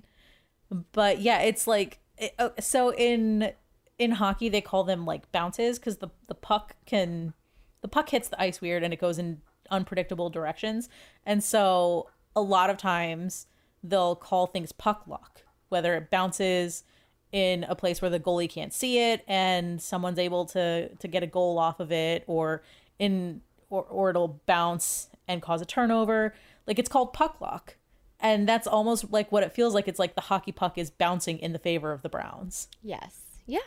But 0.92 1.20
yeah, 1.20 1.40
it's 1.40 1.66
like 1.66 2.00
it, 2.16 2.34
oh, 2.38 2.52
so 2.60 2.94
in 2.94 3.52
in 3.98 4.12
hockey 4.12 4.48
they 4.48 4.62
call 4.62 4.84
them 4.84 5.04
like 5.04 5.30
bounces 5.32 5.78
because 5.78 5.98
the 5.98 6.08
the 6.28 6.34
puck 6.34 6.76
can 6.86 7.34
the 7.82 7.88
puck 7.88 8.08
hits 8.08 8.28
the 8.28 8.40
ice 8.40 8.62
weird 8.62 8.82
and 8.82 8.94
it 8.94 9.00
goes 9.00 9.18
in 9.18 9.42
unpredictable 9.74 10.30
directions, 10.30 10.88
and 11.26 11.42
so 11.42 12.08
a 12.36 12.40
lot 12.40 12.70
of 12.70 12.76
times 12.76 13.46
they'll 13.82 14.16
call 14.16 14.46
things 14.46 14.72
puck 14.72 15.04
luck, 15.06 15.42
whether 15.68 15.94
it 15.94 16.10
bounces 16.10 16.84
in 17.32 17.64
a 17.64 17.74
place 17.74 18.00
where 18.00 18.10
the 18.10 18.20
goalie 18.20 18.48
can't 18.48 18.72
see 18.72 19.00
it 19.00 19.24
and 19.26 19.82
someone's 19.82 20.20
able 20.20 20.44
to 20.44 20.88
to 20.96 21.08
get 21.08 21.24
a 21.24 21.26
goal 21.26 21.58
off 21.58 21.80
of 21.80 21.90
it 21.90 22.22
or 22.28 22.62
in 23.00 23.40
or, 23.70 23.82
or 23.84 24.10
it'll 24.10 24.40
bounce 24.46 25.08
and 25.26 25.42
cause 25.42 25.60
a 25.60 25.64
turnover. 25.66 26.32
Like 26.66 26.78
it's 26.78 26.88
called 26.88 27.12
puck 27.12 27.40
luck. 27.40 27.76
And 28.20 28.48
that's 28.48 28.66
almost 28.66 29.10
like 29.12 29.32
what 29.32 29.42
it 29.42 29.52
feels 29.52 29.74
like. 29.74 29.88
It's 29.88 29.98
like 29.98 30.14
the 30.14 30.22
hockey 30.22 30.52
puck 30.52 30.78
is 30.78 30.90
bouncing 30.90 31.38
in 31.40 31.52
the 31.52 31.58
favor 31.58 31.92
of 31.92 32.02
the 32.02 32.08
browns. 32.08 32.68
Yes, 32.82 33.20
yeah, 33.46 33.58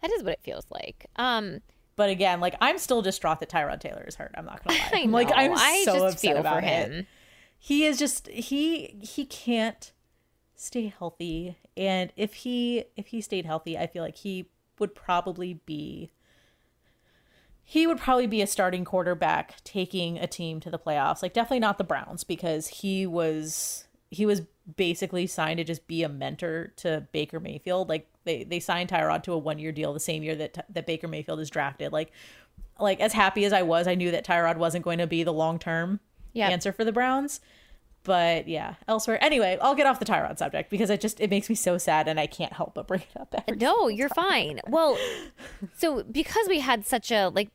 that 0.00 0.10
is 0.12 0.22
what 0.22 0.32
it 0.32 0.40
feels 0.42 0.66
like. 0.70 1.06
Um, 1.16 1.60
but 1.96 2.08
again 2.10 2.40
like 2.40 2.54
i'm 2.60 2.78
still 2.78 3.02
distraught 3.02 3.40
that 3.40 3.48
tyrod 3.50 3.80
taylor 3.80 4.04
is 4.06 4.14
hurt 4.14 4.30
i'm 4.36 4.44
not 4.44 4.62
gonna 4.64 4.78
lie 4.78 4.90
I 4.92 5.00
I'm 5.02 5.12
like 5.12 5.28
know. 5.28 5.34
i'm 5.36 5.52
I 5.54 5.82
so 5.84 5.92
just 5.94 6.04
upset 6.16 6.20
feel 6.20 6.36
about 6.38 6.60
for 6.62 6.68
it. 6.68 6.92
him. 6.92 7.06
he 7.58 7.84
is 7.84 7.98
just 7.98 8.28
he 8.28 8.96
he 9.02 9.24
can't 9.24 9.92
stay 10.54 10.92
healthy 10.96 11.56
and 11.76 12.12
if 12.16 12.34
he 12.34 12.84
if 12.96 13.08
he 13.08 13.20
stayed 13.20 13.44
healthy 13.46 13.76
i 13.76 13.86
feel 13.86 14.02
like 14.02 14.16
he 14.16 14.48
would 14.78 14.94
probably 14.94 15.54
be 15.66 16.10
he 17.68 17.86
would 17.86 17.98
probably 17.98 18.26
be 18.26 18.40
a 18.40 18.46
starting 18.46 18.84
quarterback 18.84 19.56
taking 19.64 20.18
a 20.18 20.26
team 20.26 20.60
to 20.60 20.70
the 20.70 20.78
playoffs 20.78 21.22
like 21.22 21.32
definitely 21.32 21.60
not 21.60 21.78
the 21.78 21.84
browns 21.84 22.24
because 22.24 22.68
he 22.68 23.06
was 23.06 23.86
he 24.10 24.24
was 24.24 24.42
basically 24.74 25.26
signed 25.26 25.58
to 25.58 25.64
just 25.64 25.86
be 25.86 26.02
a 26.02 26.08
mentor 26.08 26.72
to 26.76 27.06
baker 27.12 27.38
mayfield. 27.38 27.88
Like 27.88 28.08
they 28.24 28.44
they 28.44 28.60
signed 28.60 28.90
tyrod 28.90 29.22
to 29.24 29.32
a 29.32 29.38
one 29.38 29.58
year 29.58 29.72
deal 29.72 29.92
the 29.92 30.00
same 30.00 30.22
year 30.22 30.34
that 30.36 30.66
that 30.68 30.86
baker 30.86 31.06
mayfield 31.08 31.40
is 31.40 31.50
drafted. 31.50 31.92
Like 31.92 32.10
like 32.80 33.00
as 33.00 33.12
happy 33.12 33.44
as 33.44 33.52
i 33.54 33.62
was 33.62 33.86
i 33.86 33.94
knew 33.94 34.10
that 34.10 34.26
tyrod 34.26 34.56
wasn't 34.58 34.84
going 34.84 34.98
to 34.98 35.06
be 35.06 35.22
the 35.22 35.32
long 35.32 35.58
term 35.58 36.00
answer 36.50 36.72
for 36.72 36.84
the 36.84 36.92
browns. 36.92 37.40
But 38.02 38.46
yeah 38.48 38.74
elsewhere. 38.86 39.22
Anyway 39.22 39.58
i'll 39.60 39.74
get 39.74 39.86
off 39.86 39.98
the 39.98 40.04
tyrod 40.04 40.38
subject 40.38 40.70
because 40.70 40.90
it 40.90 41.00
just 41.00 41.20
it 41.20 41.30
makes 41.30 41.48
me 41.48 41.54
so 41.54 41.78
sad 41.78 42.08
and 42.08 42.20
i 42.20 42.26
can't 42.26 42.52
help 42.52 42.74
but 42.74 42.86
bring 42.86 43.02
it 43.02 43.20
up 43.20 43.34
No, 43.60 43.88
you're 43.88 44.08
fine. 44.10 44.60
Well, 44.68 44.98
so 45.76 46.02
because 46.04 46.48
we 46.48 46.60
had 46.60 46.86
such 46.86 47.10
a 47.10 47.28
like 47.28 47.50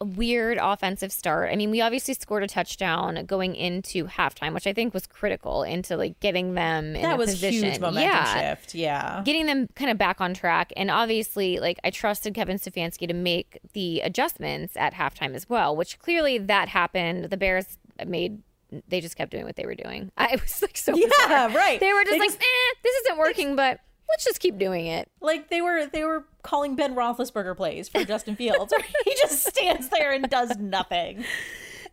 weird 0.00 0.58
offensive 0.60 1.10
start. 1.10 1.50
I 1.52 1.56
mean, 1.56 1.70
we 1.70 1.80
obviously 1.80 2.14
scored 2.14 2.42
a 2.42 2.46
touchdown 2.46 3.24
going 3.26 3.54
into 3.54 4.06
halftime, 4.06 4.52
which 4.52 4.66
I 4.66 4.72
think 4.72 4.92
was 4.92 5.06
critical 5.06 5.62
into 5.62 5.96
like 5.96 6.20
getting 6.20 6.54
them 6.54 6.94
in 6.96 7.02
that 7.02 7.14
a 7.14 7.16
was 7.16 7.30
position. 7.30 7.70
huge 7.70 7.80
momentum 7.80 8.02
yeah. 8.12 8.34
shift 8.54 8.74
yeah 8.74 9.22
Getting 9.24 9.46
them 9.46 9.68
kind 9.74 9.90
of 9.90 9.96
back 9.98 10.20
on 10.20 10.34
track. 10.34 10.72
And 10.76 10.90
obviously, 10.90 11.58
like, 11.58 11.78
I 11.82 11.90
trusted 11.90 12.34
Kevin 12.34 12.58
Stefanski 12.58 13.08
to 13.08 13.14
make 13.14 13.58
the 13.72 14.00
adjustments 14.00 14.76
at 14.76 14.92
halftime 14.94 15.34
as 15.34 15.48
well, 15.48 15.74
which 15.74 15.98
clearly 15.98 16.38
that 16.38 16.68
happened. 16.68 17.24
The 17.30 17.36
Bears 17.36 17.78
made, 18.06 18.42
they 18.88 19.00
just 19.00 19.16
kept 19.16 19.30
doing 19.30 19.44
what 19.44 19.56
they 19.56 19.64
were 19.64 19.74
doing. 19.74 20.10
I 20.18 20.36
was 20.42 20.60
like 20.60 20.76
so 20.76 20.94
Yeah, 20.94 21.06
bizarre. 21.06 21.50
right. 21.50 21.80
They 21.80 21.92
were 21.92 22.02
just 22.02 22.12
They 22.12 22.18
like, 22.18 22.28
just- 22.30 22.40
eh, 22.40 22.74
this 22.82 22.94
isn't 23.04 23.18
working, 23.18 23.56
but 23.56 23.80
let's 24.08 24.24
just 24.24 24.40
keep 24.40 24.58
doing 24.58 24.86
it. 24.86 25.08
like 25.20 25.48
they 25.50 25.60
were 25.60 25.86
they 25.86 26.04
were 26.04 26.24
calling 26.42 26.76
Ben 26.76 26.94
Roethlisberger 26.94 27.56
plays 27.56 27.88
for 27.88 28.04
Justin 28.04 28.36
Fields. 28.36 28.72
where 28.72 28.84
he 29.04 29.14
just 29.20 29.44
stands 29.46 29.88
there 29.88 30.12
and 30.12 30.28
does 30.30 30.56
nothing. 30.58 31.24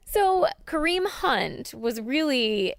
So 0.06 0.48
Kareem 0.66 1.08
Hunt 1.08 1.74
was 1.74 2.00
really 2.00 2.76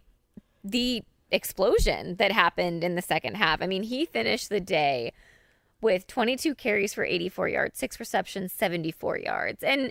the 0.63 1.03
explosion 1.33 2.15
that 2.17 2.31
happened 2.33 2.85
in 2.85 2.95
the 2.95 3.03
second 3.03 3.37
half. 3.37 3.61
I 3.61 3.67
mean, 3.67 3.83
he 3.83 4.05
finished 4.07 4.49
the 4.51 4.61
day 4.61 5.13
with 5.81 6.07
22 6.07 6.55
carries 6.55 6.95
for 6.95 7.05
84 7.05 7.49
yards, 7.49 7.79
six 7.79 7.99
receptions, 7.99 8.53
74 8.53 9.19
yards. 9.19 9.63
And 9.65 9.91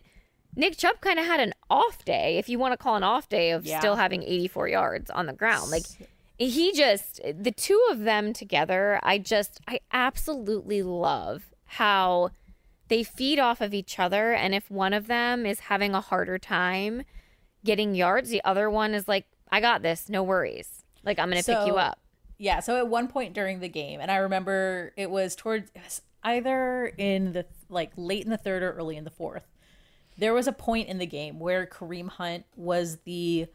Nick 0.55 0.77
Chubb 0.77 1.01
kind 1.01 1.19
of 1.19 1.25
had 1.25 1.39
an 1.41 1.53
off 1.69 2.05
day, 2.05 2.37
if 2.37 2.47
you 2.47 2.57
want 2.59 2.71
to 2.71 2.77
call 2.77 2.95
an 2.95 3.03
off 3.03 3.27
day 3.27 3.51
of 3.51 3.65
Yeah. 3.65 3.79
still 3.79 3.95
having 3.97 4.23
84 4.23 4.69
yards 4.69 5.09
on 5.11 5.25
the 5.25 5.33
ground. 5.33 5.69
Like 5.69 5.83
he 6.37 6.73
just 6.73 7.21
the 7.23 7.51
two 7.51 7.81
of 7.91 7.99
them 7.99 8.33
together, 8.33 8.99
I 9.03 9.17
just 9.17 9.59
I 9.67 9.79
absolutely 9.91 10.83
love 10.83 11.53
how 11.65 12.31
they 12.87 13.03
feed 13.03 13.39
off 13.39 13.61
of 13.61 13.73
each 13.73 13.99
other 13.99 14.33
and 14.33 14.53
if 14.53 14.69
one 14.69 14.93
of 14.93 15.07
them 15.07 15.45
is 15.45 15.61
having 15.61 15.93
a 15.93 16.01
harder 16.01 16.37
time 16.37 17.03
getting 17.63 17.95
yards, 17.95 18.29
the 18.29 18.43
other 18.43 18.69
one 18.69 18.93
is 18.93 19.07
like, 19.07 19.25
I 19.51 19.61
got 19.61 19.81
this, 19.81 20.09
no 20.09 20.23
worries. 20.23 20.83
Like 21.03 21.19
I'm 21.19 21.29
gonna 21.29 21.43
pick 21.43 21.65
you 21.67 21.75
up. 21.75 21.99
Yeah, 22.37 22.59
so 22.59 22.77
at 22.77 22.87
one 22.87 23.07
point 23.07 23.33
during 23.33 23.59
the 23.59 23.69
game, 23.69 23.99
and 23.99 24.09
I 24.11 24.17
remember 24.17 24.93
it 24.97 25.09
was 25.09 25.35
towards 25.35 25.69
it 25.75 25.81
was 25.83 26.01
either 26.23 26.91
in 26.97 27.33
the 27.33 27.45
like 27.69 27.91
late 27.95 28.23
in 28.23 28.29
the 28.29 28.37
third 28.37 28.63
or 28.63 28.71
early 28.73 28.97
in 28.97 29.03
the 29.03 29.09
fourth. 29.09 29.47
There 30.17 30.33
was 30.33 30.47
a 30.47 30.51
point 30.51 30.89
in 30.89 30.97
the 30.97 31.05
game 31.05 31.39
where 31.39 31.65
Kareem 31.65 32.09
Hunt 32.09 32.45
was 32.55 32.99
the 33.05 33.47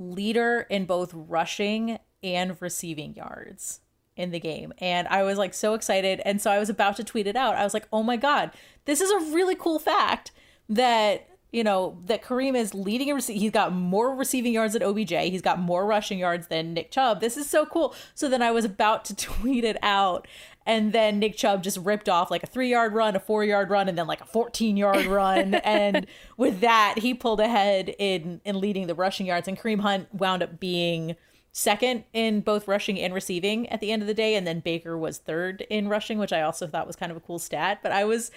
leader 0.00 0.66
in 0.68 0.86
both 0.86 1.12
rushing 1.14 1.98
and 2.22 2.60
receiving 2.60 3.14
yards 3.14 3.80
in 4.16 4.30
the 4.30 4.40
game. 4.40 4.72
And 4.78 5.06
I 5.08 5.22
was 5.22 5.38
like 5.38 5.54
so 5.54 5.74
excited. 5.74 6.20
And 6.24 6.40
so 6.40 6.50
I 6.50 6.58
was 6.58 6.68
about 6.68 6.96
to 6.96 7.04
tweet 7.04 7.26
it 7.26 7.36
out. 7.36 7.56
I 7.56 7.64
was 7.64 7.74
like, 7.74 7.86
oh 7.92 8.02
my 8.02 8.16
God, 8.16 8.50
this 8.84 9.00
is 9.00 9.10
a 9.10 9.34
really 9.34 9.54
cool 9.54 9.78
fact 9.78 10.32
that 10.68 11.26
you 11.52 11.64
know, 11.64 11.98
that 12.06 12.22
Kareem 12.22 12.56
is 12.56 12.74
leading 12.74 13.18
he's 13.18 13.50
got 13.50 13.72
more 13.72 14.14
receiving 14.14 14.52
yards 14.52 14.74
than 14.74 14.82
OBJ. 14.82 15.10
He's 15.10 15.42
got 15.42 15.58
more 15.58 15.84
rushing 15.84 16.18
yards 16.18 16.46
than 16.46 16.74
Nick 16.74 16.90
Chubb. 16.90 17.20
This 17.20 17.36
is 17.36 17.50
so 17.50 17.66
cool. 17.66 17.94
So 18.14 18.28
then 18.28 18.42
I 18.42 18.52
was 18.52 18.64
about 18.64 19.04
to 19.06 19.16
tweet 19.16 19.64
it 19.64 19.76
out 19.82 20.28
and 20.66 20.92
then 20.92 21.18
Nick 21.18 21.36
Chubb 21.36 21.62
just 21.62 21.78
ripped 21.78 22.08
off 22.08 22.30
like 22.30 22.42
a 22.42 22.46
3-yard 22.46 22.92
run, 22.92 23.16
a 23.16 23.20
4-yard 23.20 23.70
run 23.70 23.88
and 23.88 23.96
then 23.96 24.06
like 24.06 24.20
a 24.20 24.24
14-yard 24.26 25.06
run. 25.06 25.54
And 25.54 26.06
with 26.36 26.60
that 26.60 26.96
he 26.98 27.14
pulled 27.14 27.40
ahead 27.40 27.94
in 27.98 28.40
in 28.44 28.60
leading 28.60 28.86
the 28.86 28.94
rushing 28.94 29.26
yards. 29.26 29.48
And 29.48 29.58
Kareem 29.58 29.80
Hunt 29.80 30.14
wound 30.14 30.42
up 30.42 30.60
being 30.60 31.16
second 31.52 32.04
in 32.12 32.40
both 32.40 32.68
rushing 32.68 33.00
and 33.00 33.12
receiving 33.12 33.68
at 33.70 33.80
the 33.80 33.90
end 33.90 34.02
of 34.02 34.08
the 34.08 34.14
day. 34.14 34.34
And 34.34 34.46
then 34.46 34.60
Baker 34.60 34.96
was 34.96 35.18
third 35.18 35.62
in 35.70 35.88
rushing, 35.88 36.18
which 36.18 36.32
I 36.32 36.42
also 36.42 36.66
thought 36.66 36.86
was 36.86 36.96
kind 36.96 37.10
of 37.10 37.16
a 37.16 37.20
cool 37.20 37.38
stat, 37.38 37.80
but 37.82 37.92
I 37.92 38.04
was 38.04 38.30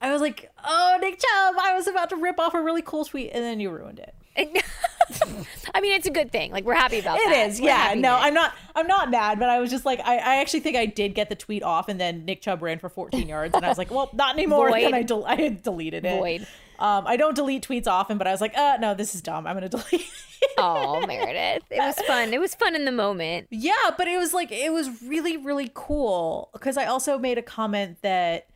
I 0.00 0.12
was 0.12 0.20
like, 0.20 0.50
"Oh, 0.64 0.98
Nick 1.00 1.18
Chubb, 1.18 1.56
I 1.60 1.74
was 1.74 1.86
about 1.88 2.10
to 2.10 2.16
rip 2.16 2.38
off 2.38 2.54
a 2.54 2.60
really 2.62 2.82
cool 2.82 3.04
tweet 3.04 3.30
and 3.32 3.42
then 3.42 3.60
you 3.60 3.70
ruined 3.70 3.98
it." 3.98 4.14
I 5.74 5.80
mean, 5.80 5.92
it's 5.92 6.06
a 6.06 6.10
good 6.10 6.30
thing. 6.30 6.52
Like 6.52 6.64
we're 6.64 6.74
happy 6.74 6.98
about 6.98 7.18
It 7.18 7.28
that. 7.28 7.48
is, 7.50 7.60
We're 7.60 7.68
yeah. 7.68 7.94
No, 7.96 8.14
I'm 8.14 8.34
not. 8.34 8.54
I'm 8.74 8.86
not 8.86 9.10
mad, 9.10 9.38
but 9.38 9.48
I 9.48 9.58
was 9.60 9.70
just 9.70 9.84
like, 9.84 10.00
I, 10.00 10.16
I 10.18 10.36
actually 10.40 10.60
think 10.60 10.76
I 10.76 10.86
did 10.86 11.14
get 11.14 11.28
the 11.28 11.34
tweet 11.34 11.62
off, 11.62 11.88
and 11.88 12.00
then 12.00 12.24
Nick 12.24 12.42
Chubb 12.42 12.62
ran 12.62 12.78
for 12.78 12.88
14 12.88 13.26
yards, 13.28 13.54
and 13.54 13.64
I 13.64 13.68
was 13.68 13.78
like, 13.78 13.90
well, 13.90 14.10
not 14.12 14.34
anymore. 14.34 14.68
Void. 14.70 14.82
Then 14.84 14.94
I, 14.94 15.02
del- 15.02 15.24
I 15.26 15.34
had 15.36 15.62
deleted 15.62 16.04
it. 16.04 16.18
Void. 16.18 16.46
Um, 16.78 17.08
I 17.08 17.16
don't 17.16 17.34
delete 17.34 17.66
tweets 17.66 17.88
often, 17.88 18.18
but 18.18 18.28
I 18.28 18.30
was 18.30 18.40
like, 18.40 18.56
uh, 18.56 18.76
no, 18.80 18.94
this 18.94 19.14
is 19.14 19.20
dumb. 19.22 19.46
I'm 19.46 19.56
gonna 19.56 19.68
delete. 19.68 19.92
it. 20.40 20.50
Oh, 20.58 21.04
Meredith. 21.06 21.64
It 21.70 21.78
was 21.78 21.98
fun. 22.06 22.32
It 22.32 22.38
was 22.40 22.54
fun 22.54 22.76
in 22.76 22.84
the 22.84 22.92
moment. 22.92 23.48
yeah, 23.50 23.72
but 23.96 24.06
it 24.06 24.16
was 24.18 24.32
like 24.32 24.52
it 24.52 24.72
was 24.72 24.88
really 25.02 25.36
really 25.36 25.70
cool 25.74 26.50
because 26.52 26.76
I 26.76 26.86
also 26.86 27.18
made 27.18 27.36
a 27.38 27.42
comment 27.42 27.98
that, 28.02 28.46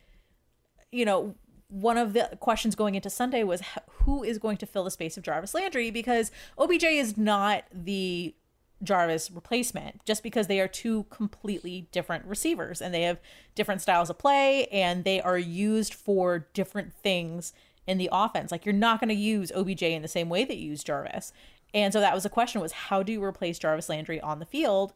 you 0.91 1.03
know. 1.05 1.35
One 1.73 1.97
of 1.97 2.13
the 2.13 2.37
questions 2.39 2.75
going 2.75 2.93
into 2.93 3.09
Sunday 3.09 3.43
was 3.43 3.63
who 4.03 4.23
is 4.23 4.37
going 4.37 4.57
to 4.57 4.67
fill 4.67 4.83
the 4.83 4.91
space 4.91 5.17
of 5.17 5.23
Jarvis 5.23 5.55
Landry 5.55 5.89
because 5.89 6.29
OBJ 6.57 6.83
is 6.83 7.17
not 7.17 7.63
the 7.73 8.35
Jarvis 8.83 9.31
replacement 9.31 10.05
just 10.05 10.21
because 10.21 10.47
they 10.47 10.59
are 10.59 10.67
two 10.67 11.05
completely 11.09 11.87
different 11.91 12.25
receivers 12.25 12.81
and 12.81 12.93
they 12.93 13.03
have 13.03 13.19
different 13.55 13.81
styles 13.81 14.09
of 14.09 14.19
play 14.19 14.67
and 14.67 15.03
they 15.03 15.19
are 15.21 15.37
used 15.37 15.93
for 15.93 16.47
different 16.53 16.93
things 16.93 17.53
in 17.87 17.97
the 17.97 18.09
offense. 18.11 18.51
Like 18.51 18.65
you're 18.65 18.73
not 18.73 18.99
going 18.99 19.09
to 19.09 19.15
use 19.15 19.51
OBJ 19.51 19.83
in 19.83 20.01
the 20.01 20.07
same 20.07 20.29
way 20.29 20.45
that 20.45 20.57
you 20.57 20.69
use 20.69 20.83
Jarvis. 20.83 21.33
And 21.73 21.91
so 21.91 21.99
that 21.99 22.13
was 22.13 22.23
the 22.23 22.29
question 22.29 22.61
was 22.61 22.71
how 22.71 23.01
do 23.01 23.11
you 23.11 23.23
replace 23.23 23.57
Jarvis 23.57 23.89
Landry 23.89 24.21
on 24.21 24.39
the 24.39 24.45
field? 24.45 24.93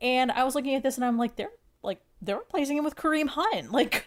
And 0.00 0.30
I 0.30 0.44
was 0.44 0.54
looking 0.54 0.74
at 0.74 0.82
this 0.82 0.96
and 0.96 1.04
I'm 1.04 1.16
like 1.16 1.36
they're 1.36 1.46
like 1.46 1.58
they're 2.20 2.38
replacing 2.38 2.76
him 2.76 2.84
with 2.84 2.96
Kareem 2.96 3.28
Hunt. 3.28 3.72
Like 3.78 4.06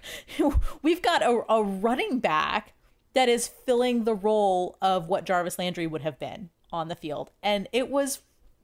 we've 0.82 1.02
got 1.02 1.24
a, 1.24 1.44
a 1.50 1.64
running 1.64 2.20
back 2.20 2.74
that 3.14 3.30
is 3.30 3.48
filling 3.48 4.04
the 4.04 4.16
role 4.16 4.78
of 4.82 5.08
what 5.08 5.26
Jarvis 5.26 5.60
Landry 5.60 5.88
would 5.88 6.02
have 6.02 6.20
been 6.20 6.50
on 6.72 6.88
the 6.88 6.96
field. 6.96 7.32
And 7.44 7.68
it 7.72 7.90
was 7.90 8.22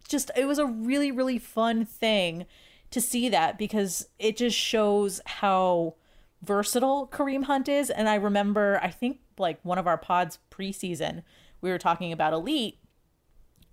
just 0.07 0.31
it 0.35 0.45
was 0.45 0.57
a 0.57 0.65
really 0.65 1.11
really 1.11 1.37
fun 1.37 1.85
thing 1.85 2.45
to 2.91 3.01
see 3.01 3.29
that 3.29 3.57
because 3.57 4.07
it 4.17 4.37
just 4.37 4.57
shows 4.57 5.19
how 5.25 5.95
versatile 6.41 7.07
Kareem 7.07 7.43
Hunt 7.43 7.67
is 7.67 7.89
and 7.89 8.07
I 8.07 8.15
remember 8.15 8.79
I 8.81 8.89
think 8.89 9.19
like 9.37 9.59
one 9.63 9.77
of 9.77 9.87
our 9.87 9.97
pods 9.97 10.39
preseason 10.49 11.23
we 11.59 11.69
were 11.69 11.77
talking 11.77 12.13
about 12.13 12.31
elite 12.31 12.79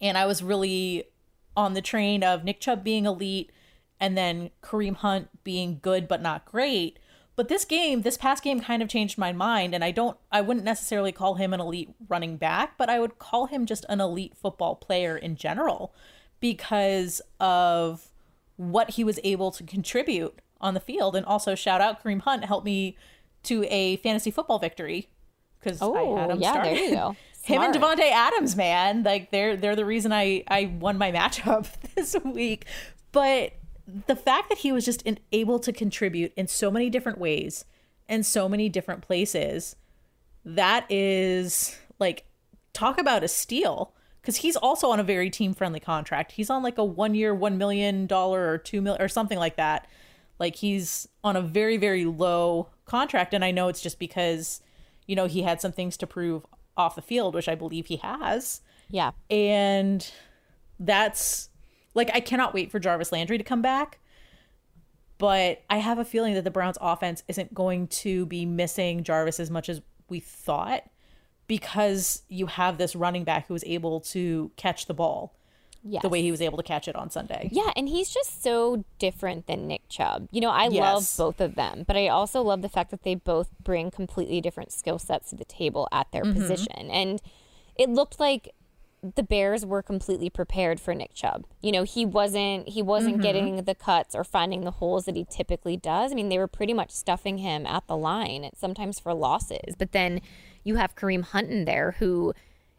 and 0.01 0.19
I 0.19 0.27
was 0.27 0.43
really 0.43 1.05
on 1.57 1.75
the 1.75 1.83
train 1.83 2.25
of 2.25 2.43
Nick 2.43 2.61
Chubb 2.61 2.83
being 2.83 3.07
elite 3.07 3.53
and 4.01 4.17
then 4.17 4.51
Kareem 4.63 4.97
Hunt 4.97 5.29
being 5.45 5.79
good 5.83 6.09
but 6.09 6.21
not 6.23 6.45
great. 6.45 6.99
But 7.37 7.49
this 7.49 7.65
game, 7.65 8.03
this 8.03 8.17
past 8.17 8.45
game 8.45 8.61
kind 8.61 8.81
of 8.81 8.89
changed 8.89 9.19
my 9.19 9.33
mind 9.33 9.75
and 9.75 9.83
I 9.83 9.91
don't 9.91 10.17
I 10.31 10.41
wouldn't 10.41 10.65
necessarily 10.65 11.11
call 11.13 11.35
him 11.35 11.53
an 11.53 11.61
elite 11.61 11.91
running 12.09 12.37
back, 12.37 12.79
but 12.79 12.89
I 12.89 13.01
would 13.01 13.19
call 13.19 13.47
him 13.47 13.67
just 13.67 13.85
an 13.89 14.01
elite 14.01 14.35
football 14.37 14.77
player 14.77 15.17
in 15.17 15.35
general 15.37 15.93
because 16.41 17.21
of 17.41 18.09
what 18.57 18.91
he 18.91 19.03
was 19.05 19.19
able 19.25 19.51
to 19.51 19.65
contribute 19.65 20.39
on 20.61 20.75
the 20.75 20.81
field 20.81 21.17
and 21.17 21.27
also 21.27 21.55
shout 21.55 21.81
out 21.81 22.03
Kareem 22.03 22.21
Hunt 22.21 22.45
helped 22.45 22.65
me 22.65 22.97
to 23.45 23.65
a 23.69 23.97
fantasy 23.97 24.31
football 24.31 24.59
victory 24.59 25.09
because 25.61 25.83
I 25.83 25.87
Oh, 25.87 26.17
had 26.17 26.31
him 26.31 26.41
yeah, 26.41 26.53
started. 26.53 26.77
there 26.77 26.85
you 26.85 26.91
go. 26.95 27.17
Him 27.45 27.61
and 27.61 27.75
Davante 27.75 28.11
Adams, 28.11 28.57
man, 28.57 29.03
like 29.03 29.31
they're 29.31 29.55
they're 29.55 29.77
the 29.77 29.85
reason 29.85 30.15
I 30.15 30.45
I 30.49 30.65
won 30.81 30.97
my 30.97 31.13
matchup 31.13 31.67
this 31.95 32.17
week. 32.25 32.65
But 33.13 33.53
the 34.07 34.17
fact 34.17 34.49
that 34.49 34.59
he 34.59 34.73
was 34.73 34.85
just 34.85 35.03
in, 35.03 35.19
able 35.33 35.59
to 35.61 35.73
contribute 35.73 36.33
in 36.37 36.49
so 36.49 36.71
many 36.71 36.89
different 36.91 37.19
ways 37.19 37.65
and 38.09 38.25
so 38.25 38.49
many 38.49 38.69
different 38.69 39.03
places, 39.03 39.77
that 40.45 40.87
is 40.91 41.77
like 41.99 42.25
talk 42.73 42.99
about 42.99 43.23
a 43.25 43.29
steal 43.29 43.93
because 44.21 44.37
he's 44.37 44.57
also 44.57 44.89
on 44.91 44.99
a 45.01 45.05
very 45.05 45.29
team 45.31 45.53
friendly 45.55 45.81
contract. 45.81 46.33
He's 46.33 46.51
on 46.51 46.63
like 46.63 46.79
a 46.79 46.85
one 46.85 47.15
year, 47.15 47.35
one 47.35 47.59
million 47.59 48.07
dollar 48.07 48.49
or 48.49 48.59
two 48.59 48.81
mil 48.81 48.97
or 48.99 49.09
something 49.09 49.39
like 49.39 49.57
that. 49.57 49.87
Like 50.39 50.57
he's 50.57 51.07
on 51.23 51.37
a 51.37 51.43
very 51.43 51.77
very 51.77 52.05
low 52.05 52.69
contract, 52.87 53.35
and 53.35 53.45
I 53.45 53.51
know 53.51 53.69
it's 53.69 53.81
just 53.83 53.99
because 53.99 54.61
you 55.07 55.15
know 55.15 55.27
he 55.27 55.43
had 55.43 55.61
some 55.61 55.73
things 55.73 55.97
to 55.99 56.07
prove 56.07 56.45
off 56.77 56.97
the 56.97 57.03
field, 57.03 57.35
which 57.35 57.49
I 57.49 57.55
believe 57.55 57.87
he 57.87 57.97
has 57.99 58.61
Yeah. 58.91 59.13
and 59.31 60.11
that's 60.81 61.49
like 61.95 62.11
I 62.13 62.21
cannot 62.21 62.53
wait 62.55 62.71
for 62.71 62.79
Jarvis 62.79 63.13
Landry 63.13 63.39
to 63.39 63.45
come 63.45 63.63
back. 63.63 63.99
But 65.19 65.63
I 65.71 65.79
have 65.79 65.99
a 65.99 66.05
feeling 66.05 66.35
that 66.35 66.43
the 66.45 66.51
Browns 66.51 66.77
offense 66.81 67.23
isn't 67.29 67.55
going 67.55 67.87
to 67.89 68.27
be 68.27 68.45
missing 68.45 69.05
Jarvis 69.05 69.39
as 69.39 69.49
much 69.51 69.69
as 69.69 69.81
we 70.09 70.19
thought 70.21 70.83
because 71.47 72.23
you 72.29 72.47
have 72.47 72.79
this 72.79 72.97
running 72.97 73.23
back 73.25 73.47
who 73.47 73.55
is 73.55 73.63
able 73.65 74.01
to 74.01 74.51
catch 74.57 74.87
the 74.87 74.95
ball 74.95 75.33
Yes. 75.87 76.01
the 76.01 76.09
way 76.09 76.23
he 76.23 76.31
was 76.31 76.41
able 76.41 76.57
to 76.57 76.63
catch 76.63 76.89
it 76.89 76.97
on 76.97 77.11
Sunday. 77.11 77.51
Yeah, 77.53 77.71
and 77.77 77.87
he's 77.91 78.09
just 78.09 78.43
so 78.43 78.85
different 78.99 79.47
than 79.47 79.69
Nick 79.69 79.83
Chubb. 79.91 80.29
You 80.33 80.41
know, 80.41 80.49
I 80.49 80.69
love 80.69 81.07
both 81.19 81.43
of 81.43 81.57
them, 81.57 81.85
but 81.87 81.95
I 81.95 82.09
also 82.09 82.41
love 82.41 82.63
the 82.63 82.71
fact 82.71 82.91
that 82.91 83.03
they 83.03 83.15
both 83.15 83.51
bring 83.63 83.91
completely 83.91 84.41
different 84.41 84.73
skill 84.73 84.99
sets 84.99 85.29
to 85.31 85.37
the 85.37 85.45
table 85.45 85.87
at 85.93 86.11
their 86.11 86.23
Mm-hmm. 86.25 86.41
position. 86.41 86.91
And 86.91 87.21
it 87.77 87.91
looked 87.91 88.19
like 88.19 88.55
the 89.17 89.23
Bears 89.23 89.67
were 89.67 89.83
completely 89.83 90.31
prepared 90.31 90.81
for 90.81 90.95
Nick 90.95 91.15
Chubb. 91.15 91.45
You 91.61 91.73
know, 91.73 91.83
he 91.83 92.07
wasn't 92.07 92.69
he 92.69 92.83
wasn't 92.83 93.15
Mm-hmm. 93.15 93.23
getting 93.23 93.57
the 93.65 93.75
cuts 93.75 94.15
or 94.15 94.25
finding 94.25 94.63
the 94.63 94.71
holes 94.73 95.05
that 95.05 95.17
he 95.17 95.25
typically 95.29 95.77
does. 95.77 96.13
I 96.13 96.15
mean, 96.15 96.29
they 96.29 96.39
were 96.39 96.49
pretty 96.49 96.73
much 96.73 96.91
stuffing 96.91 97.39
him 97.39 97.67
at 97.67 97.87
the 97.87 97.97
line, 97.97 98.51
sometimes 98.57 98.99
for 98.99 99.13
losses. 99.15 99.75
But 99.79 99.93
then 99.93 100.21
you 100.63 100.77
have 100.77 100.95
Kareem 100.97 101.23
Hunt 101.25 101.51
in 101.51 101.65
there 101.65 101.97
who 101.99 102.33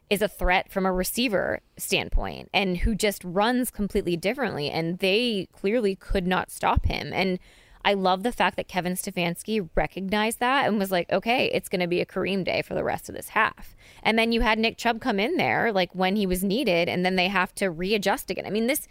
is 0.08 0.22
a 0.22 0.28
threat 0.28 0.70
from 0.70 0.86
a 0.86 0.92
receiver 0.92 1.60
standpoint 1.76 2.48
and 2.54 2.78
who 2.78 2.94
just 2.94 3.24
runs 3.24 3.70
completely 3.70 4.16
differently 4.16 4.70
and 4.70 4.98
they 5.00 5.48
clearly 5.52 5.96
could 5.96 6.26
not 6.26 6.50
stop 6.50 6.86
him 6.86 7.12
and 7.12 7.38
I 7.86 7.94
love 7.94 8.24
the 8.24 8.32
fact 8.32 8.56
that 8.56 8.66
Kevin 8.66 8.94
Stefanski 8.94 9.68
recognized 9.76 10.40
that 10.40 10.66
and 10.66 10.76
was 10.78 10.90
like, 10.90 11.10
okay, 11.12 11.48
it's 11.54 11.68
going 11.68 11.80
to 11.80 11.86
be 11.86 12.00
a 12.00 12.06
Kareem 12.06 12.44
day 12.44 12.60
for 12.60 12.74
the 12.74 12.82
rest 12.82 13.08
of 13.08 13.14
this 13.14 13.28
half. 13.28 13.76
And 14.02 14.18
then 14.18 14.32
you 14.32 14.40
had 14.40 14.58
Nick 14.58 14.76
Chubb 14.76 15.00
come 15.00 15.20
in 15.20 15.36
there 15.36 15.72
like 15.72 15.94
when 15.94 16.16
he 16.16 16.26
was 16.26 16.42
needed 16.42 16.88
and 16.88 17.06
then 17.06 17.14
they 17.14 17.28
have 17.28 17.54
to 17.54 17.70
readjust 17.70 18.28
again. 18.28 18.44
I 18.44 18.50
mean, 18.50 18.66
this 18.66 18.88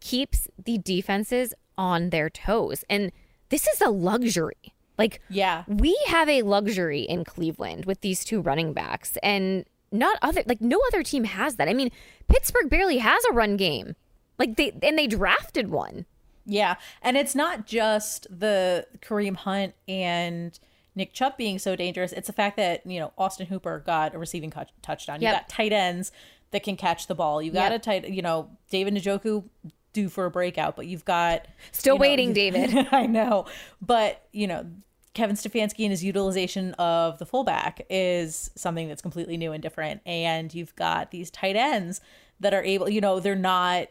keeps 0.00 0.48
the 0.64 0.78
defenses 0.78 1.52
on 1.76 2.08
their 2.08 2.30
toes 2.30 2.84
and 2.88 3.12
this 3.50 3.66
is 3.66 3.82
a 3.82 3.90
luxury. 3.90 4.72
Like 4.96 5.20
Yeah. 5.28 5.64
we 5.68 5.96
have 6.06 6.28
a 6.28 6.42
luxury 6.42 7.02
in 7.02 7.24
Cleveland 7.24 7.84
with 7.84 8.00
these 8.00 8.24
two 8.24 8.40
running 8.40 8.72
backs, 8.72 9.16
and 9.22 9.64
not 9.92 10.18
other 10.22 10.42
like 10.46 10.60
no 10.60 10.80
other 10.88 11.02
team 11.02 11.24
has 11.24 11.56
that. 11.56 11.68
I 11.68 11.74
mean, 11.74 11.90
Pittsburgh 12.28 12.68
barely 12.68 12.98
has 12.98 13.22
a 13.26 13.32
run 13.32 13.56
game, 13.56 13.94
like 14.38 14.56
they 14.56 14.72
and 14.82 14.98
they 14.98 15.06
drafted 15.06 15.70
one. 15.70 16.04
Yeah, 16.48 16.76
and 17.02 17.16
it's 17.16 17.34
not 17.34 17.66
just 17.66 18.26
the 18.30 18.86
Kareem 19.00 19.36
Hunt 19.36 19.74
and 19.86 20.58
Nick 20.94 21.12
Chubb 21.12 21.36
being 21.36 21.58
so 21.58 21.76
dangerous. 21.76 22.12
It's 22.12 22.26
the 22.26 22.32
fact 22.32 22.56
that 22.56 22.84
you 22.86 22.98
know 22.98 23.12
Austin 23.18 23.46
Hooper 23.46 23.82
got 23.84 24.14
a 24.14 24.18
receiving 24.18 24.52
touchdown. 24.82 25.20
You 25.20 25.28
got 25.28 25.48
tight 25.48 25.72
ends 25.72 26.10
that 26.50 26.62
can 26.62 26.76
catch 26.76 27.06
the 27.06 27.14
ball. 27.14 27.42
You 27.42 27.52
got 27.52 27.70
Yep. 27.72 27.80
a 27.80 27.84
tight, 27.84 28.08
you 28.08 28.22
know, 28.22 28.48
David 28.70 28.94
Njoku 28.94 29.44
due 29.92 30.08
for 30.08 30.24
a 30.24 30.30
breakout, 30.30 30.74
but 30.76 30.86
you've 30.86 31.04
got 31.04 31.46
Still 31.72 31.94
you 31.94 31.98
know, 31.98 32.00
waiting, 32.00 32.32
David. 32.32 32.88
I 32.92 33.06
know, 33.06 33.46
but 33.80 34.26
you 34.32 34.46
know. 34.46 34.66
Kevin 35.14 35.34
Stefanski 35.34 35.82
and 35.82 35.90
his 35.90 36.04
utilization 36.04 36.74
of 36.74 37.18
the 37.18 37.26
fullback 37.26 37.84
is 37.90 38.52
something 38.54 38.86
that's 38.86 39.02
completely 39.02 39.36
new 39.36 39.50
and 39.50 39.60
different. 39.60 40.00
And 40.06 40.54
you've 40.54 40.76
got 40.76 41.10
these 41.10 41.28
tight 41.28 41.56
ends 41.56 42.00
that 42.38 42.54
are 42.54 42.62
able, 42.62 42.88
you 42.88 43.00
know, 43.00 43.18
they're 43.18 43.34
not 43.34 43.88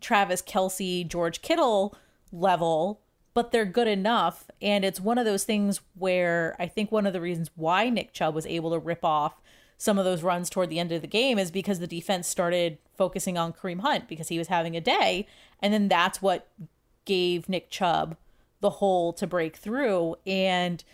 Travis 0.00 0.42
Kelce, 0.42 1.06
George 1.06 1.42
Kittle 1.42 1.94
level, 2.32 3.00
but 3.34 3.52
they're 3.52 3.64
good 3.64 3.88
enough. 3.88 4.50
And 4.60 4.84
it's 4.84 5.00
one 5.00 5.18
of 5.18 5.24
those 5.24 5.44
things 5.44 5.80
where 5.94 6.56
I 6.58 6.66
think 6.66 6.90
one 6.90 7.06
of 7.06 7.12
the 7.12 7.20
reasons 7.20 7.50
why 7.56 7.88
Nick 7.88 8.12
Chubb 8.12 8.34
was 8.34 8.46
able 8.46 8.70
to 8.70 8.78
rip 8.78 9.04
off 9.04 9.40
some 9.80 9.98
of 9.98 10.04
those 10.04 10.22
runs 10.22 10.50
toward 10.50 10.68
the 10.68 10.78
end 10.78 10.92
of 10.92 11.00
the 11.00 11.06
game 11.06 11.38
is 11.38 11.50
because 11.50 11.78
the 11.78 11.86
defense 11.86 12.28
started 12.28 12.76
focusing 12.98 13.38
on 13.38 13.54
Kareem 13.54 13.80
Hunt 13.80 14.08
because 14.08 14.28
he 14.28 14.36
was 14.36 14.48
having 14.48 14.76
a 14.76 14.80
day. 14.80 15.26
And 15.60 15.72
then 15.72 15.88
that's 15.88 16.20
what 16.20 16.48
gave 17.06 17.48
Nick 17.48 17.70
Chubb 17.70 18.16
the 18.60 18.70
hole 18.70 19.14
to 19.14 19.26
break 19.26 19.56
through. 19.56 20.16
And 20.26 20.84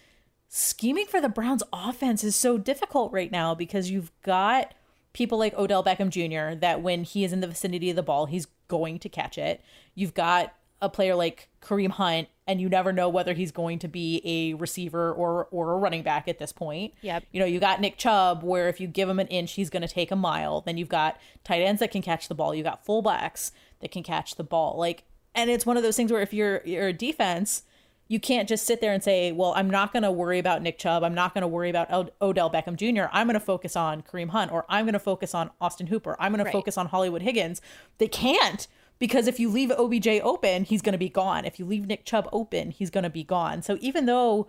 scheming 0.49 1.07
for 1.07 1.21
the 1.21 1.29
Browns 1.29 1.65
offense 1.73 2.23
is 2.23 2.37
so 2.37 2.59
difficult 2.59 3.13
right 3.13 3.33
now 3.33 3.57
because 3.57 3.91
you've 3.91 4.13
got 4.23 4.73
people 5.13 5.37
like 5.37 5.55
Odell 5.55 5.83
Beckham 5.83 6.11
Jr. 6.11 6.57
that 6.61 6.81
when 6.81 7.03
he 7.03 7.25
is 7.25 7.33
in 7.33 7.41
the 7.41 7.49
vicinity 7.49 7.91
of 7.91 7.97
the 7.97 8.03
ball, 8.05 8.27
he's 8.27 8.47
going 8.69 8.99
to 9.01 9.09
catch 9.09 9.39
it. 9.39 9.63
You've 9.95 10.15
got 10.15 10.55
a 10.83 10.89
player 10.89 11.15
like 11.15 11.49
Kareem 11.63 11.91
Hunt, 11.91 12.29
and 12.47 12.61
you 12.61 12.69
never 12.69 12.93
know 12.93 13.09
whether 13.09 13.33
he's 13.33 13.51
going 13.51 13.79
to 13.81 13.89
be 13.89 14.21
a 14.25 14.55
receiver 14.55 15.13
or 15.13 15.49
or 15.51 15.73
a 15.73 15.77
running 15.77 16.03
back 16.03 16.29
at 16.29 16.39
this 16.39 16.53
point. 16.53 16.95
Yep. 17.03 17.25
You 17.33 17.41
know, 17.41 17.47
you 17.47 17.59
got 17.61 17.81
Nick 17.81 17.97
Chubb, 17.97 18.43
where 18.43 18.69
if 18.69 18.81
you 18.81 18.87
give 18.87 19.09
him 19.09 19.19
an 19.19 19.27
inch, 19.29 19.53
he's 19.53 19.71
going 19.71 19.83
to 19.83 19.89
take 19.89 20.11
a 20.11 20.17
mile. 20.17 20.61
Then 20.61 20.77
you've 20.77 20.89
got 20.89 21.19
tight 21.45 21.63
ends 21.63 21.81
that 21.81 21.91
can 21.91 22.03
catch 22.03 22.29
the 22.29 22.35
ball. 22.35 22.55
You 22.55 22.63
got 22.63 22.85
fullbacks 22.85 23.53
that 23.81 23.91
can 23.91 24.03
catch 24.03 24.37
the 24.37 24.45
ball. 24.45 24.77
Like, 24.79 25.05
and 25.35 25.51
it's 25.51 25.67
one 25.67 25.77
of 25.77 25.83
those 25.83 25.97
things 25.97 26.13
where 26.13 26.23
if 26.23 26.33
you're 26.33 26.63
you're 26.65 26.89
a 26.89 26.93
defense, 26.93 27.63
you 28.09 28.21
can't 28.21 28.49
just 28.49 28.65
sit 28.67 28.81
there 28.81 28.93
and 28.93 29.03
say, 29.03 29.33
"Well, 29.33 29.53
I'm 29.57 29.69
not 29.69 29.93
going 29.93 30.03
to 30.05 30.13
worry 30.13 30.39
about 30.39 30.63
Nick 30.63 30.79
Chubb. 30.79 31.03
I'm 31.03 31.15
not 31.15 31.35
going 31.35 31.43
to 31.43 31.49
worry 31.49 31.71
about 31.71 31.91
Od- 31.91 32.13
Odell 32.23 32.51
Beckham 32.51 32.77
Jr. 32.77 33.09
I'm 33.13 33.27
going 33.27 33.35
to 33.35 33.41
focus 33.41 33.75
on 33.77 34.03
Kareem 34.03 34.29
Hunt, 34.31 34.53
or 34.53 34.65
I'm 34.69 34.85
going 34.85 34.93
to 34.93 34.99
focus 35.01 35.35
on 35.35 35.51
Austin 35.61 35.89
Hooper. 35.89 36.17
I'm 36.21 36.33
going 36.33 36.45
Right. 36.45 36.51
to 36.51 36.57
focus 36.59 36.79
on 36.79 36.87
Hollywood 36.87 37.23
Higgins." 37.23 37.61
They 37.99 38.09
can't 38.09 38.69
because 38.99 39.27
if 39.27 39.39
you 39.41 39.51
leave 39.51 39.71
OBJ 39.73 40.07
open, 40.23 40.65
he's 40.65 40.83
going 40.83 40.93
to 40.93 40.99
be 40.99 41.09
gone. 41.09 41.45
If 41.45 41.59
you 41.59 41.65
leave 41.67 41.87
Nick 41.87 42.05
Chubb 42.05 42.29
open, 42.33 42.71
he's 42.71 42.91
going 42.91 43.05
to 43.05 43.11
be 43.11 43.25
gone. 43.25 43.61
So 43.63 43.77
even 43.81 44.07
though 44.07 44.47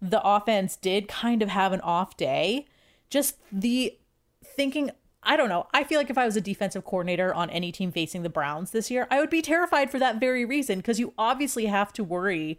the 0.00 0.20
offense 0.26 0.76
did 0.76 1.06
kind 1.08 1.42
of 1.42 1.50
have 1.50 1.72
an 1.72 1.80
off 1.82 2.16
day, 2.16 2.66
just 3.10 3.36
the 3.52 3.96
thinking 4.42 4.90
I 5.22 5.36
don't 5.36 5.48
know. 5.50 5.66
I 5.74 5.84
feel 5.84 5.98
like 5.98 6.08
if 6.10 6.16
I 6.16 6.24
was 6.24 6.36
a 6.36 6.40
defensive 6.40 6.84
coordinator 6.84 7.32
on 7.34 7.50
any 7.50 7.72
team 7.72 7.92
facing 7.92 8.22
the 8.22 8.30
Browns 8.30 8.70
this 8.70 8.90
year, 8.90 9.06
I 9.10 9.20
would 9.20 9.28
be 9.30 9.42
terrified 9.42 9.90
for 9.90 9.98
that 9.98 10.18
very 10.18 10.44
reason 10.44 10.78
because 10.78 10.98
you 10.98 11.12
obviously 11.18 11.66
have 11.66 11.92
to 11.94 12.04
worry 12.04 12.58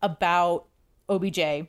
about 0.00 0.64
OBJ, 1.08 1.66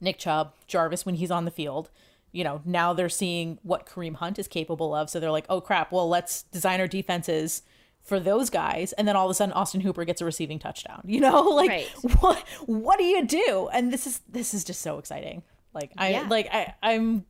Nick 0.00 0.18
Chubb, 0.18 0.54
Jarvis 0.66 1.04
when 1.06 1.16
he's 1.16 1.30
on 1.30 1.44
the 1.44 1.50
field. 1.50 1.90
You 2.32 2.44
know, 2.44 2.62
now 2.64 2.94
they're 2.94 3.10
seeing 3.10 3.58
what 3.62 3.84
Kareem 3.86 4.14
Hunt 4.14 4.38
is 4.38 4.48
capable 4.48 4.94
of. 4.94 5.10
So 5.10 5.20
they're 5.20 5.30
like, 5.30 5.44
oh 5.50 5.60
crap, 5.60 5.92
well, 5.92 6.08
let's 6.08 6.44
design 6.44 6.80
our 6.80 6.86
defenses 6.88 7.62
for 8.02 8.18
those 8.18 8.48
guys. 8.48 8.92
And 8.94 9.06
then 9.06 9.16
all 9.16 9.26
of 9.26 9.30
a 9.30 9.34
sudden 9.34 9.52
Austin 9.52 9.82
Hooper 9.82 10.04
gets 10.04 10.20
a 10.22 10.24
receiving 10.24 10.58
touchdown. 10.58 11.02
You 11.04 11.20
know, 11.20 11.40
like 11.50 11.68
Right. 11.68 11.88
what 12.20 12.38
what 12.64 12.98
do 12.98 13.04
you 13.04 13.26
do? 13.26 13.68
And 13.72 13.92
this 13.92 14.06
is 14.06 14.20
this 14.28 14.54
is 14.54 14.64
just 14.64 14.80
so 14.80 14.98
exciting. 14.98 15.42
Like 15.74 15.92
I 15.98 16.08
Yeah. 16.12 16.26
like 16.28 16.48
I 16.50 16.74
I'm 16.82 17.26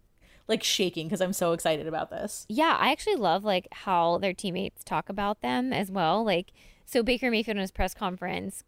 like 0.49 0.63
shaking 0.63 1.07
because 1.07 1.21
I'm 1.21 1.33
so 1.33 1.53
excited 1.53 1.87
about 1.87 2.11
this. 2.11 2.47
Yeah, 2.49 2.77
I 2.79 2.93
actually 2.93 3.17
love 3.17 3.45
like 3.45 3.69
how 3.73 4.19
their 4.19 4.35
teammates 4.35 4.85
talk 4.85 5.09
about 5.09 5.41
them 5.41 5.73
as 5.73 5.91
well. 5.91 6.25
Like 6.25 6.53
so 6.85 7.03
Baker 7.03 7.31
Mayfield 7.31 7.57
in 7.57 7.61
his 7.61 7.71
press 7.71 7.95
conference, 7.95 8.65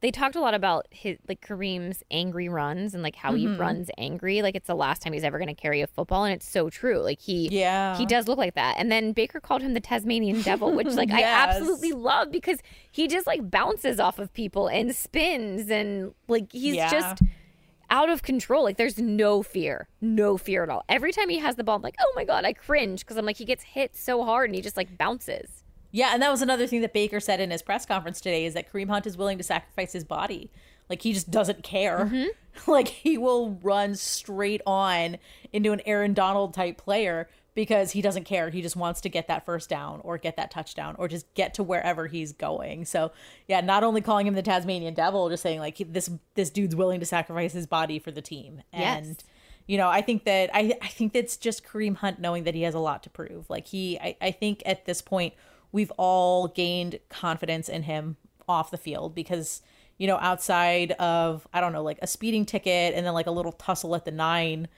they 0.00 0.10
talked 0.10 0.36
a 0.36 0.40
lot 0.40 0.52
about 0.52 0.86
his 0.90 1.16
like 1.28 1.40
Kareem's 1.40 2.02
angry 2.10 2.48
runs 2.48 2.92
and 2.92 3.02
like 3.02 3.16
how 3.16 3.34
he 3.34 3.46
mm-hmm. 3.46 3.60
runs 3.60 3.90
angry. 3.96 4.42
Like 4.42 4.54
it's 4.54 4.66
the 4.66 4.74
last 4.74 5.00
time 5.00 5.12
he's 5.12 5.24
ever 5.24 5.38
going 5.38 5.48
to 5.48 5.54
carry 5.54 5.80
a 5.80 5.86
football 5.86 6.24
and 6.24 6.34
it's 6.34 6.48
so 6.48 6.68
true. 6.68 6.98
Like 6.98 7.20
he 7.20 7.48
Yeah. 7.50 7.96
he 7.96 8.04
does 8.04 8.28
look 8.28 8.38
like 8.38 8.54
that. 8.54 8.74
And 8.78 8.92
then 8.92 9.12
Baker 9.12 9.40
called 9.40 9.62
him 9.62 9.74
the 9.74 9.80
Tasmanian 9.80 10.42
devil, 10.42 10.72
which 10.72 10.88
like 10.88 11.10
I 11.12 11.22
absolutely 11.22 11.92
love 11.92 12.30
because 12.30 12.58
he 12.90 13.08
just 13.08 13.26
like 13.26 13.50
bounces 13.50 13.98
off 13.98 14.18
of 14.18 14.32
people 14.34 14.68
and 14.68 14.94
spins 14.94 15.70
and 15.70 16.12
like 16.28 16.52
he's 16.52 16.74
Yeah. 16.74 16.90
just 16.90 17.22
out 17.90 18.10
of 18.10 18.22
control. 18.22 18.64
Like 18.64 18.76
there's 18.76 18.98
no 18.98 19.42
fear, 19.42 19.88
no 20.00 20.36
fear 20.36 20.62
at 20.62 20.70
all. 20.70 20.84
Every 20.88 21.12
time 21.12 21.28
he 21.28 21.38
has 21.38 21.56
the 21.56 21.64
ball, 21.64 21.76
I'm 21.76 21.82
like, 21.82 21.96
oh 22.00 22.12
my 22.14 22.24
god, 22.24 22.44
I 22.44 22.52
cringe 22.52 23.00
because 23.00 23.16
I'm 23.16 23.26
like 23.26 23.36
he 23.38 23.44
gets 23.44 23.62
hit 23.62 23.96
so 23.96 24.24
hard 24.24 24.48
and 24.50 24.54
he 24.54 24.62
just 24.62 24.76
like 24.76 24.98
bounces. 24.98 25.64
Yeah, 25.90 26.10
and 26.12 26.22
that 26.22 26.30
was 26.30 26.42
another 26.42 26.66
thing 26.66 26.82
that 26.82 26.92
Baker 26.92 27.18
said 27.18 27.40
in 27.40 27.50
his 27.50 27.62
press 27.62 27.86
conference 27.86 28.20
today 28.20 28.44
is 28.44 28.54
that 28.54 28.70
Kareem 28.70 28.88
Hunt 28.88 29.06
is 29.06 29.16
willing 29.16 29.38
to 29.38 29.44
sacrifice 29.44 29.92
his 29.92 30.04
body. 30.04 30.50
Like 30.88 31.02
he 31.02 31.12
just 31.12 31.30
doesn't 31.30 31.62
care. 31.62 32.06
Mm-hmm. 32.06 32.26
like 32.70 32.88
he 32.88 33.16
will 33.16 33.58
run 33.62 33.94
straight 33.94 34.60
on 34.66 35.16
into 35.52 35.72
an 35.72 35.80
Aaron 35.86 36.14
Donald 36.14 36.54
type 36.54 36.76
player 36.76 37.28
because 37.54 37.92
he 37.92 38.02
doesn't 38.02 38.24
care. 38.24 38.50
He 38.50 38.62
just 38.62 38.76
wants 38.76 39.00
to 39.00 39.08
get 39.08 39.26
that 39.28 39.44
first 39.44 39.68
down 39.68 40.00
or 40.04 40.16
get 40.18 40.36
that 40.36 40.50
touchdown 40.50 40.94
or 40.98 41.08
just 41.08 41.32
get 41.34 41.54
to 41.54 41.62
wherever 41.62 42.06
he's 42.06 42.32
going. 42.32 42.84
So, 42.84 43.10
yeah, 43.48 43.60
not 43.60 43.82
only 43.82 44.00
calling 44.00 44.26
him 44.26 44.34
the 44.34 44.42
Tasmanian 44.42 44.94
devil, 44.94 45.28
just 45.28 45.42
saying 45.42 45.60
like 45.60 45.78
he- 45.78 45.84
this 45.84 46.10
this 46.34 46.50
dude's 46.50 46.76
willing 46.76 47.00
to 47.00 47.06
sacrifice 47.06 47.52
his 47.52 47.66
body 47.66 47.98
for 47.98 48.10
the 48.10 48.22
team. 48.22 48.62
Yes. 48.72 49.06
And 49.06 49.24
you 49.66 49.76
know, 49.76 49.88
I 49.88 50.00
think 50.00 50.24
that 50.24 50.50
I 50.54 50.72
I 50.80 50.88
think 50.88 51.12
that's 51.12 51.36
just 51.36 51.64
Kareem 51.64 51.96
Hunt 51.96 52.20
knowing 52.20 52.44
that 52.44 52.54
he 52.54 52.62
has 52.62 52.74
a 52.74 52.78
lot 52.78 53.02
to 53.04 53.10
prove. 53.10 53.50
Like 53.50 53.66
he 53.66 53.98
I, 53.98 54.16
I 54.20 54.30
think 54.30 54.62
at 54.64 54.86
this 54.86 55.02
point 55.02 55.34
we've 55.72 55.92
all 55.96 56.48
gained 56.48 56.98
confidence 57.08 57.68
in 57.68 57.82
him 57.82 58.16
off 58.48 58.70
the 58.70 58.78
field 58.78 59.14
because 59.14 59.60
you 59.98 60.06
know 60.06 60.16
outside 60.18 60.92
of 60.92 61.46
I 61.52 61.60
don't 61.60 61.72
know 61.72 61.82
like 61.82 61.98
a 62.00 62.06
speeding 62.06 62.46
ticket 62.46 62.94
and 62.94 63.04
then 63.04 63.12
like 63.14 63.26
a 63.26 63.30
little 63.30 63.52
tussle 63.52 63.94
at 63.94 64.04
the 64.04 64.10
9 64.10 64.68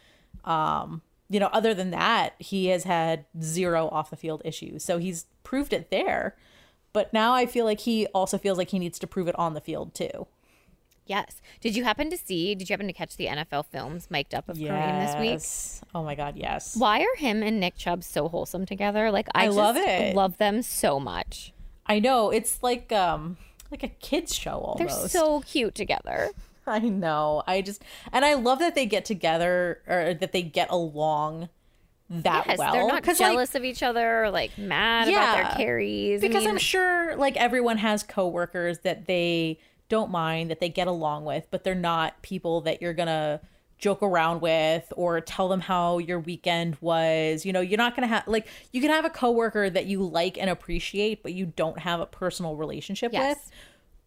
um 0.45 1.03
you 1.31 1.41
know 1.41 1.49
other 1.53 1.73
than 1.73 1.91
that 1.93 2.35
he 2.39 2.67
has 2.67 2.85
had 2.85 3.25
zero 3.41 3.89
off 3.89 4.11
the 4.11 4.17
field 4.17 4.43
issues. 4.45 4.85
So 4.85 4.99
he's 4.99 5.25
proved 5.45 5.73
it 5.73 5.91
there. 5.91 6.37
But 6.93 7.13
now 7.13 7.33
I 7.33 7.47
feel 7.47 7.65
like 7.65 7.81
he 7.81 8.07
also 8.09 8.37
feels 8.37 8.59
like 8.59 8.71
he 8.71 8.79
needs 8.81 8.99
to 8.99 9.07
prove 9.07 9.29
it 9.29 9.39
on 9.39 9.55
the 9.55 9.61
field 9.61 9.95
too. 9.95 10.27
Yes. 11.07 11.41
Did 11.61 11.77
you 11.77 11.85
happen 11.85 12.11
to 12.11 12.17
see? 12.17 12.55
Did 12.55 12.69
you 12.69 12.75
happen 12.75 12.87
to 12.87 12.93
catch 12.93 13.17
the 13.17 13.27
NFL 13.27 13.67
films 13.67 14.09
mic'd 14.11 14.35
up 14.35 14.49
of 14.49 14.57
Kareem 14.57 15.07
this 15.07 15.21
week? 15.21 15.31
Yes. 15.31 15.81
Oh 15.95 16.05
my 16.05 16.15
god, 16.15 16.37
yes. 16.37 16.77
Why 16.77 17.01
are 17.01 17.17
him 17.17 17.43
and 17.43 17.59
Nick 17.59 17.77
Chubb 17.77 18.05
so 18.05 18.29
wholesome 18.29 18.67
together? 18.67 19.11
Like 19.11 19.29
I, 19.35 19.47
I 19.47 19.49
love 19.49 19.77
it. 19.77 20.15
Love 20.15 20.39
them 20.39 20.63
so 20.63 21.01
much. 21.01 21.53
I 21.87 21.99
know 21.99 22.31
it's 22.31 22.63
like 22.63 22.93
um 22.93 23.37
like 23.71 23.83
a 23.83 23.89
kids 23.89 24.35
show 24.35 24.59
almost. 24.59 25.01
They're 25.01 25.09
so 25.09 25.41
cute 25.41 25.75
together. 25.75 26.31
I 26.67 26.79
know. 26.81 27.43
I 27.47 27.63
just 27.63 27.83
and 28.13 28.25
I 28.25 28.35
love 28.35 28.59
that 28.61 28.75
they 28.75 28.87
get 28.87 29.05
together 29.05 29.81
or 29.87 30.15
that 30.15 30.33
they 30.33 30.43
get 30.43 30.71
along 30.71 31.49
that 32.09 32.45
Yes, 32.49 32.59
well. 32.59 32.73
they're 32.73 32.87
not 32.89 33.03
'Cause, 33.05 33.21
like, 33.21 33.31
jealous 33.31 33.55
of 33.55 33.65
each 33.65 33.83
other, 33.85 34.25
or, 34.25 34.31
like 34.31 34.57
mad 34.59 35.09
about 35.09 35.37
their 35.37 35.53
carries. 35.57 36.23
I 36.25 36.27
because 36.27 36.43
mean, 36.43 36.51
I'm 36.51 36.59
sure 36.59 37.17
like 37.17 37.37
everyone 37.37 37.79
has 37.79 38.03
coworkers 38.03 38.81
that 38.81 39.07
they 39.07 39.59
don't 39.89 40.11
mind 40.11 40.51
that 40.51 40.61
they 40.61 40.69
get 40.69 40.87
along 40.89 41.25
with, 41.25 41.47
but 41.51 41.63
they're 41.65 41.75
not 41.75 42.21
people 42.23 42.61
that 42.63 42.81
you're 42.83 42.95
gonna 42.95 43.41
joke 43.79 44.03
around 44.03 44.41
with 44.43 44.93
or 44.97 45.21
tell 45.21 45.49
them 45.49 45.61
how 45.61 45.99
your 45.99 46.19
weekend 46.21 46.77
was. 46.81 47.47
You 47.47 47.53
know, 47.53 47.61
you're 47.61 47.79
not 47.79 47.95
gonna 47.95 48.07
have 48.09 48.27
like 48.27 48.47
you 48.73 48.81
can 48.81 48.91
have 48.91 49.05
a 49.05 49.11
coworker 49.11 49.71
that 49.71 49.87
you 49.87 50.03
like 50.03 50.37
and 50.37 50.51
appreciate, 50.51 51.23
but 51.23 51.33
you 51.33 51.47
don't 51.47 51.79
have 51.79 52.01
a 52.01 52.07
personal 52.07 52.57
relationship 52.57 53.13
Yes. 53.13 53.37
with. 53.37 53.53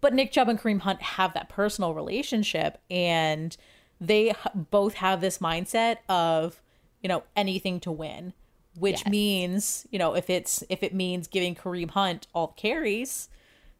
But 0.03 0.13
Nick 0.13 0.31
Chubb 0.33 0.49
and 0.49 0.59
Kareem 0.59 0.81
Hunt 0.81 1.01
have 1.01 1.33
that 1.33 1.47
personal 1.49 1.93
relationship, 1.95 2.77
and 2.91 3.55
they 4.01 4.33
both 4.53 4.95
have 4.95 5.21
this 5.21 5.37
mindset 5.39 5.97
of 6.09 6.61
you 7.01 7.07
know 7.09 7.23
anything 7.37 7.79
to 7.79 7.91
win, 7.91 8.33
which 8.77 8.99
Yes. 8.99 9.07
means 9.07 9.87
you 9.91 9.97
know 9.97 10.13
if 10.13 10.29
it's 10.29 10.61
if 10.69 10.83
it 10.83 10.93
means 10.93 11.27
giving 11.27 11.55
Kareem 11.55 11.89
Hunt 11.91 12.27
all 12.33 12.47
the 12.47 12.53
carries, 12.61 13.29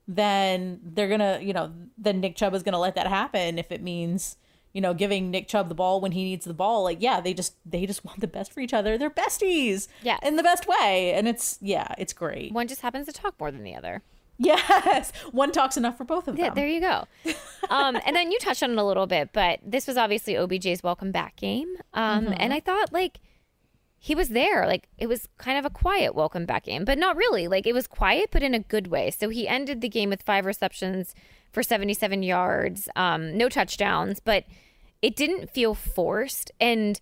then 0.07 0.79
they're 0.83 1.09
gonna 1.09 1.39
you 1.41 1.51
know 1.53 1.73
then 1.97 2.19
Nick 2.21 2.35
Chubb 2.35 2.53
is 2.53 2.63
gonna 2.63 2.79
let 2.79 2.95
that 2.95 3.07
happen. 3.07 3.59
If 3.59 3.71
it 3.71 3.81
means 3.81 4.37
you 4.73 4.81
know 4.81 4.93
giving 4.93 5.29
Nick 5.29 5.47
Chubb 5.47 5.69
the 5.69 5.75
ball 5.75 5.99
when 6.01 6.13
he 6.13 6.23
needs 6.23 6.45
the 6.45 6.53
ball, 6.53 6.83
like 6.83 7.01
yeah, 7.01 7.19
they 7.21 7.33
just 7.33 7.55
they 7.65 7.85
just 7.85 8.03
want 8.05 8.19
the 8.21 8.27
best 8.27 8.51
for 8.53 8.59
each 8.61 8.73
other. 8.73 8.97
They're 8.97 9.09
besties, 9.09 9.87
yeah, 10.01 10.19
in 10.23 10.35
the 10.37 10.43
best 10.43 10.67
way, 10.67 11.13
and 11.13 11.27
it's 11.27 11.57
yeah, 11.61 11.93
it's 11.97 12.13
great. 12.13 12.53
one 12.53 12.67
just 12.67 12.81
happens 12.81 13.07
to 13.07 13.13
talk 13.13 13.39
more 13.39 13.51
than 13.51 13.63
the 13.63 13.75
other. 13.75 14.03
Yes, 14.43 15.11
one 15.31 15.51
talks 15.51 15.77
enough 15.77 15.97
for 15.97 16.03
both 16.03 16.27
of 16.27 16.35
them. 16.35 16.45
Yeah, 16.45 16.53
there 16.53 16.67
you 16.67 16.79
go. 16.81 17.05
Um, 17.69 17.97
and 18.05 18.13
then 18.13 18.29
you 18.29 18.37
touched 18.39 18.61
on 18.61 18.71
it 18.71 18.77
a 18.77 18.83
little 18.83 19.07
bit, 19.07 19.29
but 19.31 19.59
this 19.65 19.87
was 19.87 19.95
obviously 19.95 20.33
OBJ's 20.33 20.83
welcome 20.83 21.13
back 21.13 21.37
game. 21.37 21.77
Um, 21.93 22.25
Mm-hmm. 22.25 22.33
And 22.37 22.53
I 22.53 22.59
thought 22.59 22.91
like 22.91 23.21
he 23.97 24.13
was 24.15 24.29
there, 24.29 24.67
like 24.67 24.89
it 24.97 25.07
was 25.07 25.29
kind 25.37 25.57
of 25.57 25.63
a 25.63 25.69
quiet 25.69 26.13
welcome 26.13 26.45
back 26.45 26.65
game, 26.65 26.83
but 26.83 26.97
not 26.97 27.15
really. 27.15 27.47
Like 27.47 27.65
it 27.65 27.71
was 27.73 27.87
quiet, 27.87 28.29
but 28.31 28.43
in 28.43 28.53
a 28.53 28.59
good 28.59 28.87
way. 28.87 29.11
So 29.11 29.29
he 29.29 29.47
ended 29.47 29.79
the 29.79 29.87
game 29.87 30.09
with 30.09 30.23
five 30.23 30.45
receptions 30.45 31.15
for 31.53 31.63
77 31.63 32.21
yards, 32.21 32.89
um, 32.97 33.37
no 33.37 33.47
touchdowns, 33.47 34.19
but 34.19 34.43
it 35.01 35.15
didn't 35.15 35.49
feel 35.51 35.73
forced. 35.73 36.51
And 36.59 36.99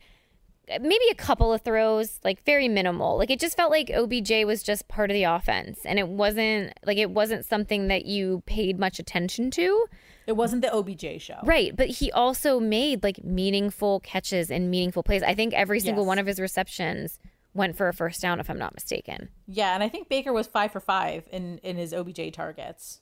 maybe 0.80 1.04
a 1.12 1.16
couple 1.16 1.52
of 1.52 1.62
throws, 1.62 2.20
like 2.24 2.44
very 2.46 2.68
minimal. 2.68 3.18
Like 3.18 3.30
it 3.32 3.40
just 3.40 3.58
felt 3.58 3.72
like 3.72 3.90
OBJ 3.90 4.46
was 4.46 4.64
just 4.64 4.88
part 4.88 5.10
of 5.10 5.16
the 5.16 5.24
offense 5.24 5.80
and 5.86 5.98
it 6.00 6.08
wasn't 6.08 6.74
like 6.86 6.98
it 6.98 7.12
wasn't 7.12 7.46
something 7.46 7.88
that 7.88 8.06
you 8.06 8.44
paid 8.46 8.80
much 8.80 9.00
attention 9.00 9.52
to. 9.52 9.86
It 10.28 10.38
wasn't 10.38 10.62
the 10.62 10.72
OBJ 10.74 11.22
show. 11.22 11.40
Right, 11.44 11.76
but 11.76 11.88
he 11.88 12.12
also 12.12 12.60
made 12.60 13.04
like 13.04 13.24
meaningful 13.24 14.00
catches 14.02 14.50
and 14.52 14.70
meaningful 14.72 15.04
plays. 15.04 15.24
I 15.24 15.34
think 15.36 15.54
every 15.54 15.80
single 15.80 16.04
Yes. 16.04 16.08
one 16.08 16.20
of 16.20 16.28
his 16.28 16.40
receptions 16.40 17.20
went 17.54 17.76
for 17.76 17.90
a 17.90 17.94
first 17.94 18.22
down 18.22 18.40
if 18.40 18.50
I'm 18.50 18.58
not 18.58 18.74
mistaken. 18.74 19.28
Yeah, 19.46 19.74
and 19.74 19.84
I 19.84 19.90
think 19.90 20.08
Baker 20.08 20.32
was 20.32 20.48
five 20.48 20.72
for 20.72 20.80
five 20.80 21.28
in 21.32 21.58
in 21.64 21.76
his 21.76 21.94
OBJ 21.94 22.32
targets. 22.32 23.01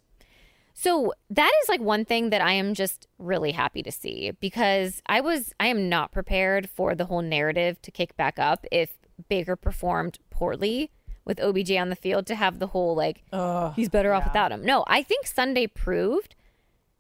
So 0.82 1.14
that 1.30 1.52
is 1.62 1.68
like 1.68 1.82
one 1.82 2.06
thing 2.06 2.30
that 2.30 2.40
I 2.42 2.54
am 2.54 2.74
just 2.74 3.06
really 3.18 3.52
happy 3.52 3.84
to 3.84 3.92
see 3.92 4.32
because 4.40 5.02
I 5.08 5.20
was 5.20 5.54
I 5.60 5.68
am 5.68 5.90
not 5.90 6.14
prepared 6.14 6.70
for 6.70 6.96
the 6.96 7.04
whole 7.06 7.22
narrative 7.22 7.82
to 7.82 7.92
kick 7.92 8.16
back 8.16 8.40
up 8.40 8.66
if 8.72 8.92
Baker 9.28 9.58
performed 9.58 10.20
poorly 10.30 10.90
with 11.26 11.38
OBJ 11.42 11.72
on 11.74 11.90
the 11.90 11.98
field 11.98 12.26
to 12.28 12.36
have 12.36 12.60
the 12.60 12.68
whole 12.68 12.96
like 12.96 13.24
he's 13.76 13.90
better 13.90 14.14
off 14.14 14.24
without 14.24 14.54
him. 14.54 14.64
No, 14.64 14.86
I 14.88 15.04
think 15.04 15.28
Sunday 15.28 15.68
proved 15.68 16.34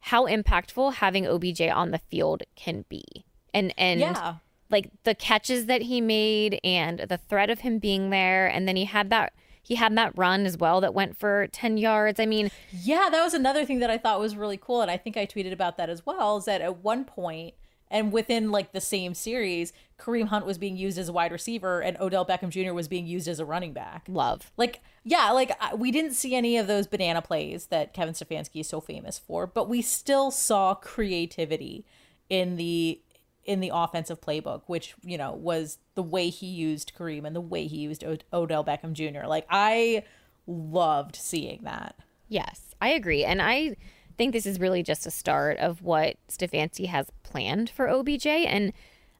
how 0.02 0.28
impactful 0.28 0.96
having 0.96 1.26
OBJ 1.26 1.62
on 1.62 1.92
the 1.92 2.00
field 2.00 2.44
can 2.58 2.84
be. 2.90 3.06
and 3.54 3.74
and 3.78 4.02
Yeah. 4.02 4.36
like 4.70 4.90
the 5.06 5.16
catches 5.16 5.68
that 5.68 5.84
he 5.84 6.02
made 6.02 6.60
and 6.66 7.00
the 7.00 7.18
threat 7.18 7.50
of 7.50 7.62
him 7.62 7.80
being 7.80 8.10
there 8.10 8.46
and 8.46 8.68
then 8.68 8.76
he 8.76 8.86
had 8.86 9.10
that 9.10 9.32
he 9.62 9.76
had 9.76 9.95
that 9.97 10.18
run 10.18 10.45
as 10.45 10.57
well 10.57 10.82
that 10.82 10.93
went 10.93 11.18
for 11.18 11.47
10 11.47 11.78
yards. 11.78 12.20
I 12.20 12.26
mean, 12.26 12.49
Yeah, 12.72 13.10
that 13.12 13.24
was 13.24 13.34
another 13.34 13.66
thing 13.66 13.80
that 13.80 13.89
I 13.89 13.97
thought 13.97 14.20
was 14.20 14.36
really 14.36 14.57
cool. 14.57 14.82
And 14.82 14.89
I 14.89 14.97
think 14.97 15.16
I 15.18 15.26
tweeted 15.26 15.51
about 15.53 15.78
that 15.78 15.89
as 15.89 16.05
well. 16.05 16.38
Is 16.38 16.45
that 16.45 16.62
at 16.62 16.84
one 16.84 17.05
point, 17.05 17.53
and 17.91 18.12
within 18.12 18.51
like 18.51 18.72
the 18.72 18.82
same 18.82 19.14
series, 19.16 19.74
Kareem 19.99 20.28
Hunt 20.28 20.45
was 20.45 20.57
being 20.60 20.78
used 20.78 20.97
as 20.99 21.10
a 21.10 21.14
wide 21.14 21.32
receiver 21.32 21.82
and 21.82 21.97
Odell 21.99 22.26
Beckham 22.26 22.49
Jr. 22.49 22.74
was 22.74 22.88
being 22.88 23.07
used 23.07 23.28
as 23.28 23.39
a 23.39 23.45
running 23.45 23.74
back. 23.74 24.05
love. 24.07 24.51
Like, 24.57 24.82
yeah, 25.03 25.32
like 25.32 25.51
I- 25.60 25.74
we 25.76 25.91
didn't 25.91 26.14
see 26.14 26.36
any 26.36 26.57
of 26.57 26.68
those 26.68 26.86
banana 26.88 27.22
plays 27.22 27.68
that 27.68 27.93
Kevin 27.93 28.14
Stefanski 28.14 28.62
is 28.62 28.70
so 28.70 28.80
famous 28.80 29.18
for, 29.18 29.47
but 29.47 29.68
we 29.68 29.82
still 29.82 30.30
saw 30.32 30.76
creativity 30.76 31.84
in 32.30 32.57
the 32.57 33.01
in 33.46 33.60
the 33.60 33.72
offensive 33.74 34.22
playbook, 34.22 34.64
which 34.68 34.96
you 35.04 35.18
know 35.18 35.34
was 35.34 35.80
the 35.96 36.04
way 36.04 36.30
he 36.30 36.48
used 36.48 36.94
Kareem 36.98 37.26
and 37.26 37.36
the 37.36 37.42
way 37.42 37.68
he 37.68 37.78
used 37.78 38.04
Odell 38.34 38.64
Beckham 38.64 38.94
Jr. 38.94 39.28
Like 39.28 39.46
I 39.50 40.04
loved 40.48 41.16
seeing 41.16 41.62
that. 41.64 41.96
Yes, 42.28 42.76
I 42.82 42.90
agree. 42.90 43.24
And 43.24 43.42
I 43.42 43.76
think 44.18 44.34
this 44.34 44.46
is 44.46 44.60
really 44.60 44.84
just 44.84 45.08
a 45.08 45.12
start 45.12 45.58
of 45.58 45.82
what 45.82 46.18
Stefanski 46.28 46.88
has 46.88 47.08
planned 47.24 47.70
for 47.70 47.90
OBJ. 47.90 48.28
And 48.28 48.74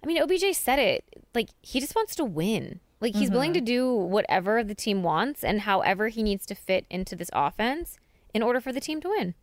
I 0.04 0.08
mean, 0.08 0.22
OBJ 0.22 0.54
said 0.54 0.80
it 0.80 1.04
like 1.34 1.50
he 1.62 1.80
just 1.80 1.96
wants 1.96 2.16
to 2.16 2.26
win. 2.26 2.80
Like 3.02 3.16
he's 3.16 3.32
willing 3.32 3.54
to 3.54 3.60
mm-hmm. 3.60 3.66
do 3.66 3.94
whatever 3.96 4.62
the 4.62 4.76
team 4.76 5.04
wants 5.04 5.42
and 5.42 5.62
however 5.62 6.10
he 6.10 6.22
needs 6.22 6.46
to 6.48 6.56
fit 6.56 6.86
into 6.90 7.16
this 7.16 7.30
offense 7.32 7.98
in 8.34 8.44
order 8.44 8.60
for 8.60 8.74
the 8.74 8.82
team 8.82 9.00
to 9.02 9.10
win. 9.10 9.36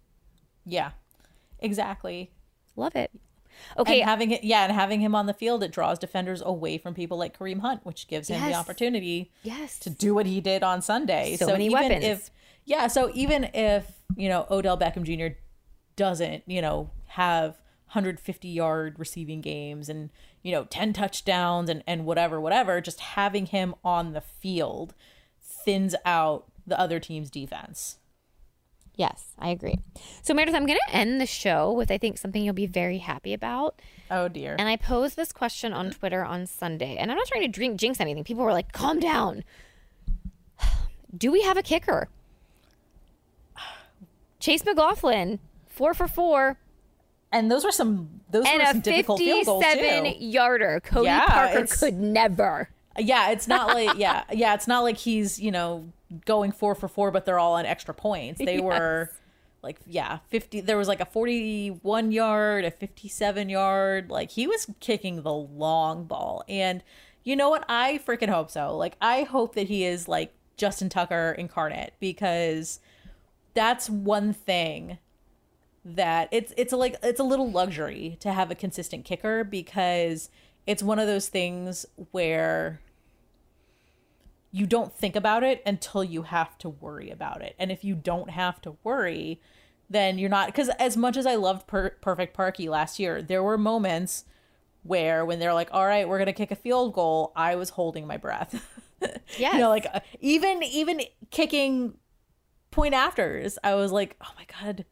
Yeah, 0.67 0.91
exactly. 1.59 2.31
Love 2.77 2.95
it. 2.95 3.11
Okay, 3.79 4.01
And 4.01 4.09
having 4.09 4.31
it, 4.31 4.45
yeah, 4.45 4.65
and 4.65 4.73
having 4.73 5.01
him 5.01 5.15
on 5.15 5.27
the 5.27 5.35
field, 5.35 5.63
it 5.63 5.73
draws 5.73 5.99
defenders 5.99 6.43
away 6.45 6.79
from 6.79 6.95
people 6.95 7.19
like 7.19 7.39
Kareem 7.39 7.61
Hunt, 7.61 7.85
which 7.85 8.09
gives 8.09 8.29
him 8.29 8.43
the 8.43 8.55
opportunity 8.55 9.31
yes. 9.43 9.79
to 9.81 9.91
do 9.91 10.15
what 10.15 10.27
he 10.27 10.41
did 10.41 10.63
on 10.63 10.83
Sunday. 10.83 11.37
So 11.37 11.49
many 11.49 11.67
even 11.67 11.75
weapons. 11.75 12.05
If 12.05 12.31
yeah, 12.65 12.87
so 12.89 13.11
even 13.15 13.45
if 13.55 13.91
you 14.17 14.29
know 14.29 14.47
Odell 14.51 14.79
Beckham 14.79 15.05
Jr. 15.05 15.37
doesn't, 15.95 16.45
you 16.47 16.61
know, 16.61 16.91
have 17.09 17.53
150 17.87 18.49
yard 18.49 18.99
receiving 18.99 19.41
games 19.41 19.89
and 19.89 20.11
you 20.43 20.53
know 20.53 20.65
10 20.65 20.93
touchdowns 20.93 21.71
and 21.71 21.83
and 21.87 22.05
whatever, 22.05 22.41
whatever, 22.41 22.81
just 22.81 23.01
having 23.01 23.47
him 23.47 23.75
on 23.85 24.13
the 24.13 24.21
field 24.21 24.95
thins 25.41 25.95
out 26.05 26.47
the 26.67 26.79
other 26.79 26.99
team's 26.99 27.31
defense. 27.31 27.99
Yes, 28.97 29.35
I 29.39 29.51
agree. 29.51 29.79
So, 30.23 30.33
Meredith, 30.33 30.55
I'm 30.55 30.65
going 30.65 30.79
to 30.89 30.95
end 30.95 31.21
the 31.21 31.27
show 31.27 31.71
with 31.71 31.91
I 31.91 31.99
think 31.99 32.17
something 32.17 32.43
you'll 32.43 32.55
be 32.55 32.67
very 32.67 32.99
happy 32.99 33.35
about. 33.35 33.81
Oh 34.11 34.29
dear. 34.29 34.57
And 34.59 34.69
I 34.69 34.77
posed 34.77 35.17
this 35.17 35.33
question 35.33 35.73
on 35.75 35.91
Twitter 35.91 36.25
on 36.25 36.47
Sunday, 36.47 36.97
and 36.97 37.11
I'm 37.11 37.17
not 37.19 37.27
trying 37.27 37.43
to 37.43 37.49
drink 37.49 37.79
jinx 37.79 38.01
anything. 38.01 38.25
People 38.25 38.45
were 38.45 38.53
like, 38.53 38.73
"Calm 38.73 38.99
down." 38.99 39.45
Do 41.17 41.31
we 41.31 41.43
have 41.43 41.57
a 41.57 41.63
kicker? 41.63 42.09
Chase 44.41 44.65
McLaughlin, 44.65 45.39
four 45.67 45.93
for 45.95 46.09
four, 46.09 46.59
And 47.33 47.51
those 47.51 47.65
were 47.65 47.73
some 47.73 48.21
those 48.31 48.45
and 48.47 48.61
were 48.61 48.67
some 48.67 48.81
difficult 48.81 49.19
field 49.19 49.47
goals 49.47 49.65
57 49.65 50.05
too. 50.19 50.25
yarder. 50.25 50.81
Cody 50.81 51.07
Yeah, 51.07 51.27
Parker 51.27 51.67
could 51.67 51.95
never. 51.95 52.71
Yeah, 52.99 53.31
it's 53.31 53.47
not 53.47 53.75
like 53.75 53.99
yeah, 53.99 54.25
yeah, 54.33 54.55
it's 54.55 54.67
not 54.67 54.83
like 54.85 54.97
he's, 54.97 55.39
you 55.39 55.51
know, 55.51 55.85
going 56.25 56.53
4 56.53 56.75
for 56.75 56.89
4 56.89 57.11
but 57.11 57.25
they're 57.25 57.39
all 57.39 57.55
on 57.55 57.67
extra 57.67 57.95
points. 57.95 58.41
They 58.45 58.61
were 58.61 59.11
like 59.63 59.79
yeah, 59.87 60.19
50 60.29 60.61
there 60.61 60.77
was 60.77 60.89
like 60.89 61.01
a 61.01 61.07
41 61.07 62.13
yard, 62.13 62.65
a 62.65 62.71
57 62.71 63.49
yard, 63.49 64.11
like 64.11 64.31
he 64.31 64.47
was 64.47 64.67
kicking 64.81 65.23
the 65.23 65.33
long 65.33 66.05
ball. 66.05 66.45
And 66.49 66.83
you 67.25 67.35
know 67.35 67.51
what? 67.51 67.65
I 67.69 68.01
freaking 68.07 68.29
hope 68.29 68.51
so. 68.51 68.77
Like 68.77 68.97
I 69.01 69.23
hope 69.23 69.55
that 69.57 69.67
he 69.67 69.85
is 69.85 70.07
like 70.07 70.33
Justin 70.57 70.89
Tucker 70.89 71.35
incarnate 71.37 71.95
because 72.01 72.81
that's 73.55 73.91
one 73.91 74.33
thing 74.33 74.99
that 75.85 76.29
it's 76.33 76.53
it's 76.57 76.73
a, 76.73 76.77
like 76.77 76.97
it's 77.03 77.21
a 77.21 77.25
little 77.25 77.51
luxury 77.51 78.17
to 78.21 78.33
have 78.33 78.51
a 78.51 78.55
consistent 78.55 79.05
kicker 79.05 79.45
because 79.45 80.31
it's 80.67 80.83
one 80.83 80.99
of 80.99 81.07
those 81.07 81.29
things 81.29 81.87
where 82.11 82.81
you 84.51 84.67
don't 84.67 84.95
think 84.95 85.17
about 85.17 85.43
it 85.43 85.63
until 85.67 86.03
you 86.03 86.23
have 86.23 86.57
to 86.59 86.69
worry 86.69 87.11
about 87.11 87.43
it. 87.43 87.55
And 87.59 87.71
if 87.71 87.85
you 87.85 87.95
don't 87.95 88.31
have 88.31 88.61
to 88.63 88.77
worry, 88.83 89.41
then 89.89 90.19
you're 90.19 90.31
not 90.31 90.47
because 90.49 90.69
as 90.79 90.97
much 90.97 91.17
as 91.17 91.27
I 91.27 91.35
loved 91.35 91.67
per- 91.67 91.91
Perfect 92.01 92.37
Parkey 92.37 92.69
last 92.69 92.99
year, 92.99 93.23
there 93.23 93.43
were 93.43 93.59
moments 93.59 94.25
where 94.83 95.25
when 95.25 95.39
they're 95.39 95.55
like, 95.55 95.69
"All 95.73 95.87
right, 95.87 96.09
we're 96.09 96.19
gonna 96.19 96.33
kick 96.33 96.51
a 96.51 96.57
field 96.57 96.95
goal," 96.95 97.33
I 97.37 97.57
was 97.57 97.71
holding 97.71 98.07
my 98.07 98.17
breath. 98.17 98.65
Yeah, 99.39 99.53
you 99.53 99.59
know, 99.59 99.69
like 99.69 99.87
uh, 99.93 100.01
even 100.21 100.63
even 100.63 101.03
kicking 101.31 101.95
point 102.71 102.95
afters, 102.95 103.59
I 103.63 103.75
was 103.75 103.93
like, 103.93 104.17
"Oh 104.21 104.33
my 104.37 104.47
god." 104.61 104.85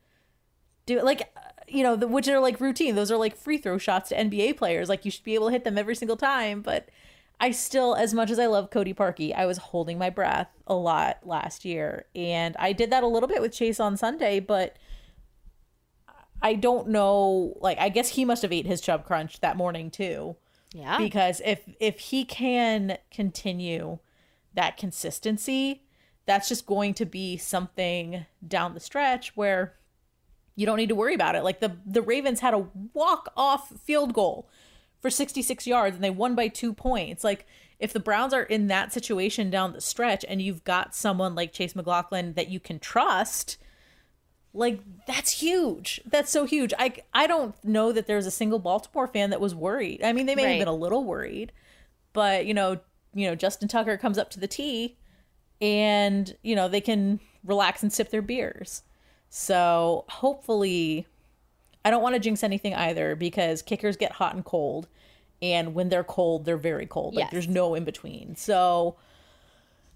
Do 0.86 0.98
it 0.98 1.04
like 1.04 1.22
uh, 1.36 1.40
you 1.66 1.82
know, 1.82 1.96
the, 1.96 2.06
which 2.06 2.28
are 2.28 2.40
like 2.40 2.60
routine. 2.60 2.94
Those 2.94 3.10
are 3.10 3.16
like 3.16 3.36
free 3.36 3.58
throw 3.58 3.78
shots 3.78 4.10
to 4.10 4.16
NBA 4.16 4.56
players. 4.56 4.88
Like 4.88 5.04
you 5.04 5.10
should 5.10 5.24
be 5.24 5.34
able 5.34 5.46
to 5.46 5.52
hit 5.52 5.64
them 5.64 5.78
every 5.78 5.94
single 5.94 6.16
time, 6.16 6.60
but 6.60 6.88
I 7.44 7.50
still, 7.50 7.94
as 7.94 8.14
much 8.14 8.30
as 8.30 8.38
I 8.38 8.46
love 8.46 8.70
Cody 8.70 8.94
Parkey, 8.94 9.34
I 9.34 9.44
was 9.44 9.58
holding 9.58 9.98
my 9.98 10.08
breath 10.08 10.48
a 10.66 10.74
lot 10.74 11.18
last 11.26 11.66
year. 11.66 12.06
And 12.14 12.56
I 12.58 12.72
did 12.72 12.88
that 12.88 13.02
a 13.02 13.06
little 13.06 13.28
bit 13.28 13.42
with 13.42 13.52
Chase 13.52 13.78
on 13.78 13.98
Sunday, 13.98 14.40
but 14.40 14.78
I 16.40 16.54
don't 16.54 16.88
know. 16.88 17.54
Like, 17.60 17.78
I 17.78 17.90
guess 17.90 18.08
he 18.08 18.24
must 18.24 18.40
have 18.40 18.50
ate 18.50 18.64
his 18.64 18.80
Chubb 18.80 19.04
Crunch 19.04 19.40
that 19.40 19.58
morning 19.58 19.90
too. 19.90 20.36
Yeah. 20.72 20.96
Because 20.96 21.42
if 21.44 21.68
if 21.78 21.98
he 21.98 22.24
can 22.24 22.96
continue 23.10 23.98
that 24.54 24.78
consistency, 24.78 25.82
that's 26.24 26.48
just 26.48 26.64
going 26.64 26.94
to 26.94 27.04
be 27.04 27.36
something 27.36 28.24
down 28.48 28.72
the 28.72 28.80
stretch 28.80 29.36
where 29.36 29.74
you 30.56 30.64
don't 30.64 30.78
need 30.78 30.88
to 30.88 30.94
worry 30.94 31.14
about 31.14 31.34
it. 31.34 31.44
Like 31.44 31.60
the 31.60 31.76
the 31.84 32.00
Ravens 32.00 32.40
had 32.40 32.54
a 32.54 32.66
walk 32.94 33.34
off 33.36 33.68
field 33.84 34.14
goal 34.14 34.48
for 35.04 35.10
66 35.10 35.66
yards 35.66 35.94
and 35.96 36.02
they 36.02 36.08
won 36.08 36.34
by 36.34 36.48
2 36.48 36.72
points. 36.72 37.22
Like 37.22 37.46
if 37.78 37.92
the 37.92 38.00
Browns 38.00 38.32
are 38.32 38.44
in 38.44 38.68
that 38.68 38.90
situation 38.90 39.50
down 39.50 39.74
the 39.74 39.80
stretch 39.82 40.24
and 40.26 40.40
you've 40.40 40.64
got 40.64 40.94
someone 40.94 41.34
like 41.34 41.52
Chase 41.52 41.76
McLaughlin 41.76 42.32
that 42.36 42.48
you 42.48 42.58
can 42.58 42.78
trust, 42.78 43.58
like 44.54 44.80
that's 45.06 45.42
huge. 45.42 46.00
That's 46.06 46.30
so 46.30 46.46
huge. 46.46 46.72
I 46.78 46.94
I 47.12 47.26
don't 47.26 47.54
know 47.62 47.92
that 47.92 48.06
there's 48.06 48.24
a 48.24 48.30
single 48.30 48.58
Baltimore 48.58 49.06
fan 49.06 49.28
that 49.28 49.42
was 49.42 49.54
worried. 49.54 50.02
I 50.02 50.14
mean, 50.14 50.24
they 50.24 50.34
may 50.34 50.44
Right. 50.44 50.50
have 50.52 50.60
been 50.60 50.68
a 50.68 50.72
little 50.74 51.04
worried, 51.04 51.52
but 52.14 52.46
you 52.46 52.54
know, 52.54 52.78
you 53.12 53.26
know, 53.26 53.34
Justin 53.34 53.68
Tucker 53.68 53.98
comes 53.98 54.16
up 54.16 54.30
to 54.30 54.40
the 54.40 54.48
tee 54.48 54.96
and, 55.60 56.34
you 56.42 56.56
know, 56.56 56.66
they 56.66 56.80
can 56.80 57.20
relax 57.44 57.82
and 57.82 57.92
sip 57.92 58.08
their 58.08 58.22
beers. 58.22 58.84
So, 59.28 60.06
hopefully 60.08 61.06
I 61.84 61.90
don't 61.90 62.02
want 62.02 62.14
to 62.14 62.18
jinx 62.20 62.42
anything 62.42 62.74
either 62.74 63.14
because 63.16 63.60
kickers 63.62 63.96
get 63.96 64.12
hot 64.12 64.34
and 64.34 64.44
cold 64.44 64.88
and 65.42 65.74
when 65.74 65.88
they're 65.90 66.04
cold, 66.04 66.44
they're 66.46 66.56
very 66.56 66.86
cold. 66.86 67.14
Like 67.14 67.24
Yes. 67.24 67.32
there's 67.32 67.48
no 67.48 67.74
in 67.74 67.84
between. 67.84 68.36
So, 68.36 68.96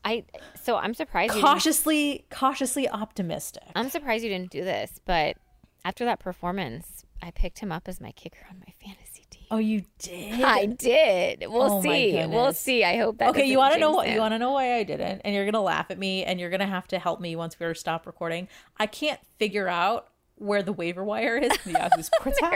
I 0.04 0.24
so 0.62 0.76
I'm 0.76 0.94
surprised 0.94 1.34
you 1.34 1.40
cautiously 1.40 2.24
cautiously 2.30 2.88
optimistic. 2.88 3.64
I'm 3.74 3.90
surprised 3.90 4.22
you 4.24 4.30
didn't 4.30 4.50
do 4.50 4.64
this, 4.64 5.00
but 5.04 5.36
after 5.84 6.04
that 6.04 6.18
performance, 6.20 7.04
I 7.22 7.30
picked 7.30 7.58
him 7.60 7.72
up 7.72 7.88
as 7.88 8.00
my 8.00 8.10
kicker 8.12 8.46
on 8.50 8.58
my 8.60 8.72
fantasy 8.84 9.24
team. 9.30 9.46
Oh, 9.50 9.56
you 9.58 9.82
did? 9.98 10.40
I 10.42 10.66
did. 10.66 11.44
We'll 11.48 11.78
Oh 11.78 11.82
see. 11.82 12.24
We'll 12.26 12.52
see. 12.52 12.84
I 12.84 12.96
hope 12.98 13.18
that. 13.18 13.30
okay 13.30 13.44
you 13.44 13.58
want 13.58 13.74
to 13.74 13.80
know 13.80 13.90
what 13.92 14.08
you 14.10 14.18
want 14.20 14.34
to 14.34 14.38
know 14.38 14.52
why 14.52 14.74
i 14.76 14.82
didn't 14.82 15.22
and 15.24 15.34
you're 15.34 15.44
gonna 15.46 15.62
laugh 15.62 15.90
at 15.90 15.98
me 15.98 16.24
and 16.24 16.38
you're 16.38 16.50
gonna 16.50 16.66
have 16.66 16.86
to 16.88 16.98
help 16.98 17.20
me 17.20 17.34
once 17.36 17.58
we 17.58 17.72
stop 17.74 18.06
recording 18.06 18.46
i 18.78 18.86
can't 18.86 19.20
figure 19.38 19.66
out 19.68 20.08
where 20.38 20.62
the 20.62 20.72
waiver 20.72 21.04
wire 21.04 21.36
is 21.36 21.52
the 21.64 21.72
Yahoo 21.72 22.02
Sports 22.02 22.38
app. 22.42 22.52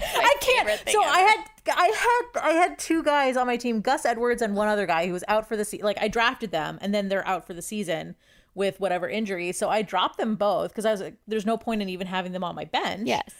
I 0.00 0.34
can't. 0.40 0.88
So 0.88 1.02
I 1.02 1.18
had 1.18 1.44
I 1.76 1.86
had 1.86 2.42
I 2.42 2.52
had 2.52 2.78
two 2.78 3.02
guys 3.02 3.36
on 3.36 3.46
my 3.46 3.56
team, 3.56 3.80
Gus 3.80 4.04
Edwards 4.04 4.42
and 4.42 4.54
one 4.54 4.68
other 4.68 4.86
guy 4.86 5.06
who 5.06 5.12
was 5.12 5.24
out 5.28 5.48
for 5.48 5.56
the 5.56 5.64
season. 5.64 5.84
Like 5.84 5.98
I 6.00 6.08
drafted 6.08 6.50
them, 6.50 6.78
and 6.80 6.94
then 6.94 7.08
they're 7.08 7.26
out 7.26 7.46
for 7.46 7.54
the 7.54 7.62
season 7.62 8.16
with 8.54 8.78
whatever 8.80 9.08
injury. 9.08 9.52
So 9.52 9.68
I 9.68 9.82
dropped 9.82 10.18
them 10.18 10.36
both 10.36 10.70
because 10.70 10.84
I 10.84 10.90
was 10.90 11.00
like, 11.00 11.16
"There's 11.26 11.46
no 11.46 11.56
point 11.56 11.82
in 11.82 11.88
even 11.88 12.06
having 12.06 12.32
them 12.32 12.44
on 12.44 12.54
my 12.54 12.64
bench." 12.64 13.06
Yes. 13.06 13.32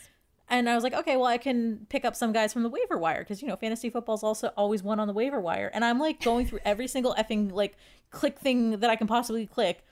And 0.48 0.68
I 0.68 0.74
was 0.74 0.84
like, 0.84 0.92
okay, 0.92 1.16
well, 1.16 1.26
I 1.26 1.38
can 1.38 1.86
pick 1.88 2.04
up 2.04 2.14
some 2.14 2.30
guys 2.30 2.52
from 2.52 2.62
the 2.62 2.68
waiver 2.68 2.98
wire 2.98 3.20
because 3.20 3.40
you 3.40 3.48
know 3.48 3.56
fantasy 3.56 3.88
football's 3.88 4.22
also 4.22 4.48
always 4.48 4.82
one 4.82 5.00
on 5.00 5.06
the 5.06 5.14
waiver 5.14 5.40
wire. 5.40 5.70
And 5.72 5.82
I'm 5.82 5.98
like 5.98 6.22
going 6.22 6.46
through 6.46 6.58
every 6.64 6.86
single 6.88 7.14
effing 7.14 7.52
like 7.52 7.76
click 8.10 8.38
thing 8.38 8.78
that 8.80 8.90
I 8.90 8.96
can 8.96 9.06
possibly 9.06 9.46
click 9.46 9.82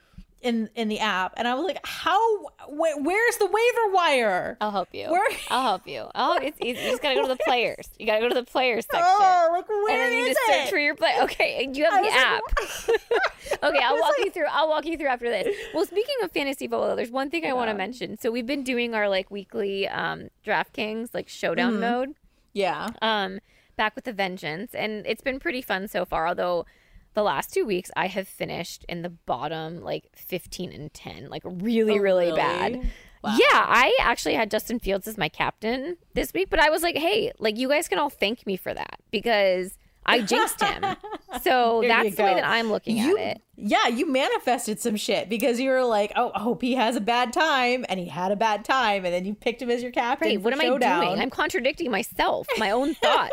in 0.43 0.71
in 0.75 0.89
the 0.89 0.99
app, 1.01 1.35
and 1.37 1.47
I 1.47 1.55
was 1.55 1.65
like, 1.67 1.79
how? 1.85 2.19
Wh- 2.67 2.97
where's 2.99 3.37
the 3.37 3.47
waiver 3.47 3.93
wire? 3.95 4.57
I'll 4.61 4.71
help 4.71 4.89
you. 4.93 5.11
Where- 5.11 5.27
I'll 5.51 5.63
help 5.63 5.87
you. 5.87 6.07
Oh, 6.15 6.39
it's 6.43 6.59
easy. 6.61 6.81
You 6.81 6.91
just 6.91 7.03
gotta 7.03 7.15
go 7.17 7.23
to 7.23 7.29
the 7.29 7.37
players. 7.45 7.89
You 7.99 8.07
gotta 8.07 8.21
go 8.21 8.29
to 8.29 8.35
the 8.35 8.45
players 8.45 8.87
section. 8.91 9.07
Oh, 9.07 9.49
like 9.53 9.67
and 9.69 9.83
where 9.85 9.97
then 10.11 10.19
you 10.19 10.27
just 10.33 10.41
it? 10.49 10.53
search 10.63 10.71
for 10.71 10.79
your 10.79 10.95
play. 10.95 11.15
Okay, 11.23 11.69
you 11.73 11.85
have 11.85 11.93
I 11.93 12.03
the 12.03 12.17
app. 12.17 13.63
okay, 13.63 13.79
I'll 13.85 14.01
walk 14.01 14.15
you 14.19 14.31
through. 14.31 14.47
I'll 14.51 14.69
walk 14.69 14.87
you 14.87 14.97
through 14.97 15.09
after 15.09 15.29
this. 15.29 15.55
Well, 15.75 15.85
speaking 15.87 16.15
of 16.23 16.33
fantasy 16.33 16.67
football, 16.67 16.97
there's 16.97 17.11
one 17.11 17.31
thing 17.31 17.45
I 17.47 17.53
want 17.53 17.71
to 17.71 17.75
mention. 17.77 18.19
So 18.19 18.31
we've 18.31 18.47
been 18.47 18.63
doing 18.65 18.95
our 18.95 19.09
like 19.09 19.31
weekly 19.31 19.89
um 19.89 20.29
DraftKings 20.47 21.15
like 21.15 21.29
showdown 21.29 21.73
Mm-hmm. 21.73 21.81
mode. 21.81 22.15
Yeah. 22.53 22.89
Um, 23.03 23.41
back 23.77 23.95
with 23.95 24.07
a 24.09 24.13
vengeance, 24.13 24.75
and 24.75 25.07
it's 25.07 25.23
been 25.23 25.39
pretty 25.39 25.63
fun 25.63 25.87
so 25.89 26.05
far. 26.05 26.27
Although 26.27 26.67
the 27.15 27.23
last 27.23 27.53
two 27.53 27.65
weeks 27.67 27.91
I 27.97 28.07
have 28.07 28.29
finished 28.29 28.85
in 28.89 29.03
the 29.03 29.09
bottom 29.11 29.83
like 29.83 30.05
15 30.17 30.73
and 30.73 30.93
10, 30.95 31.29
like 31.29 31.43
really, 31.45 31.95
Oh, 31.99 32.03
really, 32.03 32.27
really? 32.27 32.37
bad. 32.37 32.91
Wow. 33.23 33.37
Yeah, 33.39 33.65
I 33.67 33.95
actually 34.01 34.35
had 34.35 34.51
Justin 34.51 34.79
Fields 34.79 35.07
as 35.07 35.19
my 35.19 35.29
captain 35.29 35.97
this 36.15 36.33
week, 36.33 36.49
but 36.49 36.59
I 36.59 36.71
was 36.71 36.83
like, 36.83 36.97
hey, 36.97 37.33
like 37.39 37.59
you 37.59 37.69
guys 37.69 37.87
can 37.89 37.99
all 37.99 38.09
thank 38.11 38.47
me 38.47 38.57
for 38.57 38.73
that 38.73 38.99
because 39.11 39.77
I 40.07 40.23
jinxed 40.23 40.63
him. 40.63 40.85
So 41.45 41.81
that's 41.87 42.17
the 42.17 42.25
way 42.25 42.35
that 42.35 42.45
I'm 42.45 42.71
looking 42.73 42.97
You- 42.97 43.17
at 43.17 43.37
it. 43.37 43.43
Yeah, 43.55 43.87
you 43.87 44.05
manifested 44.11 44.81
some 44.81 44.97
shit 44.97 45.29
because 45.29 45.61
you 45.61 45.71
were 45.71 45.85
like, 45.85 46.13
"Oh, 46.17 46.33
I 46.35 46.41
hope 46.41 46.61
he 46.61 46.75
has 46.75 46.97
a 46.97 47.01
bad 47.01 47.33
time," 47.33 47.85
and 47.89 48.01
he 48.01 48.07
had 48.07 48.33
a 48.33 48.37
bad 48.37 48.65
time, 48.65 49.05
and 49.05 49.15
then 49.15 49.25
you 49.25 49.35
picked 49.35 49.63
him 49.63 49.71
as 49.71 49.81
your 49.81 49.93
captain. 49.93 50.27
Right, 50.27 50.41
what 50.41 50.53
am 50.55 50.61
Showdown. 50.61 51.03
I 51.03 51.07
doing? 51.07 51.21
I'm 51.21 51.31
contradicting 51.31 51.89
myself, 51.91 52.49
my 52.59 52.73
own 52.73 52.95
thoughts. 52.95 53.31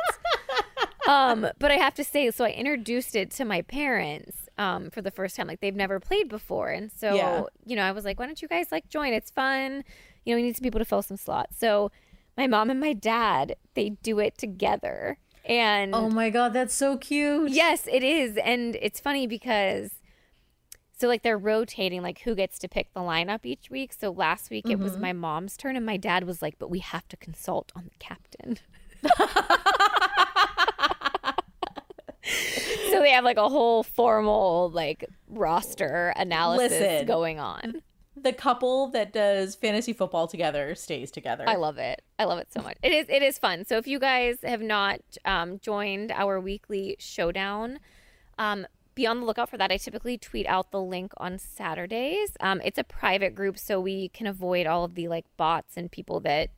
um, 1.07 1.47
but 1.59 1.71
I 1.71 1.75
have 1.75 1.93
to 1.95 2.03
say, 2.03 2.29
so 2.31 2.45
I 2.45 2.49
introduced 2.51 3.15
it 3.15 3.31
to 3.31 3.45
my 3.45 3.61
parents 3.61 4.47
um, 4.57 4.89
for 4.89 5.01
the 5.01 5.11
first 5.11 5.35
time. 5.35 5.47
Like 5.47 5.59
they've 5.61 5.75
never 5.75 5.99
played 5.99 6.29
before, 6.29 6.69
and 6.69 6.91
so 6.91 7.13
Yeah. 7.15 7.43
you 7.65 7.75
know, 7.75 7.83
I 7.83 7.91
was 7.91 8.05
like, 8.05 8.19
"Why 8.19 8.25
don't 8.25 8.41
you 8.41 8.47
guys 8.47 8.67
like 8.71 8.89
join? 8.89 9.13
It's 9.13 9.31
fun. 9.31 9.83
You 10.25 10.33
know, 10.33 10.37
we 10.37 10.43
need 10.43 10.55
some 10.55 10.63
people 10.63 10.79
to 10.79 10.85
fill 10.85 11.01
some 11.01 11.17
slots." 11.17 11.57
So 11.57 11.91
my 12.37 12.47
mom 12.47 12.69
and 12.69 12.79
my 12.79 12.93
dad 12.93 13.55
they 13.73 13.89
do 13.89 14.19
it 14.19 14.37
together, 14.37 15.17
and 15.45 15.93
Oh 15.95 16.09
my 16.09 16.29
god, 16.29 16.53
that's 16.53 16.73
so 16.73 16.97
cute. 16.97 17.51
Yes, 17.51 17.87
it 17.91 18.03
is. 18.03 18.37
And 18.37 18.75
it's 18.81 18.99
funny 18.99 19.27
because 19.27 19.91
so 20.99 21.07
like 21.07 21.21
they're 21.21 21.37
rotating 21.37 22.01
like 22.01 22.21
who 22.21 22.33
gets 22.33 22.57
to 22.59 22.67
pick 22.67 22.91
the 22.93 23.01
lineup 23.01 23.45
each 23.45 23.69
week. 23.69 23.93
So 23.93 24.09
last 24.11 24.49
week 24.49 24.67
it 24.69 24.79
was 24.79 24.97
my 24.97 25.13
mom's 25.13 25.55
turn 25.55 25.75
and 25.75 25.85
my 25.85 25.97
dad 25.97 26.23
was 26.25 26.41
like, 26.41 26.57
"But 26.59 26.69
we 26.71 26.79
have 26.79 27.07
to 27.09 27.17
consult 27.17 27.71
on 27.75 27.83
the 27.85 27.97
captain." 27.99 28.57
so 32.91 33.01
they 33.01 33.11
have 33.11 33.23
like 33.23 33.37
a 33.37 33.49
whole 33.49 33.83
formal 33.83 34.69
like 34.71 35.05
roster 35.29 36.13
analysis 36.15 36.71
Listen. 36.71 37.07
going 37.07 37.39
on. 37.39 37.81
The 38.15 38.33
couple 38.33 38.87
that 38.91 39.13
does 39.13 39.55
fantasy 39.55 39.93
football 39.93 40.27
together 40.27 40.73
stays 40.73 41.11
together. 41.11 41.43
I 41.47 41.55
love 41.55 41.77
it. 41.77 42.01
I 42.17 42.25
love 42.25 42.39
it 42.39 42.51
so 42.51 42.61
much. 42.61 42.77
It 42.81 42.91
is 42.91 43.05
it 43.09 43.21
is 43.21 43.37
fun. 43.37 43.65
So 43.65 43.77
if 43.77 43.87
you 43.87 43.99
guys 43.99 44.37
have 44.43 44.61
not 44.61 45.01
um, 45.23 45.59
joined 45.59 46.11
our 46.11 46.39
weekly 46.39 46.95
showdown, 46.99 47.79
um, 48.39 48.65
be 48.95 49.05
on 49.05 49.19
the 49.19 49.25
lookout 49.25 49.49
for 49.49 49.57
that. 49.57 49.71
I 49.71 49.77
typically 49.77 50.17
tweet 50.17 50.47
out 50.47 50.71
the 50.71 50.81
link 50.81 51.13
on 51.17 51.37
Saturdays. 51.37 52.31
Um, 52.39 52.59
it's 52.65 52.79
a 52.79 52.83
private 52.83 53.35
group, 53.35 53.59
so 53.59 53.79
we 53.79 54.09
can 54.09 54.25
avoid 54.25 54.65
all 54.65 54.83
of 54.83 54.95
the 54.95 55.07
like 55.07 55.25
bots 55.37 55.77
and 55.77 55.91
people 55.91 56.19
that 56.21 56.49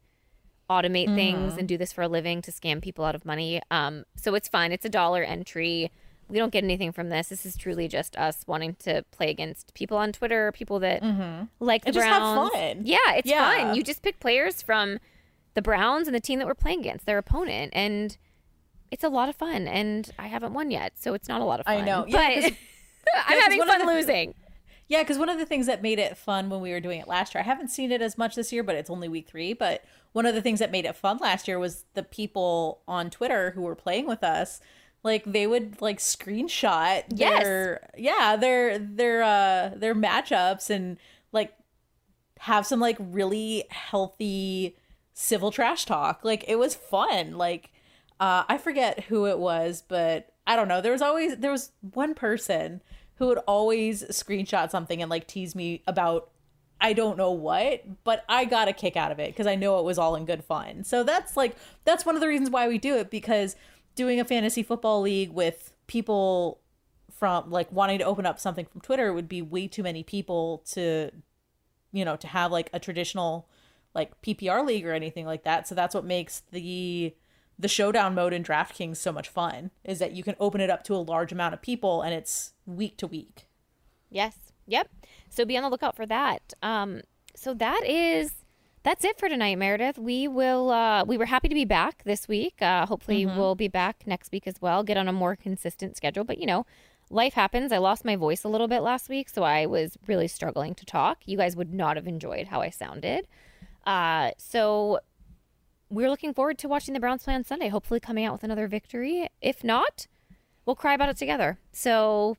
automate 0.70 1.14
things 1.16 1.58
and 1.58 1.68
do 1.68 1.78
this 1.78 1.92
for 1.92 2.02
a 2.04 2.08
living 2.08 2.42
to 2.44 2.52
scam 2.52 2.82
people 2.82 3.04
out 3.06 3.16
of 3.16 3.26
money. 3.26 3.62
Um, 3.72 4.06
so 4.16 4.36
it's 4.36 4.48
fun. 4.48 4.72
It's 4.72 4.86
a 4.86 4.90
dollar 4.90 5.24
entry. 5.24 5.92
We 6.30 6.38
don't 6.38 6.52
get 6.54 6.64
anything 6.64 6.92
from 6.92 7.10
this. 7.10 7.30
This 7.30 7.46
is 7.46 7.58
truly 7.58 7.88
just 7.88 8.16
us 8.16 8.44
wanting 8.46 8.76
to 8.82 9.04
play 9.12 9.30
against 9.32 9.74
people 9.74 9.98
on 9.98 10.12
Twitter, 10.12 10.52
people 10.52 10.80
that 10.80 11.02
like 11.60 11.82
the 11.82 11.88
And 11.88 11.94
just 11.96 12.06
have 12.08 12.22
Browns. 12.22 12.52
fun. 12.52 12.82
Yeah, 12.84 12.98
it's 13.16 13.28
Yeah. 13.28 13.66
fun. 13.66 13.76
You 13.76 13.84
just 13.84 14.04
pick 14.04 14.20
players 14.20 14.62
from 14.62 15.00
the 15.56 15.62
Browns 15.64 16.08
and 16.08 16.14
the 16.16 16.20
team 16.20 16.38
that 16.40 16.48
we're 16.48 16.54
playing 16.54 16.82
against, 16.82 17.06
their 17.08 17.18
opponent, 17.18 17.72
and 17.76 18.16
it's 18.92 19.04
a 19.04 19.10
lot 19.10 19.28
of 19.30 19.36
fun. 19.36 19.68
And 19.68 20.12
I 20.20 20.28
haven't 20.28 20.54
won 20.54 20.70
yet, 20.70 20.94
so 21.00 21.16
it's 21.16 21.28
not 21.28 21.42
a 21.42 21.46
lot 21.46 21.60
of 21.60 21.66
fun. 21.66 21.78
I 21.78 21.82
know. 21.82 22.06
Yeah, 22.08 22.42
but 22.42 22.54
I'm 23.28 23.40
having 23.42 23.64
fun 23.64 23.88
losing. 23.88 24.36
Yeah, 24.88 25.02
because 25.04 25.18
one 25.20 25.30
of 25.30 25.38
the 25.40 25.46
things 25.46 25.66
that 25.68 25.82
made 25.82 26.00
it 26.00 26.16
fun 26.18 26.50
when 26.50 26.62
we 26.62 26.72
were 26.72 26.80
doing 26.80 27.00
it 27.00 27.08
last 27.08 27.34
year, 27.34 27.42
I 27.42 27.46
haven't 27.46 27.70
seen 27.70 27.92
it 27.92 28.02
as 28.02 28.18
much 28.18 28.36
this 28.36 28.52
year, 28.54 28.64
but 28.64 28.76
it's 28.76 28.90
only 28.90 29.08
week 29.08 29.28
three. 29.28 29.54
But 29.54 29.84
one 30.12 30.26
of 30.26 30.34
the 30.36 30.42
things 30.42 30.60
that 30.60 30.72
made 30.72 30.86
it 30.86 30.96
fun 30.96 31.18
last 31.18 31.48
year 31.48 31.60
was 31.60 31.86
the 31.94 32.04
people 32.04 32.82
on 32.88 33.10
Twitter 33.10 33.52
who 33.52 33.62
were 33.62 33.76
playing 33.76 34.08
with 34.08 34.24
us, 34.24 34.60
like 35.04 35.24
they 35.26 35.48
would 35.48 35.82
like 35.82 36.00
screenshot 36.00 37.04
Yes. 37.10 37.44
their 37.44 37.90
yeah 37.98 38.36
their 38.36 38.78
their 38.80 39.24
uh 39.24 39.70
their 39.76 39.96
matchups 39.96 40.70
and 40.70 40.98
like 41.32 41.54
have 42.40 42.66
some 42.66 42.80
like 42.80 42.98
really 43.00 43.66
healthy 43.70 44.76
civil 45.14 45.52
trash 45.52 45.86
talk. 45.86 46.22
Like 46.24 46.44
it 46.48 46.58
was 46.58 46.76
fun. 46.76 47.38
Like 47.38 47.72
uh 48.20 48.44
I 48.50 48.58
forget 48.58 49.06
who 49.06 49.26
it 49.28 49.40
was, 49.40 49.84
but 49.88 50.34
I 50.48 50.56
don't 50.56 50.68
know. 50.68 50.82
There 50.82 50.92
was 50.92 51.02
always 51.02 51.38
there 51.38 51.52
was 51.52 51.72
one 51.94 52.14
person 52.14 52.82
who 53.16 53.28
would 53.28 53.38
always 53.40 54.04
screenshot 54.06 54.72
something 54.72 55.02
and 55.02 55.10
like 55.10 55.28
tease 55.28 55.54
me 55.54 55.84
about 55.86 56.30
I 56.82 56.94
don't 56.94 57.18
know 57.18 57.32
what, 57.32 58.04
but 58.04 58.24
I 58.30 58.46
got 58.46 58.68
a 58.68 58.74
kick 58.74 58.96
out 58.96 59.12
of 59.12 59.20
it 59.20 59.32
because 59.32 59.48
I 59.48 59.56
know 59.56 59.80
it 59.80 59.86
was 59.86 59.98
all 59.98 60.16
in 60.16 60.26
good 60.26 60.44
fun. 60.44 60.84
So 60.84 61.04
that's 61.04 61.36
like 61.36 61.56
that's 61.84 62.06
one 62.06 62.16
of 62.16 62.22
the 62.22 62.28
reasons 62.28 62.50
why 62.50 62.68
we 62.68 62.78
do 62.78 62.96
it 62.96 63.10
because 63.10 63.56
doing 63.96 64.20
a 64.20 64.26
fantasy 64.26 64.64
football 64.64 65.02
league 65.02 65.32
with 65.32 65.74
people 65.88 66.60
from 67.12 67.52
like 67.52 67.72
wanting 67.72 68.00
to 68.00 68.06
open 68.06 68.26
up 68.26 68.40
something 68.40 68.66
from 68.66 68.82
Twitter 68.82 69.12
would 69.12 69.28
be 69.28 69.42
way 69.42 69.68
too 69.68 69.84
many 69.84 70.04
people 70.04 70.64
to 70.72 71.12
you 71.92 72.06
know 72.06 72.16
to 72.16 72.28
have 72.28 72.52
like 72.52 72.70
a 72.74 72.80
traditional 72.80 73.48
like 73.94 74.22
PPR 74.22 74.66
league 74.66 74.86
or 74.86 74.94
anything 74.94 75.26
like 75.26 75.44
that. 75.44 75.68
So 75.68 75.76
that's 75.76 75.94
what 75.94 76.06
makes 76.06 76.44
the 76.52 77.14
the 77.58 77.68
showdown 77.68 78.16
mode 78.16 78.32
in 78.32 78.42
DraftKings 78.42 78.96
so 78.98 79.12
much 79.12 79.28
fun 79.28 79.72
is 79.84 80.00
that 80.00 80.14
you 80.14 80.24
can 80.24 80.36
open 80.40 80.62
it 80.62 80.70
up 80.70 80.84
to 80.86 80.96
a 80.96 80.98
large 80.98 81.34
amount 81.34 81.54
of 81.54 81.62
people 81.62 82.02
and 82.02 82.14
it's 82.14 82.54
week 82.66 82.96
to 82.98 83.08
week. 83.08 83.48
Yes. 84.10 84.54
Yep. 84.66 84.88
So 85.30 85.46
be 85.46 85.56
on 85.58 85.64
the 85.64 85.70
lookout 85.70 85.96
for 85.96 86.06
that. 86.08 86.54
Um, 86.62 87.02
so 87.36 87.54
that 87.54 87.84
is 87.86 88.34
that's 88.84 89.04
it 89.04 89.20
for 89.20 89.30
tonight, 89.30 89.58
Meredith. 89.58 89.98
We 89.98 90.28
will 90.28 90.70
uh 90.72 91.04
we 91.06 91.18
were 91.18 91.26
happy 91.26 91.48
to 91.50 91.56
be 91.56 91.66
back 91.66 92.04
this 92.04 92.28
week. 92.28 92.62
Uh 92.62 92.86
hopefully 92.86 93.26
we'll 93.26 93.56
be 93.56 93.68
back 93.68 94.04
next 94.06 94.32
week 94.32 94.48
as 94.48 94.62
well. 94.62 94.84
Get 94.84 94.98
on 94.98 95.08
a 95.08 95.14
more 95.14 95.36
consistent 95.36 95.96
schedule. 95.98 96.24
But 96.24 96.38
you 96.40 96.46
know, 96.46 96.66
life 97.10 97.34
happens. 97.34 97.72
I 97.72 97.78
lost 97.78 98.04
my 98.06 98.16
voice 98.16 98.44
a 98.44 98.48
little 98.50 98.68
bit 98.68 98.82
last 98.82 99.10
week, 99.10 99.30
so 99.30 99.44
I 99.44 99.66
was 99.66 99.98
really 100.08 100.28
struggling 100.28 100.74
to 100.76 100.86
talk. 100.86 101.20
You 101.26 101.38
guys 101.38 101.56
would 101.56 101.74
not 101.74 101.98
have 101.98 102.08
enjoyed 102.08 102.48
how 102.48 102.62
I 102.62 102.70
sounded. 102.70 103.28
Uh 103.86 104.32
so 104.38 105.00
we're 105.90 106.10
looking 106.10 106.34
forward 106.34 106.58
to 106.60 106.68
watching 106.68 106.94
the 106.94 107.00
Browns 107.00 107.24
play 107.24 107.34
on 107.34 107.44
Sunday, 107.44 107.68
hopefully 107.70 108.00
coming 108.00 108.24
out 108.26 108.34
with 108.34 108.44
another 108.44 108.68
victory. 108.68 109.28
If 109.42 109.64
not, 109.64 110.08
we'll 110.66 110.76
cry 110.76 110.94
about 110.94 111.10
it 111.10 111.18
together. 111.18 111.58
So 111.72 112.38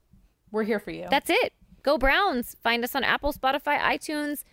We're 0.53 0.63
here 0.65 0.79
for 0.81 0.91
you. 0.91 1.07
that's 1.11 1.31
it. 1.31 1.53
Go 1.83 1.99
Browns. 1.99 2.57
Find 2.63 2.85
us 2.85 2.95
on 2.95 3.05
Apple, 3.05 3.33
Spotify, 3.33 3.79
iTunes. 3.79 4.45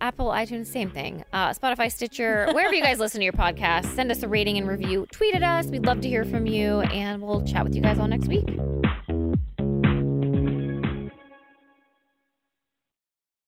Apple, 0.00 0.26
iTunes, 0.26 0.66
same 0.66 0.90
thing. 0.90 1.24
Uh, 1.32 1.50
Spotify, 1.50 1.90
Stitcher, 1.90 2.48
wherever 2.52 2.74
you 2.74 2.82
guys 2.82 2.98
listen 2.98 3.20
to 3.20 3.24
your 3.24 3.32
podcast. 3.32 3.86
Send 3.94 4.10
us 4.10 4.22
a 4.22 4.28
rating 4.28 4.58
and 4.58 4.66
review. 4.66 5.06
Tweet 5.12 5.34
at 5.34 5.42
us. 5.42 5.66
We'd 5.66 5.86
love 5.86 6.00
to 6.00 6.08
hear 6.08 6.24
from 6.24 6.46
you. 6.46 6.80
And 6.80 7.22
we'll 7.22 7.44
chat 7.44 7.64
with 7.64 7.74
you 7.74 7.82
guys 7.82 7.98
all 7.98 8.08
next 8.08 8.28
week. 8.28 8.48